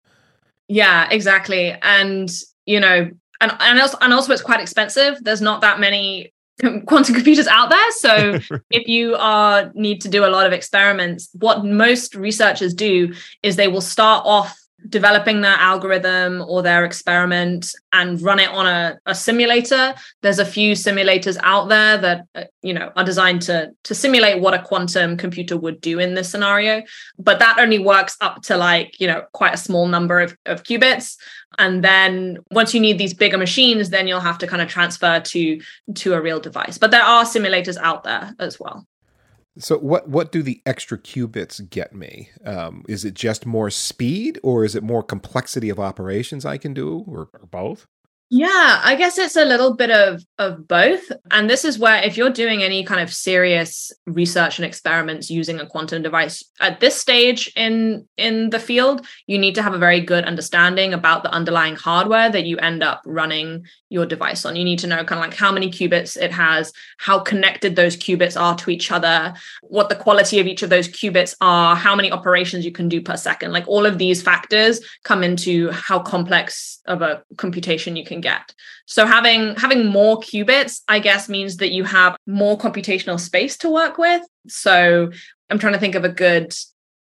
Yeah, 0.68 1.08
exactly. 1.10 1.74
And 1.82 2.30
you 2.66 2.78
know, 2.78 3.10
and 3.40 3.52
and 3.60 3.80
also, 3.80 3.98
and 4.02 4.12
also 4.12 4.32
it's 4.32 4.42
quite 4.42 4.60
expensive. 4.60 5.16
There's 5.22 5.40
not 5.40 5.62
that 5.62 5.80
many 5.80 6.34
quantum 6.86 7.14
computers 7.14 7.46
out 7.46 7.70
there 7.70 7.90
so 7.92 8.38
if 8.70 8.88
you 8.88 9.14
are 9.14 9.70
need 9.74 10.00
to 10.00 10.08
do 10.08 10.24
a 10.24 10.26
lot 10.26 10.44
of 10.44 10.52
experiments 10.52 11.28
what 11.34 11.64
most 11.64 12.16
researchers 12.16 12.74
do 12.74 13.14
is 13.44 13.54
they 13.54 13.68
will 13.68 13.80
start 13.80 14.24
off 14.26 14.58
developing 14.88 15.40
their 15.40 15.56
algorithm 15.56 16.42
or 16.46 16.62
their 16.62 16.84
experiment 16.84 17.66
and 17.92 18.22
run 18.22 18.38
it 18.38 18.48
on 18.50 18.66
a, 18.66 18.98
a 19.06 19.14
simulator. 19.14 19.94
There's 20.22 20.38
a 20.38 20.44
few 20.44 20.72
simulators 20.72 21.36
out 21.42 21.68
there 21.68 21.98
that 21.98 22.26
uh, 22.34 22.44
you 22.62 22.72
know 22.72 22.92
are 22.96 23.04
designed 23.04 23.42
to 23.42 23.70
to 23.84 23.94
simulate 23.94 24.40
what 24.40 24.54
a 24.54 24.62
quantum 24.62 25.16
computer 25.16 25.56
would 25.56 25.80
do 25.80 25.98
in 25.98 26.14
this 26.14 26.30
scenario. 26.30 26.82
But 27.18 27.38
that 27.40 27.58
only 27.58 27.78
works 27.78 28.16
up 28.20 28.42
to 28.42 28.56
like 28.56 29.00
you 29.00 29.06
know 29.06 29.24
quite 29.32 29.54
a 29.54 29.58
small 29.58 29.88
number 29.88 30.20
of, 30.20 30.36
of 30.46 30.62
qubits. 30.62 31.16
And 31.58 31.82
then 31.82 32.38
once 32.52 32.72
you 32.72 32.80
need 32.80 32.98
these 32.98 33.14
bigger 33.14 33.38
machines 33.38 33.90
then 33.90 34.06
you'll 34.06 34.20
have 34.20 34.38
to 34.38 34.46
kind 34.46 34.62
of 34.62 34.68
transfer 34.68 35.20
to 35.20 35.60
to 35.94 36.14
a 36.14 36.20
real 36.20 36.40
device. 36.40 36.78
But 36.78 36.92
there 36.92 37.02
are 37.02 37.24
simulators 37.24 37.76
out 37.78 38.04
there 38.04 38.34
as 38.38 38.60
well 38.60 38.86
so 39.58 39.78
what 39.78 40.08
what 40.08 40.32
do 40.32 40.42
the 40.42 40.62
extra 40.64 40.98
qubits 40.98 41.68
get 41.68 41.94
me? 41.94 42.30
Um, 42.44 42.84
is 42.88 43.04
it 43.04 43.14
just 43.14 43.46
more 43.46 43.70
speed, 43.70 44.38
or 44.42 44.64
is 44.64 44.74
it 44.74 44.82
more 44.82 45.02
complexity 45.02 45.68
of 45.68 45.78
operations 45.78 46.44
I 46.44 46.58
can 46.58 46.74
do, 46.74 47.04
or, 47.06 47.28
or 47.32 47.46
both? 47.50 47.86
Yeah, 48.30 48.82
I 48.84 48.94
guess 48.96 49.16
it's 49.16 49.36
a 49.36 49.44
little 49.46 49.74
bit 49.74 49.90
of 49.90 50.22
of 50.36 50.68
both. 50.68 51.10
And 51.30 51.48
this 51.48 51.64
is 51.64 51.78
where 51.78 52.02
if 52.02 52.18
you're 52.18 52.28
doing 52.28 52.62
any 52.62 52.84
kind 52.84 53.00
of 53.00 53.10
serious 53.10 53.90
research 54.06 54.58
and 54.58 54.66
experiments 54.66 55.30
using 55.30 55.58
a 55.60 55.66
quantum 55.66 56.02
device 56.02 56.44
at 56.60 56.78
this 56.78 56.94
stage 56.94 57.50
in 57.56 58.06
in 58.18 58.50
the 58.50 58.60
field, 58.60 59.06
you 59.26 59.38
need 59.38 59.54
to 59.54 59.62
have 59.62 59.72
a 59.72 59.78
very 59.78 60.02
good 60.02 60.24
understanding 60.24 60.92
about 60.92 61.22
the 61.22 61.32
underlying 61.32 61.74
hardware 61.74 62.28
that 62.30 62.44
you 62.44 62.58
end 62.58 62.82
up 62.82 63.00
running 63.06 63.64
your 63.88 64.04
device 64.04 64.44
on. 64.44 64.56
You 64.56 64.64
need 64.64 64.80
to 64.80 64.86
know 64.86 65.04
kind 65.04 65.24
of 65.24 65.30
like 65.30 65.34
how 65.34 65.50
many 65.50 65.70
qubits 65.70 66.16
it 66.20 66.30
has, 66.30 66.70
how 66.98 67.18
connected 67.20 67.76
those 67.76 67.96
qubits 67.96 68.38
are 68.38 68.54
to 68.56 68.70
each 68.70 68.92
other, 68.92 69.32
what 69.62 69.88
the 69.88 69.96
quality 69.96 70.38
of 70.38 70.46
each 70.46 70.62
of 70.62 70.68
those 70.68 70.88
qubits 70.88 71.34
are, 71.40 71.74
how 71.74 71.96
many 71.96 72.12
operations 72.12 72.66
you 72.66 72.72
can 72.72 72.90
do 72.90 73.00
per 73.00 73.16
second. 73.16 73.52
Like 73.52 73.66
all 73.66 73.86
of 73.86 73.96
these 73.96 74.20
factors 74.20 74.80
come 75.04 75.24
into 75.24 75.70
how 75.70 76.00
complex 76.00 76.80
of 76.84 77.00
a 77.00 77.22
computation 77.38 77.96
you 77.96 78.04
can 78.04 78.17
get. 78.20 78.54
So 78.86 79.06
having 79.06 79.54
having 79.56 79.86
more 79.86 80.18
qubits, 80.20 80.82
I 80.88 80.98
guess, 80.98 81.28
means 81.28 81.58
that 81.58 81.72
you 81.72 81.84
have 81.84 82.16
more 82.26 82.56
computational 82.58 83.20
space 83.20 83.56
to 83.58 83.70
work 83.70 83.98
with. 83.98 84.22
So 84.48 85.10
I'm 85.50 85.58
trying 85.58 85.74
to 85.74 85.78
think 85.78 85.94
of 85.94 86.04
a 86.04 86.08
good 86.08 86.54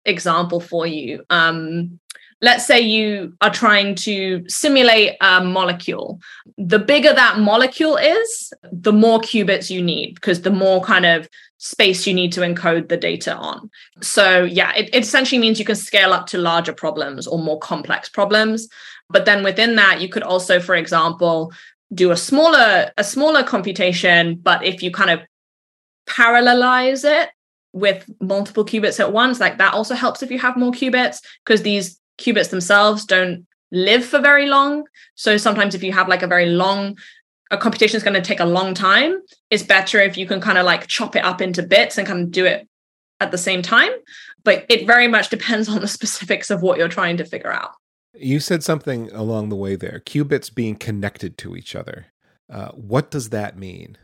example 0.05 0.59
for 0.59 0.85
you. 0.87 1.23
Um, 1.29 1.99
let's 2.41 2.65
say 2.65 2.79
you 2.79 3.35
are 3.41 3.51
trying 3.51 3.95
to 3.95 4.43
simulate 4.47 5.15
a 5.21 5.43
molecule. 5.43 6.19
The 6.57 6.79
bigger 6.79 7.13
that 7.13 7.39
molecule 7.39 7.97
is, 7.97 8.53
the 8.71 8.93
more 8.93 9.19
qubits 9.19 9.69
you 9.69 9.81
need 9.81 10.15
because 10.15 10.41
the 10.41 10.51
more 10.51 10.81
kind 10.81 11.05
of 11.05 11.29
space 11.59 12.07
you 12.07 12.13
need 12.13 12.31
to 12.33 12.41
encode 12.41 12.89
the 12.89 12.97
data 12.97 13.35
on. 13.35 13.69
So, 14.01 14.43
yeah, 14.43 14.73
it, 14.75 14.89
it, 14.93 15.03
essentially 15.03 15.39
means 15.39 15.59
you 15.59 15.65
can 15.65 15.75
scale 15.75 16.11
up 16.11 16.25
to 16.27 16.39
larger 16.39 16.73
problems 16.73 17.27
or 17.27 17.37
more 17.37 17.59
complex 17.59 18.09
problems. 18.09 18.67
But 19.11 19.25
then 19.25 19.43
within 19.43 19.75
that, 19.75 20.01
you 20.01 20.09
could 20.09 20.23
also, 20.23 20.59
for 20.59 20.75
example, 20.75 21.51
do 21.93 22.11
a 22.11 22.17
smaller 22.17 22.89
a 22.97 23.03
smaller 23.03 23.43
computation 23.43 24.35
but 24.35 24.63
if 24.63 24.81
you 24.81 24.91
kind 24.91 25.09
of 25.09 25.19
parallelize 26.07 27.03
it 27.03 27.29
with 27.73 28.09
multiple 28.21 28.63
qubits 28.63 28.97
at 28.97 29.11
once 29.11 29.41
like 29.41 29.57
that 29.57 29.73
also 29.73 29.93
helps 29.93 30.23
if 30.23 30.31
you 30.31 30.39
have 30.39 30.55
more 30.55 30.71
qubits 30.71 31.19
because 31.43 31.63
these 31.63 31.99
qubits 32.17 32.49
themselves 32.49 33.05
don't 33.05 33.45
live 33.71 34.05
for 34.05 34.19
very 34.19 34.47
long. 34.47 34.85
So 35.15 35.37
sometimes 35.37 35.75
if 35.75 35.83
you 35.83 35.91
have 35.93 36.07
like 36.07 36.23
a 36.23 36.27
very 36.27 36.47
long 36.47 36.97
a 37.49 37.57
computation 37.57 37.97
is 37.97 38.03
going 38.03 38.13
to 38.13 38.21
take 38.21 38.39
a 38.39 38.45
long 38.45 38.73
time, 38.73 39.19
it's 39.49 39.63
better 39.63 39.99
if 39.99 40.17
you 40.17 40.25
can 40.25 40.39
kind 40.39 40.57
of 40.57 40.65
like 40.65 40.87
chop 40.87 41.17
it 41.17 41.25
up 41.25 41.41
into 41.41 41.61
bits 41.61 41.97
and 41.97 42.07
kind 42.07 42.21
of 42.21 42.31
do 42.31 42.45
it 42.45 42.65
at 43.19 43.31
the 43.31 43.37
same 43.37 43.61
time. 43.61 43.91
But 44.45 44.65
it 44.69 44.87
very 44.87 45.09
much 45.09 45.29
depends 45.29 45.67
on 45.69 45.81
the 45.81 45.87
specifics 45.87 46.49
of 46.49 46.61
what 46.61 46.77
you're 46.77 46.87
trying 46.87 47.17
to 47.17 47.25
figure 47.25 47.51
out. 47.51 47.71
You 48.13 48.39
said 48.39 48.63
something 48.63 49.09
along 49.11 49.49
the 49.49 49.55
way 49.55 49.75
there 49.75 50.01
qubits 50.05 50.53
being 50.53 50.75
connected 50.75 51.37
to 51.39 51.55
each 51.55 51.75
other. 51.75 52.07
Uh, 52.49 52.69
what 52.69 53.09
does 53.09 53.29
that 53.29 53.57
mean? 53.57 53.97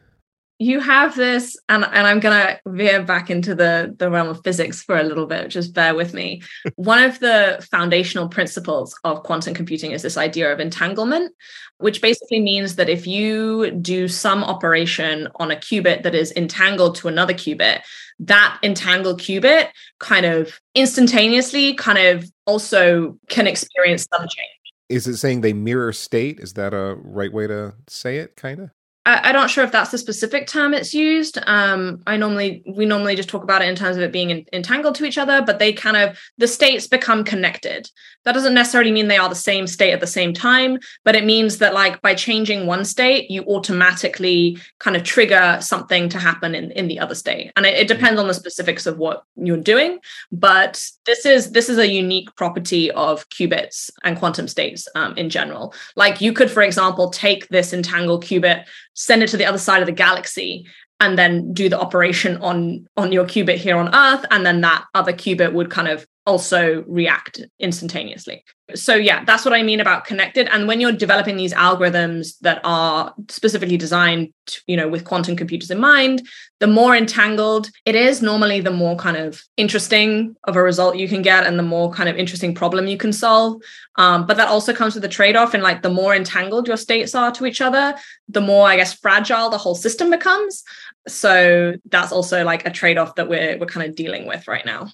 You 0.60 0.80
have 0.80 1.16
this 1.16 1.56
and, 1.70 1.86
and 1.86 2.08
i'm 2.08 2.20
going 2.20 2.36
to 2.36 2.60
veer 2.68 3.04
back 3.04 3.30
into 3.30 3.54
the, 3.54 3.94
the 3.98 4.10
realm 4.10 4.28
of 4.28 4.42
physics 4.44 4.82
for 4.82 4.98
a 4.98 5.04
little 5.04 5.28
bit 5.28 5.50
just 5.50 5.74
bear 5.74 5.96
with 5.96 6.14
me. 6.14 6.42
One 6.76 7.04
of 7.04 7.20
the 7.20 7.66
foundational 7.72 8.28
principles 8.28 8.98
of 9.04 9.24
quantum 9.24 9.54
computing 9.54 9.92
is 9.92 10.02
this 10.02 10.18
idea 10.18 10.52
of 10.52 10.60
entanglement 10.60 11.34
which 11.80 12.02
basically 12.02 12.40
means 12.40 12.76
that 12.76 12.90
if 12.90 13.06
you 13.06 13.70
do 13.72 14.08
some 14.08 14.44
operation 14.44 15.28
on 15.36 15.52
a 15.52 15.56
qubit 15.56 16.04
that 16.04 16.16
is 16.16 16.32
entangled 16.36 16.96
to 16.96 17.08
another 17.08 17.34
qubit 17.34 17.82
that 18.20 18.58
entangled 18.64 19.22
qubit 19.22 19.70
kind 20.00 20.26
of 20.26 20.60
instantaneously 20.74 21.76
kind 21.76 22.00
of 22.00 22.32
also 22.46 23.18
can 23.30 23.46
experience 23.46 24.08
some 24.12 24.22
change. 24.22 24.50
Is 24.90 25.06
it 25.06 25.18
saying 25.18 25.42
they 25.42 25.54
mirror 25.54 25.94
state? 25.94 26.40
Is 26.40 26.54
that 26.54 26.74
a 26.74 26.96
right 27.04 27.32
way 27.32 27.46
to 27.48 27.76
say 27.88 28.18
it 28.18 28.36
kind 28.36 28.60
of 28.60 28.72
I, 29.08 29.30
am 29.30 29.36
not 29.36 29.50
sure 29.50 29.64
if 29.64 29.72
that's 29.72 29.92
the 29.92 29.98
specific 29.98 30.48
term 30.48 30.74
it's 30.74 30.94
used. 30.94 31.40
Um, 31.48 32.04
I 32.06 32.18
normally 32.18 32.62
we 32.68 32.86
normally 32.86 33.16
just 33.16 33.30
talk 33.30 33.42
about 33.42 33.62
it 33.62 33.70
in 33.70 33.76
terms 33.76 33.96
of 33.96 34.04
it 34.04 34.12
being 34.12 34.32
in, 34.32 34.46
entangled 34.52 34.96
to 34.96 35.06
each 35.06 35.18
other, 35.18 35.42
but 35.42 35.60
they 35.60 35.72
kind 35.72 35.96
of 35.96 36.20
the 36.38 36.48
states 36.48 36.88
become 36.88 37.24
connected. 37.24 37.90
That 38.26 38.34
doesn't 38.34 38.54
necessarily 38.54 38.92
mean 38.92 39.08
they 39.08 39.18
are 39.18 39.30
the 39.30 39.36
same 39.36 39.66
state 39.66 39.94
at 39.94 40.02
the 40.02 40.08
same 40.08 40.34
time, 40.34 40.80
but 41.06 41.16
it 41.16 41.24
means 41.24 41.60
that 41.60 41.74
like 41.74 42.02
by 42.02 42.16
changing 42.16 42.68
one 42.68 42.84
state, 42.84 43.32
you 43.32 43.44
automatically 43.44 44.58
kind 44.80 44.98
of 44.98 45.04
trigger 45.04 45.58
something 45.62 46.10
to 46.10 46.20
happen 46.20 46.54
in, 46.54 46.72
in 46.72 46.90
the 46.90 47.00
other 47.00 47.16
state. 47.16 47.54
And 47.56 47.66
it, 47.66 47.76
it 47.76 47.88
depends 47.88 48.20
on 48.20 48.28
the 48.28 48.34
specifics 48.34 48.86
of 48.86 48.98
what 48.98 49.24
you're 49.38 49.56
doing. 49.56 50.00
But 50.34 50.86
this 51.06 51.26
is 51.26 51.52
this 51.52 51.70
is 51.70 51.78
a 51.78 51.90
unique 51.90 52.36
property 52.36 52.92
of 52.92 53.30
qubits 53.30 53.90
and 54.04 54.18
quantum 54.18 54.50
states 54.50 54.90
um, 54.96 55.18
in 55.18 55.30
general. 55.30 55.74
Like 55.96 56.20
you 56.20 56.34
could, 56.34 56.52
for 56.52 56.62
example, 56.62 57.10
take 57.10 57.48
this 57.48 57.72
entangled 57.72 58.26
qubit 58.26 58.66
send 58.98 59.22
it 59.22 59.30
to 59.30 59.38
the 59.38 59.46
other 59.46 59.60
side 59.60 59.82
of 59.82 59.86
the 59.86 59.92
galaxy 59.92 60.66
and 61.00 61.18
then 61.18 61.54
do 61.54 61.70
the 61.70 61.80
operation 61.80 62.38
on 62.38 62.88
on 62.98 63.12
your 63.12 63.26
qubit 63.26 63.58
here 63.58 63.78
on 63.78 63.94
earth. 63.94 64.26
And 64.32 64.46
then 64.46 64.62
that 64.62 64.86
other 64.96 65.14
qubit 65.14 65.54
would 65.54 65.70
kind 65.70 65.88
of 65.88 66.06
also 66.28 66.84
react 66.88 67.42
instantaneously. 67.60 68.44
So 68.76 68.96
yeah 68.96 69.24
that's 69.24 69.46
what 69.46 69.54
i 69.54 69.64
mean 69.64 69.80
about 69.80 70.04
connected. 70.04 70.50
And 70.52 70.68
when 70.68 70.82
you're 70.82 70.92
developing 70.92 71.38
these 71.38 71.54
algorithms 71.54 72.38
that 72.42 72.60
are 72.66 73.16
specifically 73.30 73.78
designed 73.78 74.34
you 74.68 74.78
know 74.78 74.88
with 74.90 75.06
quantum 75.06 75.36
computers 75.36 75.72
in 75.72 75.80
mind 75.80 76.26
the 76.60 76.68
more 76.68 76.96
entangled 76.96 77.70
it 77.86 77.96
is 77.96 78.22
normally 78.22 78.60
the 78.62 78.72
more 78.72 78.96
kind 78.96 79.18
of 79.18 79.42
interesting 79.56 80.36
of 80.44 80.56
a 80.56 80.62
result 80.62 80.98
you 80.98 81.08
can 81.08 81.22
get 81.22 81.46
and 81.46 81.58
the 81.58 81.64
more 81.64 81.92
kind 81.92 82.10
of 82.10 82.18
interesting 82.18 82.54
problem 82.54 82.88
you 82.88 82.98
can 82.98 83.14
solve. 83.14 83.62
Um, 83.96 84.28
but 84.28 84.38
that 84.38 84.50
also 84.50 84.74
comes 84.74 84.94
with 84.96 85.06
a 85.06 85.10
trade-off 85.10 85.56
in 85.56 85.62
like 85.62 85.82
the 85.82 85.90
more 85.90 86.14
entangled 86.14 86.68
your 86.68 86.78
states 86.78 87.16
are 87.16 87.32
to 87.32 87.46
each 87.46 87.62
other 87.62 87.96
the 88.28 88.42
more 88.42 88.68
i 88.68 88.76
guess 88.76 88.94
fragile 88.94 89.50
the 89.50 89.58
whole 89.58 89.76
system 89.76 90.10
becomes. 90.10 90.64
So 91.08 91.74
that's 91.90 92.12
also 92.12 92.44
like 92.44 92.68
a 92.68 92.70
trade-off 92.70 93.16
that 93.16 93.30
we're 93.30 93.58
we're 93.58 93.74
kind 93.76 93.88
of 93.90 93.96
dealing 93.96 94.28
with 94.28 94.46
right 94.48 94.66
now. 94.66 94.90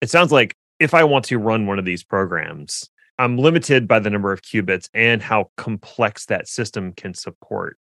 It 0.00 0.08
sounds 0.08 0.32
like 0.32 0.56
if 0.80 0.94
I 0.94 1.04
want 1.04 1.26
to 1.26 1.38
run 1.38 1.66
one 1.66 1.78
of 1.78 1.84
these 1.84 2.02
programs, 2.02 2.88
I'm 3.18 3.36
limited 3.36 3.86
by 3.86 4.00
the 4.00 4.10
number 4.10 4.32
of 4.32 4.42
qubits 4.42 4.88
and 4.94 5.22
how 5.22 5.50
complex 5.56 6.24
that 6.26 6.48
system 6.48 6.92
can 6.94 7.12
support 7.12 7.76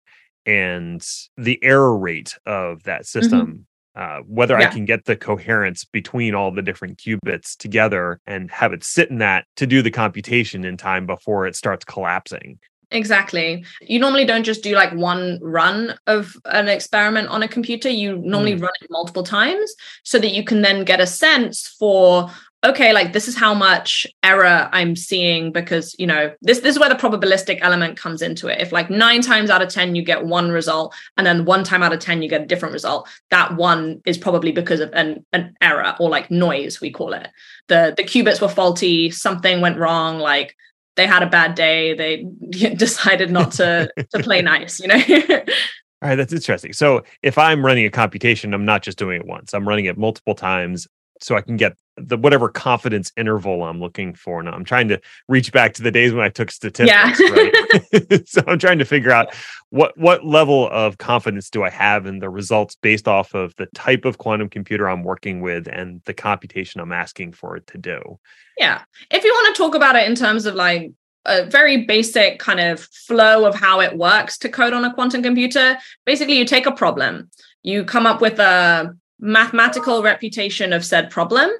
and 0.44 1.06
the 1.36 1.62
error 1.62 1.96
rate 1.96 2.36
of 2.44 2.82
that 2.82 3.02
mm-hmm. 3.02 3.20
system. 3.20 3.40
Mm-hmm. 3.40 3.62
Uh, 3.94 4.20
whether 4.28 4.56
yeah. 4.56 4.68
I 4.68 4.70
can 4.70 4.84
get 4.84 5.06
the 5.06 5.16
coherence 5.16 5.84
between 5.84 6.32
all 6.32 6.52
the 6.52 6.62
different 6.62 6.98
qubits 6.98 7.56
together 7.56 8.20
and 8.28 8.48
have 8.48 8.72
it 8.72 8.84
sit 8.84 9.10
in 9.10 9.18
that 9.18 9.44
to 9.56 9.66
do 9.66 9.82
the 9.82 9.90
computation 9.90 10.64
in 10.64 10.76
time 10.76 11.04
before 11.04 11.48
it 11.48 11.56
starts 11.56 11.84
collapsing. 11.84 12.60
Exactly. 12.90 13.64
You 13.80 13.98
normally 13.98 14.24
don't 14.24 14.44
just 14.44 14.62
do 14.62 14.74
like 14.74 14.92
one 14.92 15.38
run 15.42 15.98
of 16.06 16.36
an 16.46 16.68
experiment 16.68 17.28
on 17.28 17.42
a 17.42 17.48
computer. 17.48 17.88
You 17.88 18.16
normally 18.18 18.54
mm. 18.54 18.62
run 18.62 18.72
it 18.80 18.90
multiple 18.90 19.24
times 19.24 19.74
so 20.04 20.18
that 20.18 20.32
you 20.32 20.44
can 20.44 20.62
then 20.62 20.84
get 20.84 21.00
a 21.00 21.06
sense 21.06 21.66
for 21.78 22.30
okay 22.64 22.92
like 22.92 23.12
this 23.12 23.28
is 23.28 23.36
how 23.36 23.54
much 23.54 24.06
error 24.22 24.68
i'm 24.72 24.96
seeing 24.96 25.52
because 25.52 25.94
you 25.98 26.06
know 26.06 26.32
this 26.42 26.60
this 26.60 26.74
is 26.74 26.78
where 26.78 26.88
the 26.88 26.94
probabilistic 26.94 27.58
element 27.62 27.96
comes 27.96 28.20
into 28.20 28.48
it 28.48 28.60
if 28.60 28.72
like 28.72 28.90
9 28.90 29.22
times 29.22 29.50
out 29.50 29.62
of 29.62 29.68
10 29.68 29.94
you 29.94 30.02
get 30.02 30.24
one 30.24 30.50
result 30.50 30.94
and 31.16 31.26
then 31.26 31.44
one 31.44 31.62
time 31.62 31.82
out 31.82 31.92
of 31.92 32.00
10 32.00 32.20
you 32.22 32.28
get 32.28 32.42
a 32.42 32.46
different 32.46 32.72
result 32.72 33.08
that 33.30 33.56
one 33.56 34.00
is 34.04 34.18
probably 34.18 34.50
because 34.50 34.80
of 34.80 34.92
an 34.92 35.24
an 35.32 35.54
error 35.60 35.94
or 36.00 36.10
like 36.10 36.30
noise 36.30 36.80
we 36.80 36.90
call 36.90 37.12
it 37.12 37.28
the 37.68 37.94
the 37.96 38.02
qubits 38.04 38.40
were 38.40 38.48
faulty 38.48 39.10
something 39.10 39.60
went 39.60 39.78
wrong 39.78 40.18
like 40.18 40.56
they 40.96 41.06
had 41.06 41.22
a 41.22 41.28
bad 41.28 41.54
day 41.54 41.94
they 41.94 42.24
decided 42.74 43.30
not 43.30 43.52
to 43.52 43.88
to 44.12 44.22
play 44.22 44.42
nice 44.54 44.80
you 44.80 44.88
know 44.88 45.00
All 46.00 46.08
right, 46.08 46.14
that's 46.14 46.32
interesting. 46.32 46.72
So 46.72 47.02
if 47.24 47.36
I'm 47.36 47.66
running 47.66 47.84
a 47.84 47.90
computation, 47.90 48.54
I'm 48.54 48.64
not 48.64 48.84
just 48.84 48.98
doing 48.98 49.20
it 49.20 49.26
once. 49.26 49.52
I'm 49.52 49.66
running 49.66 49.86
it 49.86 49.98
multiple 49.98 50.36
times 50.36 50.86
so 51.20 51.36
I 51.36 51.40
can 51.40 51.56
get 51.56 51.76
the 51.96 52.16
whatever 52.16 52.48
confidence 52.48 53.12
interval 53.16 53.62
I'm 53.64 53.80
looking 53.80 54.14
for. 54.14 54.42
Now 54.42 54.52
I'm 54.52 54.64
trying 54.64 54.88
to 54.88 55.00
reach 55.28 55.52
back 55.52 55.74
to 55.74 55.82
the 55.82 55.90
days 55.90 56.12
when 56.12 56.24
I 56.24 56.28
took 56.28 56.50
statistics, 56.50 57.20
yeah. 57.20 57.30
right? 57.30 58.28
so 58.28 58.42
I'm 58.46 58.58
trying 58.58 58.78
to 58.78 58.84
figure 58.84 59.10
out 59.10 59.34
what 59.70 59.96
what 59.98 60.24
level 60.24 60.68
of 60.70 60.98
confidence 60.98 61.50
do 61.50 61.64
I 61.64 61.70
have 61.70 62.06
in 62.06 62.18
the 62.18 62.30
results 62.30 62.76
based 62.76 63.08
off 63.08 63.34
of 63.34 63.54
the 63.56 63.66
type 63.74 64.04
of 64.04 64.18
quantum 64.18 64.48
computer 64.48 64.88
I'm 64.88 65.02
working 65.02 65.40
with 65.40 65.68
and 65.68 66.00
the 66.04 66.14
computation 66.14 66.80
I'm 66.80 66.92
asking 66.92 67.32
for 67.32 67.56
it 67.56 67.66
to 67.68 67.78
do. 67.78 68.18
Yeah. 68.56 68.82
If 69.10 69.24
you 69.24 69.32
want 69.32 69.54
to 69.54 69.62
talk 69.62 69.74
about 69.74 69.96
it 69.96 70.08
in 70.08 70.14
terms 70.14 70.46
of 70.46 70.54
like 70.54 70.92
a 71.24 71.44
very 71.44 71.84
basic 71.84 72.38
kind 72.38 72.60
of 72.60 72.80
flow 72.80 73.44
of 73.44 73.54
how 73.54 73.80
it 73.80 73.96
works 73.96 74.38
to 74.38 74.48
code 74.48 74.72
on 74.72 74.84
a 74.84 74.94
quantum 74.94 75.22
computer, 75.22 75.78
basically 76.06 76.38
you 76.38 76.44
take 76.44 76.66
a 76.66 76.72
problem, 76.72 77.30
you 77.62 77.84
come 77.84 78.06
up 78.06 78.20
with 78.20 78.38
a 78.38 78.96
mathematical 79.20 80.02
reputation 80.02 80.72
of 80.72 80.84
said 80.84 81.10
problem. 81.10 81.50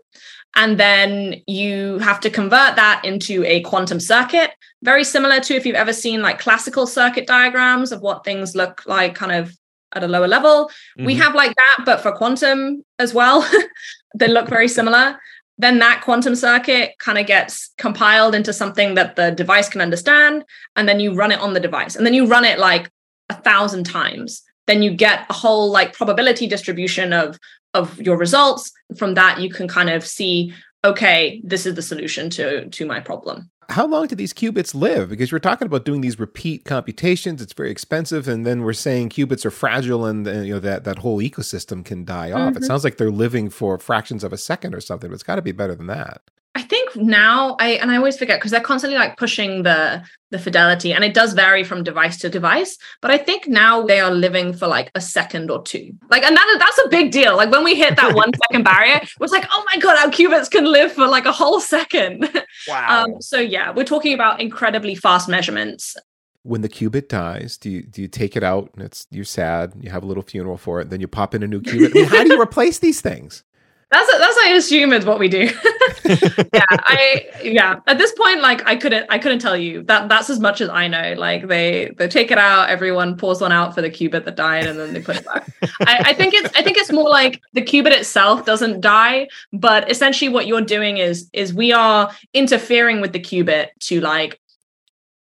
And 0.57 0.79
then 0.79 1.43
you 1.47 1.99
have 1.99 2.21
to 2.21 2.31
convert 2.31 2.77
that 2.77 3.05
into 3.05 3.45
a 3.45 3.61
quantum 3.63 4.01
circuit, 4.01 4.51
very 4.83 5.05
similar 5.05 5.41
to 5.41 5.55
if 5.55 5.67
you've 5.67 5.77
ever 5.77 5.93
seen 5.93 6.23
like 6.23 6.39
classical 6.39 6.87
circuit 6.87 7.27
diagrams 7.27 7.93
of 7.93 8.01
what 8.01 8.25
things 8.25 8.57
look 8.57 8.85
like 8.87 9.15
kind 9.15 9.33
of 9.33 9.57
at 9.95 10.03
a 10.03 10.09
lower 10.09 10.29
level. 10.29 10.67
Mm-hmm. 10.67 11.05
We 11.05 11.15
have 11.17 11.35
like 11.35 11.55
that, 11.57 11.79
but 11.85 12.01
for 12.01 12.13
quantum 12.13 12.85
as 12.99 13.15
well. 13.15 13.49
they 14.15 14.29
look 14.29 14.49
very 14.49 14.69
similar. 14.69 15.19
Then 15.59 15.81
that 15.81 16.03
quantum 16.05 16.37
circuit 16.37 16.95
kind 16.99 17.19
of 17.19 17.27
gets 17.27 17.73
compiled 17.79 18.35
into 18.35 18.53
something 18.53 18.95
that 18.95 19.17
the 19.17 19.33
device 19.33 19.69
can 19.69 19.81
understand. 19.81 20.45
And 20.77 20.89
then 20.89 21.01
you 21.01 21.15
run 21.15 21.33
it 21.33 21.41
on 21.41 21.53
the 21.53 21.61
device. 21.61 21.97
And 21.97 22.07
then 22.07 22.15
you 22.15 22.27
run 22.27 22.45
it 22.45 22.59
like 22.59 22.91
a 23.29 23.35
thousand 23.35 23.85
times 23.85 24.43
then 24.69 24.83
you 24.83 24.93
get 24.93 25.27
a 25.29 25.33
whole 25.33 25.73
like 25.73 25.93
probability 25.93 26.47
distribution 26.47 27.13
of 27.13 27.39
of 27.75 28.01
your 28.01 28.17
results. 28.17 28.71
From 28.97 29.15
that 29.15 29.41
you 29.41 29.51
can 29.51 29.67
kind 29.67 29.91
of 29.91 30.07
see 30.07 30.55
okay 30.85 31.41
this 31.43 31.67
is 31.67 31.75
the 31.75 31.83
solution 31.83 32.31
to 32.31 32.69
to 32.69 32.87
my 32.87 33.01
problem. 33.01 33.51
How 33.71 33.87
long 33.87 34.07
do 34.07 34.15
these 34.15 34.33
qubits 34.33 34.75
live? 34.75 35.11
Because 35.11 35.31
we're 35.31 35.41
talking 35.41 35.67
about 35.67 35.85
doing 35.85 36.01
these 36.01 36.19
repeat 36.19 36.65
computations. 36.65 37.43
It's 37.43 37.53
very 37.53 37.71
expensive. 37.71 38.27
And 38.27 38.47
then 38.47 38.63
we're 38.63 38.73
saying 38.73 39.11
qubits 39.11 39.45
are 39.45 39.51
fragile 39.51 40.07
and, 40.07 40.27
and 40.27 40.47
you 40.47 40.55
know 40.55 40.61
that 40.61 40.85
that 40.85 40.99
whole 41.01 41.19
ecosystem 41.19 41.85
can 41.85 42.07
die 42.07 42.33
off. 42.33 42.55
Mm-hmm. 42.55 42.63
it 42.63 42.65
sounds 42.65 42.83
like 42.83 42.97
they're 42.97 43.11
living 43.11 43.51
for 43.51 43.79
fractions 43.79 44.25
of 44.25 44.33
a 44.33 44.39
second 44.39 44.75
or 44.75 44.81
something 44.81 45.11
but 45.11 45.15
it's 45.15 45.23
got 45.23 45.37
to 45.37 45.43
be 45.43 45.53
better 45.53 45.75
than 45.75 45.87
that 45.89 46.23
I 46.59 46.63
think 46.63 46.97
now 46.97 47.57
I 47.61 47.75
and 47.75 47.89
I 47.89 47.97
always 47.97 48.19
forget 48.19 48.41
because 48.41 48.51
they're 48.51 48.61
constantly 48.61 48.99
like 48.99 49.17
pushing 49.17 49.63
the 49.63 50.03
the 50.33 50.41
fidelity 50.41 50.93
and 50.93 51.05
it 51.05 51.15
does 51.15 51.33
vary 51.33 51.63
from 51.63 51.85
device 51.85 52.19
to 52.19 52.29
device 52.29 52.77
but 53.01 53.13
I 53.13 53.17
think 53.17 53.47
now 53.47 53.83
they 53.83 54.01
are 54.01 54.11
living 54.11 54.53
for 54.53 54.67
like 54.67 54.91
a 54.97 55.01
second 55.01 55.53
or 55.53 55.63
two. 55.63 55.93
Like 56.11 56.25
and 56.25 56.37
that, 56.37 56.57
that's 56.59 56.85
a 56.85 56.89
big 56.89 57.13
deal. 57.13 57.37
Like 57.37 57.53
when 57.53 57.63
we 57.63 57.77
hit 57.77 57.95
that 57.95 58.13
one 58.13 58.33
second 58.43 58.65
barrier 58.65 58.97
it 58.97 59.09
was 59.21 59.31
like 59.31 59.47
oh 59.53 59.65
my 59.73 59.79
god 59.81 60.05
our 60.05 60.11
qubits 60.11 60.51
can 60.51 60.65
live 60.65 60.91
for 60.91 61.07
like 61.07 61.27
a 61.27 61.33
whole 61.33 61.61
second. 61.61 62.29
Wow. 62.67 63.05
Um, 63.05 63.23
so 63.23 63.39
yeah 63.39 63.71
we're 63.71 63.85
talking 63.85 64.15
about 64.15 64.41
incredibly 64.41 64.97
fast 64.97 65.29
measurements. 65.29 65.97
When 66.43 66.63
the 66.63 66.69
qubit 66.69 67.07
dies, 67.09 67.57
do 67.57 67.71
you 67.71 67.83
do 67.85 68.03
you 68.03 68.09
take 68.09 68.37
it 68.37 68.43
out 68.43 68.71
and 68.75 68.83
it's 68.83 69.07
you're 69.13 69.25
sad, 69.25 69.75
you 69.81 69.91
have 69.91 70.03
a 70.03 70.07
little 70.07 70.25
funeral 70.25 70.57
for 70.57 70.81
it, 70.81 70.91
then 70.91 71.01
you 71.01 71.07
pop 71.07 71.37
in 71.37 71.45
a 71.45 71.47
new 71.47 71.61
qubit? 71.61 71.91
I 71.91 71.95
mean, 71.95 72.05
how 72.07 72.25
do 72.25 72.33
you 72.35 72.41
replace 72.49 72.81
these 72.81 73.01
things? 73.01 73.45
That's 73.91 74.19
that's 74.19 74.37
I 74.45 74.51
assume 74.51 74.93
is 74.93 75.07
what 75.07 75.19
we 75.19 75.29
do. 75.29 75.45
yeah, 76.05 76.67
I 76.71 77.27
yeah. 77.43 77.81
At 77.87 77.97
this 77.97 78.13
point, 78.13 78.43
like 78.43 78.67
I 78.67 78.77
couldn't 78.77 79.07
I 79.09 79.19
couldn't 79.19 79.39
tell 79.39 79.57
you 79.57 79.83
that 79.85 80.11
that's 80.11 80.29
as 80.29 80.41
much 80.41 80.61
as 80.61 80.69
I 80.69 80.89
know. 80.89 81.15
Like 81.17 81.49
they 81.49 81.95
they 81.97 82.07
take 82.07 82.31
it 82.31 82.37
out, 82.37 82.69
everyone 82.69 83.17
pours 83.17 83.41
one 83.41 83.51
out 83.51 83.75
for 83.75 83.81
the 83.81 83.89
qubit 83.89 84.27
that 84.27 84.37
died, 84.37 84.67
and 84.67 84.79
then 84.79 84.93
they 84.93 85.01
put 85.01 85.17
it 85.17 85.25
back. 85.25 85.49
I, 85.81 86.03
I 86.11 86.13
think 86.13 86.35
it's 86.35 86.55
I 86.55 86.63
think 86.63 86.77
it's 86.77 86.93
more 86.93 87.09
like 87.09 87.41
the 87.55 87.63
qubit 87.63 87.93
itself 87.93 88.45
doesn't 88.45 88.83
die, 88.83 89.29
but 89.55 89.91
essentially 89.91 90.29
what 90.29 90.47
you're 90.47 90.61
doing 90.61 90.99
is 90.99 91.31
is 91.33 91.55
we 91.55 91.73
are 91.73 92.11
interfering 92.35 93.01
with 93.01 93.13
the 93.13 93.21
qubit 93.21 93.69
to 93.81 94.03
like 94.03 94.39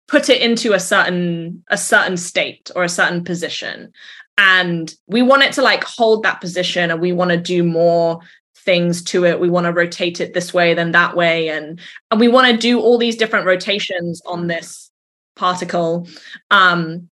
put 0.10 0.28
it 0.28 0.42
into 0.42 0.74
a 0.74 0.82
certain 0.82 1.64
a 1.70 1.78
certain 1.78 2.18
state 2.18 2.72
or 2.76 2.84
a 2.84 2.90
certain 2.90 3.24
position 3.24 3.94
and 4.40 4.96
we 5.06 5.22
want 5.22 5.44
it 5.44 5.52
to 5.52 5.62
like 5.62 5.84
hold 5.84 6.24
that 6.24 6.40
position 6.40 6.90
and 6.92 7.02
we 7.02 7.12
want 7.12 7.30
to 7.30 7.38
do 7.38 7.62
more 7.62 8.22
things 8.70 9.02
to 9.02 9.26
it. 9.26 9.40
We 9.40 9.50
want 9.50 9.66
to 9.66 9.74
rotate 9.74 10.22
it 10.22 10.36
this 10.36 10.54
way 10.54 10.76
then 10.76 10.92
that 10.92 11.16
way 11.16 11.50
and 11.50 11.80
and 12.12 12.20
we 12.20 12.28
want 12.28 12.52
to 12.52 12.56
do 12.56 12.80
all 12.80 13.00
these 13.00 13.16
different 13.16 13.48
rotations 13.48 14.22
on 14.28 14.46
this 14.46 14.92
particle 15.36 16.08
um 16.52 17.10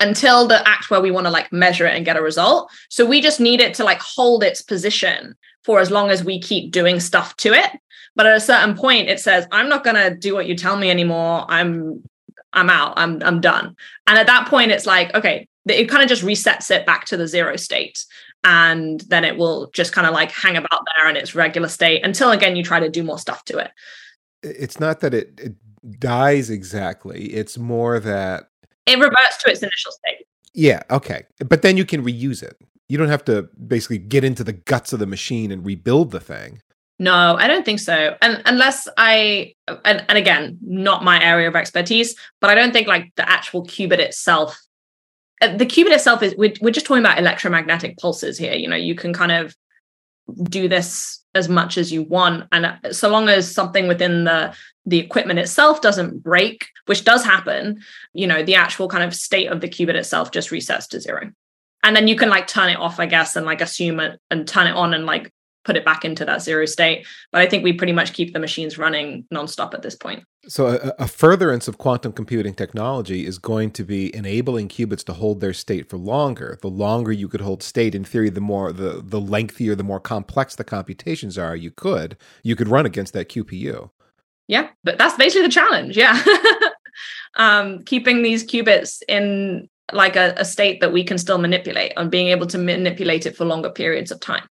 until 0.00 0.48
the 0.48 0.66
act 0.66 0.90
where 0.90 1.00
we 1.00 1.12
want 1.12 1.26
to 1.26 1.30
like 1.30 1.52
measure 1.52 1.86
it 1.86 1.94
and 1.94 2.04
get 2.04 2.16
a 2.16 2.22
result. 2.22 2.68
So 2.88 3.06
we 3.06 3.20
just 3.20 3.38
need 3.38 3.60
it 3.60 3.74
to 3.74 3.84
like 3.84 4.00
hold 4.00 4.42
its 4.42 4.60
position 4.60 5.36
for 5.62 5.78
as 5.78 5.92
long 5.92 6.10
as 6.10 6.24
we 6.24 6.40
keep 6.40 6.72
doing 6.72 6.98
stuff 6.98 7.36
to 7.36 7.52
it. 7.52 7.70
But 8.16 8.26
at 8.26 8.36
a 8.36 8.40
certain 8.40 8.74
point 8.74 9.08
it 9.08 9.20
says 9.20 9.46
i'm 9.52 9.68
not 9.68 9.84
going 9.84 10.00
to 10.02 10.16
do 10.16 10.34
what 10.34 10.46
you 10.46 10.56
tell 10.56 10.76
me 10.76 10.90
anymore. 10.90 11.46
I'm 11.48 12.02
i'm 12.52 12.70
out. 12.70 12.94
I'm 12.96 13.22
i'm 13.22 13.40
done. 13.40 13.76
And 14.08 14.18
at 14.18 14.26
that 14.26 14.48
point 14.48 14.72
it's 14.72 14.86
like 14.86 15.14
okay 15.14 15.46
it 15.68 15.88
kind 15.88 16.02
of 16.02 16.08
just 16.08 16.24
resets 16.24 16.72
it 16.72 16.84
back 16.86 17.04
to 17.04 17.16
the 17.16 17.28
zero 17.28 17.54
state 17.54 18.04
and 18.44 19.00
then 19.02 19.24
it 19.24 19.36
will 19.36 19.70
just 19.72 19.92
kind 19.92 20.06
of 20.06 20.12
like 20.12 20.30
hang 20.30 20.56
about 20.56 20.84
there 20.96 21.08
in 21.08 21.16
its 21.16 21.34
regular 21.34 21.68
state 21.68 22.04
until 22.04 22.30
again 22.30 22.56
you 22.56 22.62
try 22.62 22.80
to 22.80 22.88
do 22.88 23.02
more 23.02 23.18
stuff 23.18 23.44
to 23.44 23.58
it 23.58 23.70
it's 24.42 24.80
not 24.80 25.00
that 25.00 25.14
it, 25.14 25.32
it 25.38 25.54
dies 25.98 26.50
exactly 26.50 27.26
it's 27.26 27.56
more 27.56 28.00
that 28.00 28.48
it 28.86 28.98
reverts 28.98 29.42
to 29.42 29.50
its 29.50 29.62
initial 29.62 29.92
state 29.92 30.26
Yeah, 30.54 30.82
okay. 30.90 31.24
But 31.38 31.62
then 31.62 31.76
you 31.76 31.84
can 31.84 32.04
reuse 32.04 32.42
it. 32.42 32.56
You 32.88 32.98
don't 32.98 33.08
have 33.08 33.24
to 33.24 33.48
basically 33.66 33.98
get 33.98 34.22
into 34.22 34.44
the 34.44 34.52
guts 34.52 34.92
of 34.92 34.98
the 34.98 35.06
machine 35.06 35.50
and 35.50 35.64
rebuild 35.64 36.10
the 36.10 36.20
thing. 36.20 36.60
No, 36.98 37.36
I 37.36 37.48
don't 37.48 37.64
think 37.64 37.80
so. 37.80 38.16
And 38.20 38.42
unless 38.44 38.86
I 38.96 39.54
and, 39.84 40.04
and 40.08 40.18
again, 40.18 40.58
not 40.60 41.02
my 41.02 41.22
area 41.22 41.48
of 41.48 41.56
expertise, 41.56 42.14
but 42.40 42.50
I 42.50 42.54
don't 42.54 42.72
think 42.72 42.86
like 42.86 43.12
the 43.16 43.28
actual 43.28 43.64
qubit 43.64 43.98
itself 43.98 44.60
the 45.48 45.66
qubit 45.66 45.92
itself 45.92 46.22
is 46.22 46.34
we're, 46.36 46.54
we're 46.60 46.70
just 46.70 46.86
talking 46.86 47.02
about 47.02 47.18
electromagnetic 47.18 47.98
pulses 47.98 48.38
here. 48.38 48.54
You 48.54 48.68
know 48.68 48.76
you 48.76 48.94
can 48.94 49.12
kind 49.12 49.32
of 49.32 49.54
do 50.44 50.68
this 50.68 51.22
as 51.34 51.48
much 51.48 51.78
as 51.78 51.92
you 51.92 52.02
want. 52.02 52.46
And 52.52 52.66
uh, 52.66 52.92
so 52.92 53.08
long 53.08 53.28
as 53.28 53.52
something 53.52 53.88
within 53.88 54.24
the 54.24 54.54
the 54.84 54.98
equipment 54.98 55.38
itself 55.38 55.80
doesn't 55.80 56.24
break 56.24 56.66
which 56.86 57.04
does 57.04 57.24
happen 57.24 57.80
you 58.14 58.26
know 58.26 58.42
the 58.42 58.56
actual 58.56 58.88
kind 58.88 59.04
of 59.04 59.14
state 59.14 59.46
of 59.46 59.60
the 59.60 59.68
qubit 59.68 59.94
itself 59.94 60.32
just 60.32 60.50
resets 60.50 60.88
to 60.88 61.00
zero. 61.00 61.30
And 61.84 61.94
then 61.94 62.08
you 62.08 62.16
can 62.16 62.28
like 62.28 62.46
turn 62.46 62.68
it 62.68 62.78
off 62.78 62.98
i 62.98 63.06
guess 63.06 63.36
and 63.36 63.46
like 63.46 63.60
assume 63.60 64.00
it 64.00 64.18
and 64.30 64.46
turn 64.46 64.66
it 64.66 64.74
on 64.74 64.92
and 64.92 65.06
like 65.06 65.32
put 65.64 65.76
it 65.76 65.84
back 65.84 66.04
into 66.04 66.24
that 66.24 66.42
zero 66.42 66.66
state. 66.66 67.06
But 67.30 67.42
I 67.42 67.46
think 67.46 67.64
we 67.64 67.72
pretty 67.72 67.92
much 67.92 68.12
keep 68.12 68.32
the 68.32 68.38
machines 68.38 68.78
running 68.78 69.24
nonstop 69.32 69.74
at 69.74 69.82
this 69.82 69.94
point. 69.94 70.24
So 70.48 70.66
a, 70.66 71.04
a, 71.04 71.06
furtherance 71.06 71.68
of 71.68 71.78
quantum 71.78 72.12
computing 72.12 72.54
technology 72.54 73.26
is 73.26 73.38
going 73.38 73.70
to 73.72 73.84
be 73.84 74.14
enabling 74.14 74.68
qubits 74.68 75.04
to 75.04 75.12
hold 75.12 75.40
their 75.40 75.52
state 75.52 75.88
for 75.88 75.98
longer. 75.98 76.58
The 76.60 76.68
longer 76.68 77.12
you 77.12 77.28
could 77.28 77.40
hold 77.40 77.62
state, 77.62 77.94
in 77.94 78.04
theory, 78.04 78.28
the 78.28 78.40
more 78.40 78.72
the 78.72 79.02
the 79.04 79.20
lengthier, 79.20 79.76
the 79.76 79.84
more 79.84 80.00
complex 80.00 80.56
the 80.56 80.64
computations 80.64 81.38
are. 81.38 81.54
You 81.54 81.70
could 81.70 82.16
you 82.42 82.56
could 82.56 82.68
run 82.68 82.86
against 82.86 83.12
that 83.12 83.28
QPU. 83.28 83.90
Yeah, 84.48 84.70
but 84.82 84.98
that's 84.98 85.16
basically 85.16 85.46
the 85.46 85.52
challenge. 85.52 85.96
Yeah. 85.96 86.20
um, 87.36 87.84
keeping 87.84 88.22
these 88.22 88.44
qubits 88.44 89.00
in 89.08 89.68
like 89.92 90.16
a, 90.16 90.34
a, 90.36 90.44
state 90.44 90.80
that 90.80 90.92
we 90.92 91.04
can 91.04 91.18
still 91.18 91.38
manipulate 91.38 91.92
and 91.96 92.10
being 92.10 92.28
able 92.28 92.46
to 92.46 92.58
manipulate 92.58 93.26
it 93.26 93.36
for 93.36 93.44
longer 93.44 93.70
periods 93.70 94.10
of 94.10 94.20
time. 94.20 94.46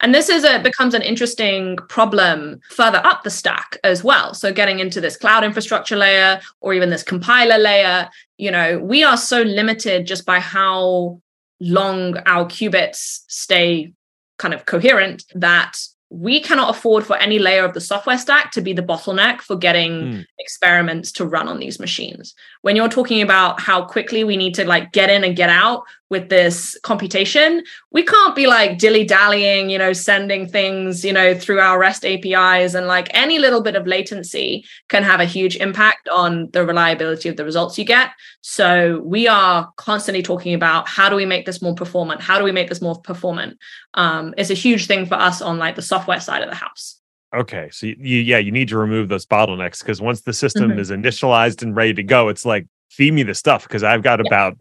And 0.00 0.14
this 0.14 0.28
is 0.28 0.44
a 0.44 0.58
becomes 0.58 0.94
an 0.94 1.02
interesting 1.02 1.76
problem 1.88 2.60
further 2.70 3.00
up 3.04 3.22
the 3.22 3.30
stack 3.30 3.78
as 3.84 4.04
well. 4.04 4.34
So 4.34 4.52
getting 4.52 4.78
into 4.78 5.00
this 5.00 5.16
cloud 5.16 5.44
infrastructure 5.44 5.96
layer 5.96 6.40
or 6.60 6.74
even 6.74 6.90
this 6.90 7.02
compiler 7.02 7.58
layer, 7.58 8.08
you 8.38 8.50
know, 8.50 8.78
we 8.78 9.04
are 9.04 9.16
so 9.16 9.42
limited 9.42 10.06
just 10.06 10.26
by 10.26 10.40
how 10.40 11.20
long 11.60 12.16
our 12.26 12.44
qubits 12.44 13.22
stay 13.28 13.92
kind 14.38 14.52
of 14.52 14.66
coherent 14.66 15.24
that 15.34 15.78
we 16.10 16.40
cannot 16.40 16.70
afford 16.70 17.04
for 17.04 17.16
any 17.16 17.38
layer 17.38 17.64
of 17.64 17.74
the 17.74 17.80
software 17.80 18.18
stack 18.18 18.52
to 18.52 18.60
be 18.60 18.72
the 18.72 18.82
bottleneck 18.82 19.40
for 19.40 19.56
getting 19.56 19.92
mm. 19.92 20.26
experiments 20.38 21.10
to 21.10 21.26
run 21.26 21.48
on 21.48 21.58
these 21.58 21.80
machines 21.80 22.34
when 22.62 22.76
you're 22.76 22.88
talking 22.88 23.20
about 23.20 23.60
how 23.60 23.84
quickly 23.84 24.22
we 24.22 24.36
need 24.36 24.54
to 24.54 24.64
like 24.64 24.92
get 24.92 25.10
in 25.10 25.24
and 25.24 25.36
get 25.36 25.50
out 25.50 25.82
with 26.10 26.28
this 26.28 26.78
computation. 26.82 27.62
We 27.90 28.02
can't 28.02 28.36
be 28.36 28.46
like 28.46 28.78
dilly 28.78 29.04
dallying 29.04 29.70
you 29.70 29.78
know 29.78 29.92
sending 29.92 30.46
things 30.48 31.04
you 31.04 31.12
know 31.12 31.34
through 31.34 31.60
our 31.60 31.78
rest 31.78 32.04
apis 32.04 32.74
and 32.74 32.86
like 32.86 33.08
any 33.12 33.38
little 33.38 33.60
bit 33.60 33.74
of 33.74 33.86
latency 33.86 34.64
can 34.88 35.02
have 35.02 35.20
a 35.20 35.24
huge 35.24 35.56
impact 35.56 36.08
on 36.08 36.50
the 36.52 36.64
reliability 36.64 37.28
of 37.28 37.36
the 37.36 37.44
results 37.44 37.78
you 37.78 37.84
get. 37.84 38.10
So 38.42 39.00
we 39.04 39.26
are 39.28 39.72
constantly 39.76 40.22
talking 40.22 40.54
about 40.54 40.88
how 40.88 41.08
do 41.08 41.16
we 41.16 41.26
make 41.26 41.46
this 41.46 41.62
more 41.62 41.74
performant? 41.74 42.20
How 42.20 42.38
do 42.38 42.44
we 42.44 42.52
make 42.52 42.68
this 42.68 42.82
more 42.82 43.00
performant? 43.00 43.58
Um, 43.94 44.34
it's 44.36 44.50
a 44.50 44.54
huge 44.54 44.86
thing 44.86 45.06
for 45.06 45.14
us 45.14 45.40
on 45.40 45.58
like 45.58 45.76
the 45.76 45.82
software 45.82 46.20
side 46.20 46.42
of 46.42 46.50
the 46.50 46.56
house. 46.56 47.00
Okay 47.34 47.68
so 47.72 47.86
you, 47.86 48.18
yeah 48.18 48.38
you 48.38 48.52
need 48.52 48.68
to 48.68 48.78
remove 48.78 49.08
those 49.08 49.26
bottlenecks 49.26 49.80
because 49.80 50.00
once 50.00 50.20
the 50.20 50.32
system 50.32 50.70
mm-hmm. 50.70 50.78
is 50.78 50.90
initialized 50.90 51.62
and 51.62 51.74
ready 51.74 51.94
to 51.94 52.02
go 52.02 52.28
it's 52.28 52.44
like 52.44 52.66
feed 52.90 53.12
me 53.12 53.24
the 53.24 53.34
stuff 53.34 53.64
because 53.64 53.82
i've 53.82 54.02
got 54.02 54.20
yeah. 54.20 54.28
about 54.28 54.56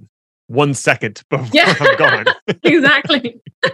one 0.48 0.74
second 0.74 1.22
before 1.30 1.48
yeah. 1.54 1.74
i'm 1.80 1.98
gone. 1.98 2.26
Exactly. 2.64 3.42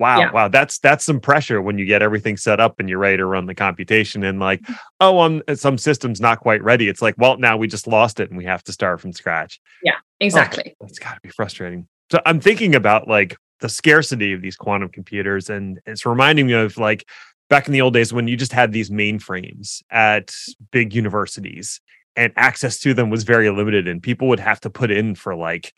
Wow 0.00 0.20
yeah. 0.20 0.30
wow 0.30 0.46
that's 0.46 0.78
that's 0.78 1.04
some 1.04 1.18
pressure 1.18 1.60
when 1.60 1.76
you 1.76 1.84
get 1.84 2.02
everything 2.02 2.36
set 2.36 2.60
up 2.60 2.78
and 2.78 2.88
you're 2.88 3.00
ready 3.00 3.16
to 3.16 3.24
run 3.24 3.46
the 3.46 3.54
computation 3.56 4.22
and 4.22 4.38
like 4.38 4.64
oh 5.00 5.18
um 5.18 5.42
some 5.56 5.76
system's 5.76 6.20
not 6.20 6.38
quite 6.38 6.62
ready. 6.62 6.88
It's 6.88 7.02
like 7.02 7.16
well 7.18 7.36
now 7.36 7.56
we 7.56 7.66
just 7.66 7.88
lost 7.88 8.20
it 8.20 8.28
and 8.30 8.38
we 8.38 8.44
have 8.44 8.62
to 8.62 8.72
start 8.72 9.00
from 9.00 9.12
scratch. 9.12 9.60
Yeah 9.82 9.96
exactly 10.20 10.76
oh, 10.80 10.86
that's 10.86 11.00
got 11.00 11.14
to 11.14 11.20
be 11.20 11.30
frustrating. 11.30 11.88
So 12.12 12.20
i'm 12.24 12.38
thinking 12.38 12.76
about 12.76 13.08
like 13.08 13.36
the 13.58 13.68
scarcity 13.68 14.32
of 14.32 14.40
these 14.40 14.54
quantum 14.54 14.88
computers 14.88 15.50
and 15.50 15.80
it's 15.84 16.06
reminding 16.06 16.46
me 16.46 16.52
of 16.52 16.76
like 16.76 17.04
back 17.48 17.66
in 17.66 17.72
the 17.72 17.80
old 17.80 17.94
days 17.94 18.12
when 18.12 18.28
you 18.28 18.36
just 18.36 18.52
had 18.52 18.72
these 18.72 18.90
mainframes 18.90 19.82
at 19.90 20.32
big 20.70 20.94
universities 20.94 21.80
and 22.18 22.32
access 22.36 22.78
to 22.80 22.92
them 22.92 23.10
was 23.10 23.22
very 23.22 23.48
limited 23.48 23.86
and 23.86 24.02
people 24.02 24.26
would 24.26 24.40
have 24.40 24.60
to 24.60 24.68
put 24.68 24.90
in 24.90 25.14
for 25.14 25.36
like 25.36 25.72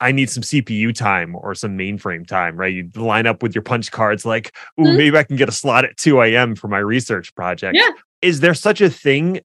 I 0.00 0.10
need 0.10 0.28
some 0.28 0.42
CPU 0.42 0.92
time 0.92 1.36
or 1.36 1.54
some 1.54 1.78
mainframe 1.78 2.26
time, 2.26 2.56
right? 2.56 2.74
You 2.74 2.90
line 2.96 3.26
up 3.26 3.42
with 3.42 3.54
your 3.54 3.62
punch 3.62 3.92
cards 3.92 4.26
like, 4.26 4.54
ooh, 4.78 4.82
mm-hmm. 4.82 4.96
maybe 4.96 5.16
I 5.16 5.22
can 5.22 5.36
get 5.36 5.48
a 5.48 5.52
slot 5.52 5.84
at 5.84 5.96
2 5.96 6.20
a.m. 6.20 6.56
for 6.56 6.66
my 6.66 6.78
research 6.78 7.32
project. 7.36 7.76
Yeah. 7.76 7.88
Is 8.20 8.40
there 8.40 8.54
such 8.54 8.80
a 8.80 8.90
thing 8.90 9.40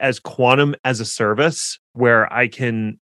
as 0.00 0.18
quantum 0.18 0.74
as 0.84 0.98
a 0.98 1.04
service 1.04 1.78
where 1.92 2.30
I 2.32 2.48
can 2.48 2.98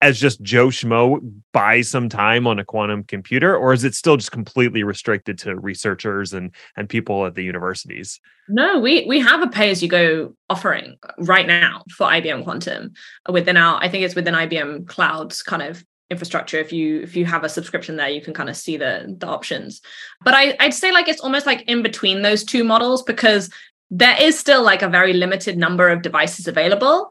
as 0.00 0.18
just 0.18 0.42
Joe 0.42 0.68
Schmo 0.68 1.20
buy 1.52 1.80
some 1.80 2.08
time 2.08 2.46
on 2.46 2.58
a 2.58 2.64
quantum 2.64 3.02
computer, 3.04 3.56
or 3.56 3.72
is 3.72 3.84
it 3.84 3.94
still 3.94 4.16
just 4.16 4.30
completely 4.30 4.82
restricted 4.82 5.38
to 5.38 5.56
researchers 5.56 6.32
and 6.32 6.54
and 6.76 6.88
people 6.88 7.26
at 7.26 7.34
the 7.34 7.42
universities? 7.42 8.20
No, 8.48 8.78
we 8.78 9.04
we 9.06 9.20
have 9.20 9.42
a 9.42 9.48
pay 9.48 9.70
as 9.70 9.82
you 9.82 9.88
go 9.88 10.34
offering 10.48 10.96
right 11.18 11.46
now 11.46 11.82
for 11.90 12.06
IBM 12.06 12.44
Quantum 12.44 12.92
uh, 13.28 13.32
within 13.32 13.56
our 13.56 13.82
I 13.82 13.88
think 13.88 14.04
it's 14.04 14.14
within 14.14 14.34
IBM 14.34 14.86
Cloud's 14.86 15.42
kind 15.42 15.62
of 15.62 15.84
infrastructure. 16.10 16.58
If 16.58 16.72
you 16.72 17.02
if 17.02 17.16
you 17.16 17.24
have 17.26 17.44
a 17.44 17.48
subscription 17.48 17.96
there 17.96 18.08
you 18.08 18.22
can 18.22 18.34
kind 18.34 18.48
of 18.48 18.56
see 18.56 18.76
the 18.76 19.14
the 19.18 19.26
options. 19.26 19.80
But 20.24 20.34
I, 20.34 20.56
i'd 20.60 20.74
say 20.74 20.92
like 20.92 21.08
it's 21.08 21.20
almost 21.20 21.46
like 21.46 21.62
in 21.62 21.82
between 21.82 22.22
those 22.22 22.44
two 22.44 22.64
models 22.64 23.02
because 23.02 23.50
there 23.90 24.16
is 24.20 24.38
still 24.38 24.62
like 24.62 24.82
a 24.82 24.88
very 24.88 25.14
limited 25.14 25.56
number 25.56 25.88
of 25.88 26.02
devices 26.02 26.46
available 26.46 27.10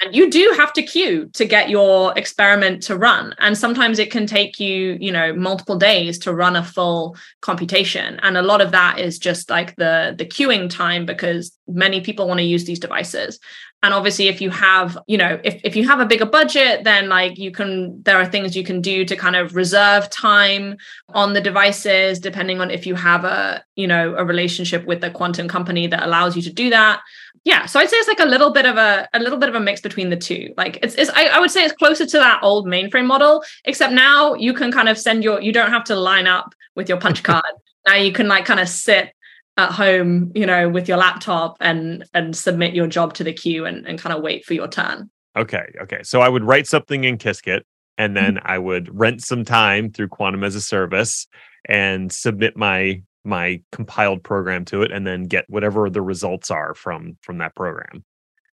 and 0.00 0.14
you 0.14 0.30
do 0.30 0.54
have 0.56 0.72
to 0.74 0.82
queue 0.82 1.28
to 1.34 1.44
get 1.44 1.70
your 1.70 2.16
experiment 2.16 2.82
to 2.84 2.96
run. 2.96 3.34
And 3.38 3.56
sometimes 3.56 3.98
it 3.98 4.10
can 4.10 4.26
take 4.26 4.58
you 4.60 4.96
you 5.00 5.12
know 5.12 5.34
multiple 5.34 5.76
days 5.76 6.18
to 6.20 6.34
run 6.34 6.56
a 6.56 6.64
full 6.64 7.16
computation. 7.40 8.18
And 8.22 8.36
a 8.36 8.42
lot 8.42 8.60
of 8.60 8.70
that 8.72 8.98
is 8.98 9.18
just 9.18 9.50
like 9.50 9.76
the 9.76 10.14
the 10.16 10.26
queuing 10.26 10.68
time 10.70 11.06
because 11.06 11.56
many 11.66 12.00
people 12.00 12.28
want 12.28 12.38
to 12.38 12.44
use 12.44 12.64
these 12.64 12.78
devices. 12.78 13.38
And 13.84 13.92
obviously 13.92 14.28
if 14.28 14.40
you 14.40 14.50
have 14.50 14.96
you 15.08 15.18
know 15.18 15.40
if, 15.42 15.60
if 15.64 15.74
you 15.74 15.88
have 15.88 15.98
a 15.98 16.06
bigger 16.06 16.26
budget 16.26 16.84
then 16.84 17.08
like 17.08 17.36
you 17.36 17.50
can 17.50 18.00
there 18.04 18.16
are 18.16 18.26
things 18.26 18.56
you 18.56 18.62
can 18.62 18.80
do 18.80 19.04
to 19.04 19.16
kind 19.16 19.34
of 19.34 19.56
reserve 19.56 20.08
time 20.10 20.76
on 21.08 21.32
the 21.32 21.40
devices 21.40 22.20
depending 22.20 22.60
on 22.60 22.70
if 22.70 22.86
you 22.86 22.94
have 22.94 23.24
a 23.24 23.64
you 23.74 23.88
know 23.88 24.14
a 24.16 24.24
relationship 24.24 24.86
with 24.86 25.00
the 25.00 25.10
quantum 25.10 25.48
company 25.48 25.88
that 25.88 26.04
allows 26.04 26.36
you 26.36 26.42
to 26.42 26.52
do 26.52 26.70
that 26.70 27.00
yeah 27.44 27.66
so 27.66 27.80
i'd 27.80 27.88
say 27.88 27.96
it's 27.96 28.08
like 28.08 28.20
a 28.20 28.24
little 28.24 28.50
bit 28.50 28.66
of 28.66 28.76
a 28.76 29.08
a 29.14 29.20
little 29.20 29.38
bit 29.38 29.48
of 29.48 29.54
a 29.54 29.60
mix 29.60 29.80
between 29.80 30.10
the 30.10 30.16
two 30.16 30.52
like 30.56 30.78
it's, 30.82 30.94
it's 30.94 31.10
I, 31.10 31.26
I 31.28 31.38
would 31.40 31.50
say 31.50 31.64
it's 31.64 31.74
closer 31.74 32.06
to 32.06 32.18
that 32.18 32.40
old 32.42 32.66
mainframe 32.66 33.06
model 33.06 33.44
except 33.64 33.92
now 33.92 34.34
you 34.34 34.52
can 34.52 34.70
kind 34.70 34.88
of 34.88 34.98
send 34.98 35.24
your 35.24 35.40
you 35.40 35.52
don't 35.52 35.70
have 35.70 35.84
to 35.84 35.96
line 35.96 36.26
up 36.26 36.54
with 36.76 36.88
your 36.88 36.98
punch 36.98 37.22
card 37.24 37.44
now 37.86 37.94
you 37.94 38.12
can 38.12 38.28
like 38.28 38.44
kind 38.44 38.60
of 38.60 38.68
sit 38.68 39.12
at 39.56 39.72
home, 39.72 40.32
you 40.34 40.46
know, 40.46 40.68
with 40.68 40.88
your 40.88 40.96
laptop 40.96 41.56
and 41.60 42.04
and 42.14 42.36
submit 42.36 42.74
your 42.74 42.86
job 42.86 43.14
to 43.14 43.24
the 43.24 43.32
queue 43.32 43.66
and, 43.66 43.86
and 43.86 43.98
kind 43.98 44.14
of 44.14 44.22
wait 44.22 44.44
for 44.44 44.54
your 44.54 44.68
turn. 44.68 45.10
Okay. 45.36 45.66
Okay. 45.82 46.02
So 46.02 46.20
I 46.20 46.28
would 46.28 46.44
write 46.44 46.66
something 46.66 47.04
in 47.04 47.18
Qiskit 47.18 47.62
and 47.98 48.16
then 48.16 48.36
mm-hmm. 48.36 48.46
I 48.46 48.58
would 48.58 48.98
rent 48.98 49.22
some 49.22 49.44
time 49.44 49.90
through 49.90 50.08
Quantum 50.08 50.44
as 50.44 50.54
a 50.54 50.60
service 50.60 51.26
and 51.66 52.12
submit 52.12 52.56
my 52.56 53.02
my 53.24 53.60
compiled 53.70 54.22
program 54.22 54.64
to 54.66 54.82
it 54.82 54.90
and 54.90 55.06
then 55.06 55.24
get 55.24 55.48
whatever 55.48 55.88
the 55.88 56.02
results 56.02 56.50
are 56.50 56.74
from 56.74 57.16
from 57.22 57.38
that 57.38 57.54
program. 57.54 58.04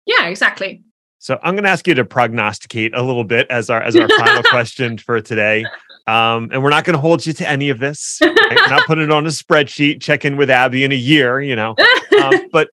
Yeah, 0.04 0.26
exactly. 0.26 0.82
So 1.18 1.38
I'm 1.42 1.54
going 1.54 1.64
to 1.64 1.70
ask 1.70 1.86
you 1.86 1.94
to 1.94 2.04
prognosticate 2.04 2.94
a 2.94 3.02
little 3.02 3.24
bit 3.24 3.50
as 3.50 3.70
our 3.70 3.82
as 3.82 3.96
our 3.96 4.08
final 4.08 4.42
question 4.50 4.98
for 4.98 5.20
today. 5.20 5.64
Um, 6.06 6.48
and 6.52 6.62
we're 6.62 6.70
not 6.70 6.84
going 6.84 6.94
to 6.94 7.00
hold 7.00 7.26
you 7.26 7.32
to 7.34 7.48
any 7.48 7.70
of 7.70 7.80
this. 7.80 8.18
Right? 8.22 8.70
not 8.70 8.86
put 8.86 8.98
it 8.98 9.10
on 9.10 9.26
a 9.26 9.30
spreadsheet. 9.30 10.00
Check 10.00 10.24
in 10.24 10.36
with 10.36 10.48
Abby 10.48 10.84
in 10.84 10.92
a 10.92 10.96
year, 10.96 11.40
you 11.40 11.56
know. 11.56 11.74
Um, 12.22 12.48
but 12.52 12.70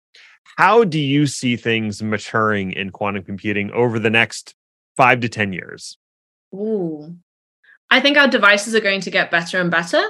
how 0.58 0.84
do 0.84 1.00
you 1.00 1.28
see 1.28 1.58
things 1.58 2.02
maturing 2.02 2.72
in 2.72 2.92
quantum 2.92 3.24
computing 3.24 3.72
over 3.72 4.00
the 4.00 4.10
next 4.10 4.56
five 4.96 5.20
to 5.22 5.30
ten 5.30 5.52
years? 5.52 5.98
Ooh, 6.54 7.16
I 7.90 8.00
think 8.00 8.18
our 8.18 8.28
devices 8.28 8.76
are 8.76 8.80
going 8.80 9.02
to 9.02 9.12
get 9.12 9.32
better 9.32 9.60
and 9.60 9.72
better, 9.72 10.04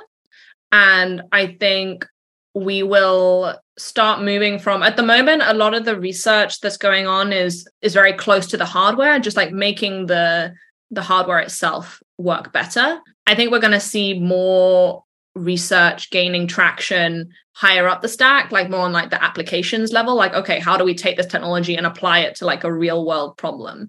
and 0.75 1.21
I 1.31 1.47
think 1.47 2.05
we 2.53 2.83
will 2.83 3.57
start 3.77 4.21
moving 4.21 4.59
from 4.59 4.83
at 4.83 4.97
the 4.97 5.03
moment 5.03 5.41
a 5.45 5.53
lot 5.53 5.73
of 5.73 5.85
the 5.85 5.99
research 5.99 6.59
that's 6.59 6.77
going 6.77 7.07
on 7.07 7.33
is 7.33 7.67
is 7.81 7.93
very 7.93 8.13
close 8.13 8.47
to 8.47 8.57
the 8.57 8.65
hardware 8.65 9.19
just 9.19 9.37
like 9.37 9.51
making 9.51 10.05
the 10.05 10.53
the 10.91 11.01
hardware 11.01 11.39
itself 11.39 12.01
work 12.17 12.53
better 12.53 12.99
I 13.27 13.35
think 13.35 13.51
we're 13.51 13.67
going 13.67 13.71
to 13.71 13.79
see 13.95 14.19
more 14.19 15.03
research 15.33 16.11
gaining 16.11 16.47
traction 16.47 17.29
higher 17.53 17.87
up 17.87 18.01
the 18.01 18.07
stack, 18.07 18.51
like 18.51 18.69
more 18.69 18.81
on 18.81 18.91
like 18.91 19.09
the 19.09 19.21
applications 19.23 19.91
level. 19.91 20.15
Like, 20.15 20.33
okay, 20.33 20.59
how 20.59 20.77
do 20.77 20.83
we 20.83 20.93
take 20.93 21.17
this 21.17 21.25
technology 21.25 21.75
and 21.75 21.87
apply 21.87 22.19
it 22.19 22.35
to 22.35 22.45
like 22.45 22.63
a 22.63 22.71
real 22.71 23.05
world 23.05 23.35
problem? 23.35 23.87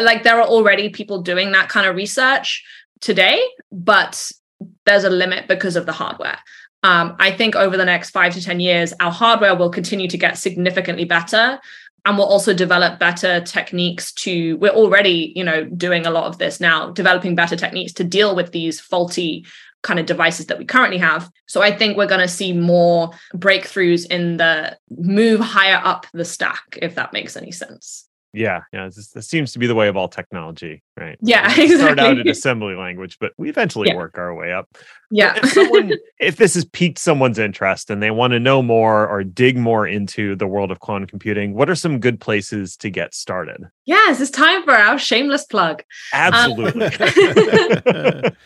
Like 0.00 0.22
there 0.22 0.40
are 0.40 0.46
already 0.46 0.88
people 0.88 1.20
doing 1.20 1.52
that 1.52 1.68
kind 1.68 1.86
of 1.86 1.94
research, 1.94 2.64
today, 3.00 3.42
but 3.72 4.30
there's 4.86 5.04
a 5.04 5.10
limit 5.10 5.48
because 5.48 5.76
of 5.76 5.86
the 5.86 5.92
hardware. 5.92 6.38
Um, 6.82 7.16
I 7.18 7.30
think 7.30 7.56
over 7.56 7.76
the 7.76 7.84
next 7.84 8.10
five 8.10 8.32
to 8.34 8.42
10 8.42 8.60
years, 8.60 8.94
our 9.00 9.12
hardware 9.12 9.54
will 9.54 9.70
continue 9.70 10.08
to 10.08 10.18
get 10.18 10.38
significantly 10.38 11.04
better 11.04 11.60
and 12.06 12.16
we'll 12.16 12.26
also 12.26 12.54
develop 12.54 12.98
better 12.98 13.40
techniques 13.40 14.12
to 14.12 14.56
we're 14.58 14.70
already 14.70 15.32
you 15.36 15.44
know 15.44 15.64
doing 15.64 16.06
a 16.06 16.10
lot 16.10 16.24
of 16.24 16.38
this 16.38 16.60
now 16.60 16.90
developing 16.90 17.34
better 17.34 17.56
techniques 17.56 17.92
to 17.92 18.04
deal 18.04 18.34
with 18.34 18.52
these 18.52 18.80
faulty 18.80 19.44
kind 19.82 19.98
of 19.98 20.06
devices 20.06 20.46
that 20.46 20.58
we 20.58 20.64
currently 20.64 20.98
have 20.98 21.30
so 21.46 21.62
i 21.62 21.74
think 21.74 21.96
we're 21.96 22.06
going 22.06 22.20
to 22.20 22.28
see 22.28 22.52
more 22.52 23.10
breakthroughs 23.34 24.06
in 24.06 24.36
the 24.36 24.76
move 24.90 25.40
higher 25.40 25.80
up 25.84 26.06
the 26.12 26.24
stack 26.24 26.78
if 26.82 26.94
that 26.94 27.12
makes 27.12 27.36
any 27.36 27.52
sense 27.52 28.06
yeah, 28.32 28.62
yeah. 28.72 28.86
This, 28.86 29.26
seems 29.26 29.52
to 29.52 29.58
be 29.58 29.66
the 29.66 29.74
way 29.74 29.88
of 29.88 29.96
all 29.96 30.08
technology, 30.08 30.82
right? 30.96 31.18
Yeah, 31.20 31.46
we 31.56 31.64
exactly. 31.64 31.78
Start 31.78 31.98
out 31.98 32.18
at 32.18 32.28
assembly 32.28 32.74
language, 32.74 33.18
but 33.18 33.32
we 33.36 33.48
eventually 33.48 33.88
yeah. 33.88 33.96
work 33.96 34.18
our 34.18 34.34
way 34.34 34.52
up. 34.52 34.68
Yeah. 35.10 35.36
if, 35.36 35.52
someone, 35.52 35.92
if 36.20 36.36
this 36.36 36.54
has 36.54 36.64
piqued 36.64 36.98
someone's 36.98 37.38
interest 37.38 37.90
and 37.90 38.02
they 38.02 38.10
want 38.10 38.32
to 38.32 38.40
know 38.40 38.62
more 38.62 39.08
or 39.08 39.24
dig 39.24 39.56
more 39.56 39.86
into 39.86 40.36
the 40.36 40.46
world 40.46 40.70
of 40.70 40.80
quantum 40.80 41.08
computing, 41.08 41.54
what 41.54 41.68
are 41.68 41.74
some 41.74 41.98
good 41.98 42.20
places 42.20 42.76
to 42.78 42.90
get 42.90 43.14
started? 43.14 43.68
Yes, 43.84 44.20
it's 44.20 44.30
time 44.30 44.62
for 44.62 44.72
our 44.72 44.98
shameless 44.98 45.44
plug. 45.44 45.82
Absolutely. 46.12 46.86
Um, 46.86 48.32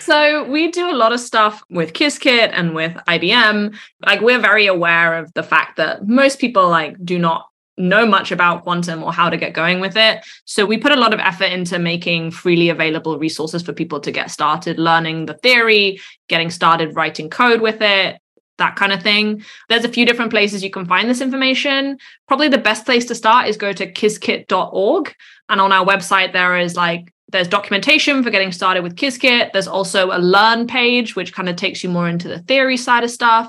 So 0.00 0.44
we 0.44 0.70
do 0.70 0.90
a 0.90 0.94
lot 0.94 1.12
of 1.12 1.20
stuff 1.20 1.62
with 1.70 1.92
Qiskit 1.92 2.50
and 2.52 2.74
with 2.74 2.92
IBM. 3.08 3.76
Like 4.04 4.20
we're 4.20 4.40
very 4.40 4.66
aware 4.66 5.18
of 5.18 5.32
the 5.34 5.42
fact 5.42 5.76
that 5.76 6.06
most 6.06 6.38
people 6.38 6.68
like 6.68 7.02
do 7.04 7.18
not 7.18 7.48
know 7.78 8.06
much 8.06 8.32
about 8.32 8.62
quantum 8.62 9.02
or 9.02 9.12
how 9.12 9.30
to 9.30 9.36
get 9.36 9.52
going 9.52 9.80
with 9.80 9.96
it. 9.96 10.24
So 10.44 10.66
we 10.66 10.78
put 10.78 10.92
a 10.92 10.96
lot 10.96 11.14
of 11.14 11.20
effort 11.20 11.52
into 11.52 11.78
making 11.78 12.32
freely 12.32 12.68
available 12.68 13.18
resources 13.18 13.62
for 13.62 13.72
people 13.72 14.00
to 14.00 14.10
get 14.10 14.30
started 14.30 14.78
learning 14.78 15.26
the 15.26 15.34
theory, 15.34 16.00
getting 16.28 16.50
started 16.50 16.96
writing 16.96 17.30
code 17.30 17.60
with 17.60 17.80
it, 17.80 18.20
that 18.58 18.76
kind 18.76 18.92
of 18.92 19.02
thing. 19.02 19.44
There's 19.68 19.84
a 19.84 19.88
few 19.88 20.04
different 20.04 20.30
places 20.30 20.62
you 20.62 20.70
can 20.70 20.86
find 20.86 21.08
this 21.08 21.20
information. 21.20 21.98
Probably 22.26 22.48
the 22.48 22.58
best 22.58 22.84
place 22.84 23.04
to 23.06 23.14
start 23.14 23.48
is 23.48 23.56
go 23.56 23.72
to 23.72 23.90
qiskit.org. 23.90 25.14
And 25.48 25.60
on 25.60 25.72
our 25.72 25.86
website, 25.86 26.32
there 26.32 26.58
is 26.58 26.76
like 26.76 27.12
there's 27.30 27.48
documentation 27.48 28.22
for 28.22 28.30
getting 28.30 28.52
started 28.52 28.82
with 28.82 28.96
Qiskit. 28.96 29.52
There's 29.52 29.68
also 29.68 30.10
a 30.10 30.18
learn 30.18 30.66
page, 30.66 31.14
which 31.14 31.34
kind 31.34 31.48
of 31.48 31.56
takes 31.56 31.84
you 31.84 31.90
more 31.90 32.08
into 32.08 32.28
the 32.28 32.38
theory 32.40 32.76
side 32.76 33.04
of 33.04 33.10
stuff. 33.10 33.48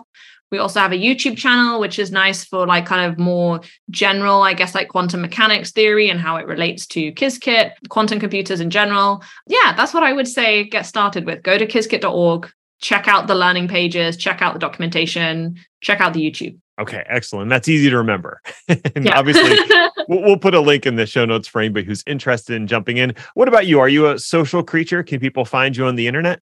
We 0.51 0.57
also 0.57 0.79
have 0.79 0.91
a 0.91 0.95
YouTube 0.95 1.37
channel, 1.37 1.79
which 1.79 1.99
is 1.99 2.11
nice 2.11 2.43
for 2.43 2.65
like 2.65 2.85
kind 2.85 3.11
of 3.11 3.19
more 3.19 3.61
general, 3.89 4.41
I 4.41 4.53
guess, 4.53 4.73
like 4.73 4.89
quantum 4.89 5.21
mechanics 5.21 5.71
theory 5.71 6.09
and 6.09 6.19
how 6.19 6.37
it 6.37 6.47
relates 6.47 6.87
to 6.87 7.11
Qiskit, 7.13 7.73
quantum 7.89 8.19
computers 8.19 8.59
in 8.59 8.69
general. 8.69 9.23
Yeah, 9.47 9.73
that's 9.75 9.93
what 9.93 10.03
I 10.03 10.13
would 10.13 10.27
say 10.27 10.63
get 10.63 10.85
started 10.85 11.25
with. 11.25 11.43
Go 11.43 11.57
to 11.57 11.67
qiskit.org, 11.67 12.51
check 12.81 13.07
out 13.07 13.27
the 13.27 13.35
learning 13.35 13.67
pages, 13.67 14.17
check 14.17 14.41
out 14.41 14.53
the 14.53 14.59
documentation, 14.59 15.57
check 15.81 16.01
out 16.01 16.13
the 16.13 16.21
YouTube. 16.21 16.57
Okay, 16.79 17.03
excellent. 17.07 17.49
That's 17.49 17.67
easy 17.67 17.89
to 17.89 17.97
remember. 17.97 18.41
and 18.67 19.05
yeah. 19.05 19.19
obviously, 19.19 19.51
we'll, 20.07 20.23
we'll, 20.23 20.37
put 20.37 20.55
a 20.55 20.61
link 20.61 20.85
in 20.85 20.95
the 20.95 21.05
show 21.05 21.25
notes 21.25 21.47
for 21.47 21.59
anybody 21.59 21.85
who's 21.85 22.03
interested 22.07 22.55
in 22.55 22.67
jumping 22.67 22.97
in. 22.97 23.13
What 23.33 23.49
about 23.49 23.67
you? 23.67 23.81
Are 23.81 23.89
you 23.89 24.07
a 24.07 24.17
social 24.17 24.63
creature? 24.63 25.03
Can 25.03 25.19
people 25.19 25.43
find 25.43 25.75
you 25.75 25.85
on 25.85 25.95
the 25.95 26.07
internet? 26.07 26.41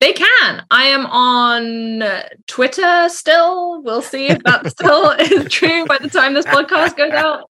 They 0.00 0.12
can. 0.12 0.64
I 0.70 0.84
am 0.84 1.06
on 1.06 2.02
Twitter 2.46 3.08
still. 3.08 3.82
We'll 3.82 4.02
see 4.02 4.26
if 4.26 4.42
that 4.42 4.66
still 4.70 5.10
is 5.12 5.50
true 5.50 5.86
by 5.86 5.98
the 5.98 6.10
time 6.10 6.34
this 6.34 6.46
podcast 6.46 6.96
goes 6.96 7.12
out. 7.12 7.50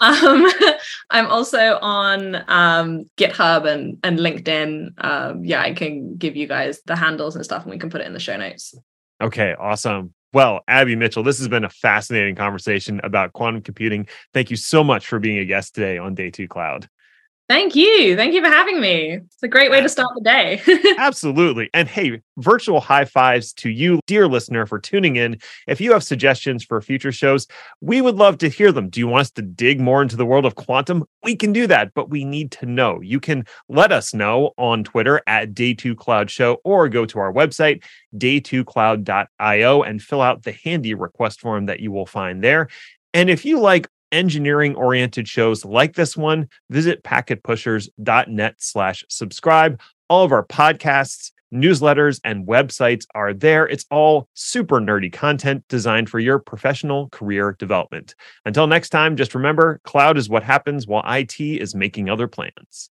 Um, 0.00 0.50
I'm 1.10 1.26
also 1.26 1.78
on 1.80 2.36
um, 2.48 3.08
GitHub 3.16 3.66
and, 3.66 3.98
and 4.02 4.18
LinkedIn. 4.18 5.04
Um, 5.04 5.44
yeah, 5.44 5.62
I 5.62 5.72
can 5.74 6.16
give 6.16 6.34
you 6.36 6.48
guys 6.48 6.80
the 6.86 6.96
handles 6.96 7.36
and 7.36 7.44
stuff, 7.44 7.62
and 7.62 7.70
we 7.70 7.78
can 7.78 7.90
put 7.90 8.00
it 8.00 8.06
in 8.06 8.12
the 8.12 8.20
show 8.20 8.36
notes. 8.36 8.74
Okay, 9.22 9.54
awesome. 9.58 10.12
Well, 10.32 10.60
Abby 10.66 10.96
Mitchell, 10.96 11.22
this 11.22 11.38
has 11.38 11.48
been 11.48 11.64
a 11.64 11.70
fascinating 11.70 12.34
conversation 12.34 13.00
about 13.04 13.32
quantum 13.34 13.62
computing. 13.62 14.08
Thank 14.32 14.50
you 14.50 14.56
so 14.56 14.82
much 14.82 15.06
for 15.06 15.18
being 15.18 15.38
a 15.38 15.44
guest 15.44 15.74
today 15.74 15.98
on 15.98 16.14
Day 16.14 16.30
Two 16.30 16.48
Cloud. 16.48 16.88
Thank 17.52 17.76
you. 17.76 18.16
Thank 18.16 18.32
you 18.32 18.40
for 18.40 18.48
having 18.48 18.80
me. 18.80 19.12
It's 19.12 19.42
a 19.42 19.46
great 19.46 19.70
way 19.70 19.82
to 19.82 19.88
start 19.90 20.08
the 20.14 20.22
day. 20.22 20.62
Absolutely. 20.98 21.68
And 21.74 21.86
hey, 21.86 22.22
virtual 22.38 22.80
high 22.80 23.04
fives 23.04 23.52
to 23.52 23.68
you, 23.68 24.00
dear 24.06 24.26
listener, 24.26 24.64
for 24.64 24.78
tuning 24.78 25.16
in. 25.16 25.38
If 25.66 25.78
you 25.78 25.92
have 25.92 26.02
suggestions 26.02 26.64
for 26.64 26.80
future 26.80 27.12
shows, 27.12 27.46
we 27.82 28.00
would 28.00 28.14
love 28.14 28.38
to 28.38 28.48
hear 28.48 28.72
them. 28.72 28.88
Do 28.88 29.00
you 29.00 29.06
want 29.06 29.20
us 29.20 29.30
to 29.32 29.42
dig 29.42 29.80
more 29.80 30.00
into 30.00 30.16
the 30.16 30.24
world 30.24 30.46
of 30.46 30.54
quantum? 30.54 31.04
We 31.24 31.36
can 31.36 31.52
do 31.52 31.66
that, 31.66 31.92
but 31.92 32.08
we 32.08 32.24
need 32.24 32.52
to 32.52 32.64
know. 32.64 33.02
You 33.02 33.20
can 33.20 33.44
let 33.68 33.92
us 33.92 34.14
know 34.14 34.52
on 34.56 34.82
Twitter 34.82 35.20
at 35.26 35.52
Day2Cloud 35.52 36.30
Show 36.30 36.56
or 36.64 36.88
go 36.88 37.04
to 37.04 37.18
our 37.18 37.34
website, 37.34 37.84
day2cloud.io, 38.16 39.82
and 39.82 40.00
fill 40.00 40.22
out 40.22 40.44
the 40.44 40.52
handy 40.52 40.94
request 40.94 41.42
form 41.42 41.66
that 41.66 41.80
you 41.80 41.92
will 41.92 42.06
find 42.06 42.42
there. 42.42 42.68
And 43.12 43.28
if 43.28 43.44
you 43.44 43.60
like 43.60 43.88
engineering 44.12 44.74
oriented 44.76 45.26
shows 45.26 45.64
like 45.64 45.94
this 45.94 46.16
one, 46.16 46.48
visit 46.70 47.02
packetpushers.net 47.02 48.54
slash 48.58 49.04
subscribe. 49.08 49.80
All 50.08 50.24
of 50.24 50.32
our 50.32 50.46
podcasts, 50.46 51.32
newsletters, 51.52 52.20
and 52.22 52.46
websites 52.46 53.06
are 53.14 53.34
there. 53.34 53.66
It's 53.66 53.86
all 53.90 54.28
super 54.34 54.80
nerdy 54.80 55.12
content 55.12 55.64
designed 55.68 56.10
for 56.10 56.20
your 56.20 56.38
professional 56.38 57.08
career 57.08 57.56
development. 57.58 58.14
Until 58.44 58.66
next 58.66 58.90
time, 58.90 59.16
just 59.16 59.34
remember 59.34 59.80
cloud 59.84 60.16
is 60.16 60.28
what 60.28 60.42
happens 60.42 60.86
while 60.86 61.02
IT 61.06 61.40
is 61.40 61.74
making 61.74 62.08
other 62.08 62.28
plans. 62.28 62.90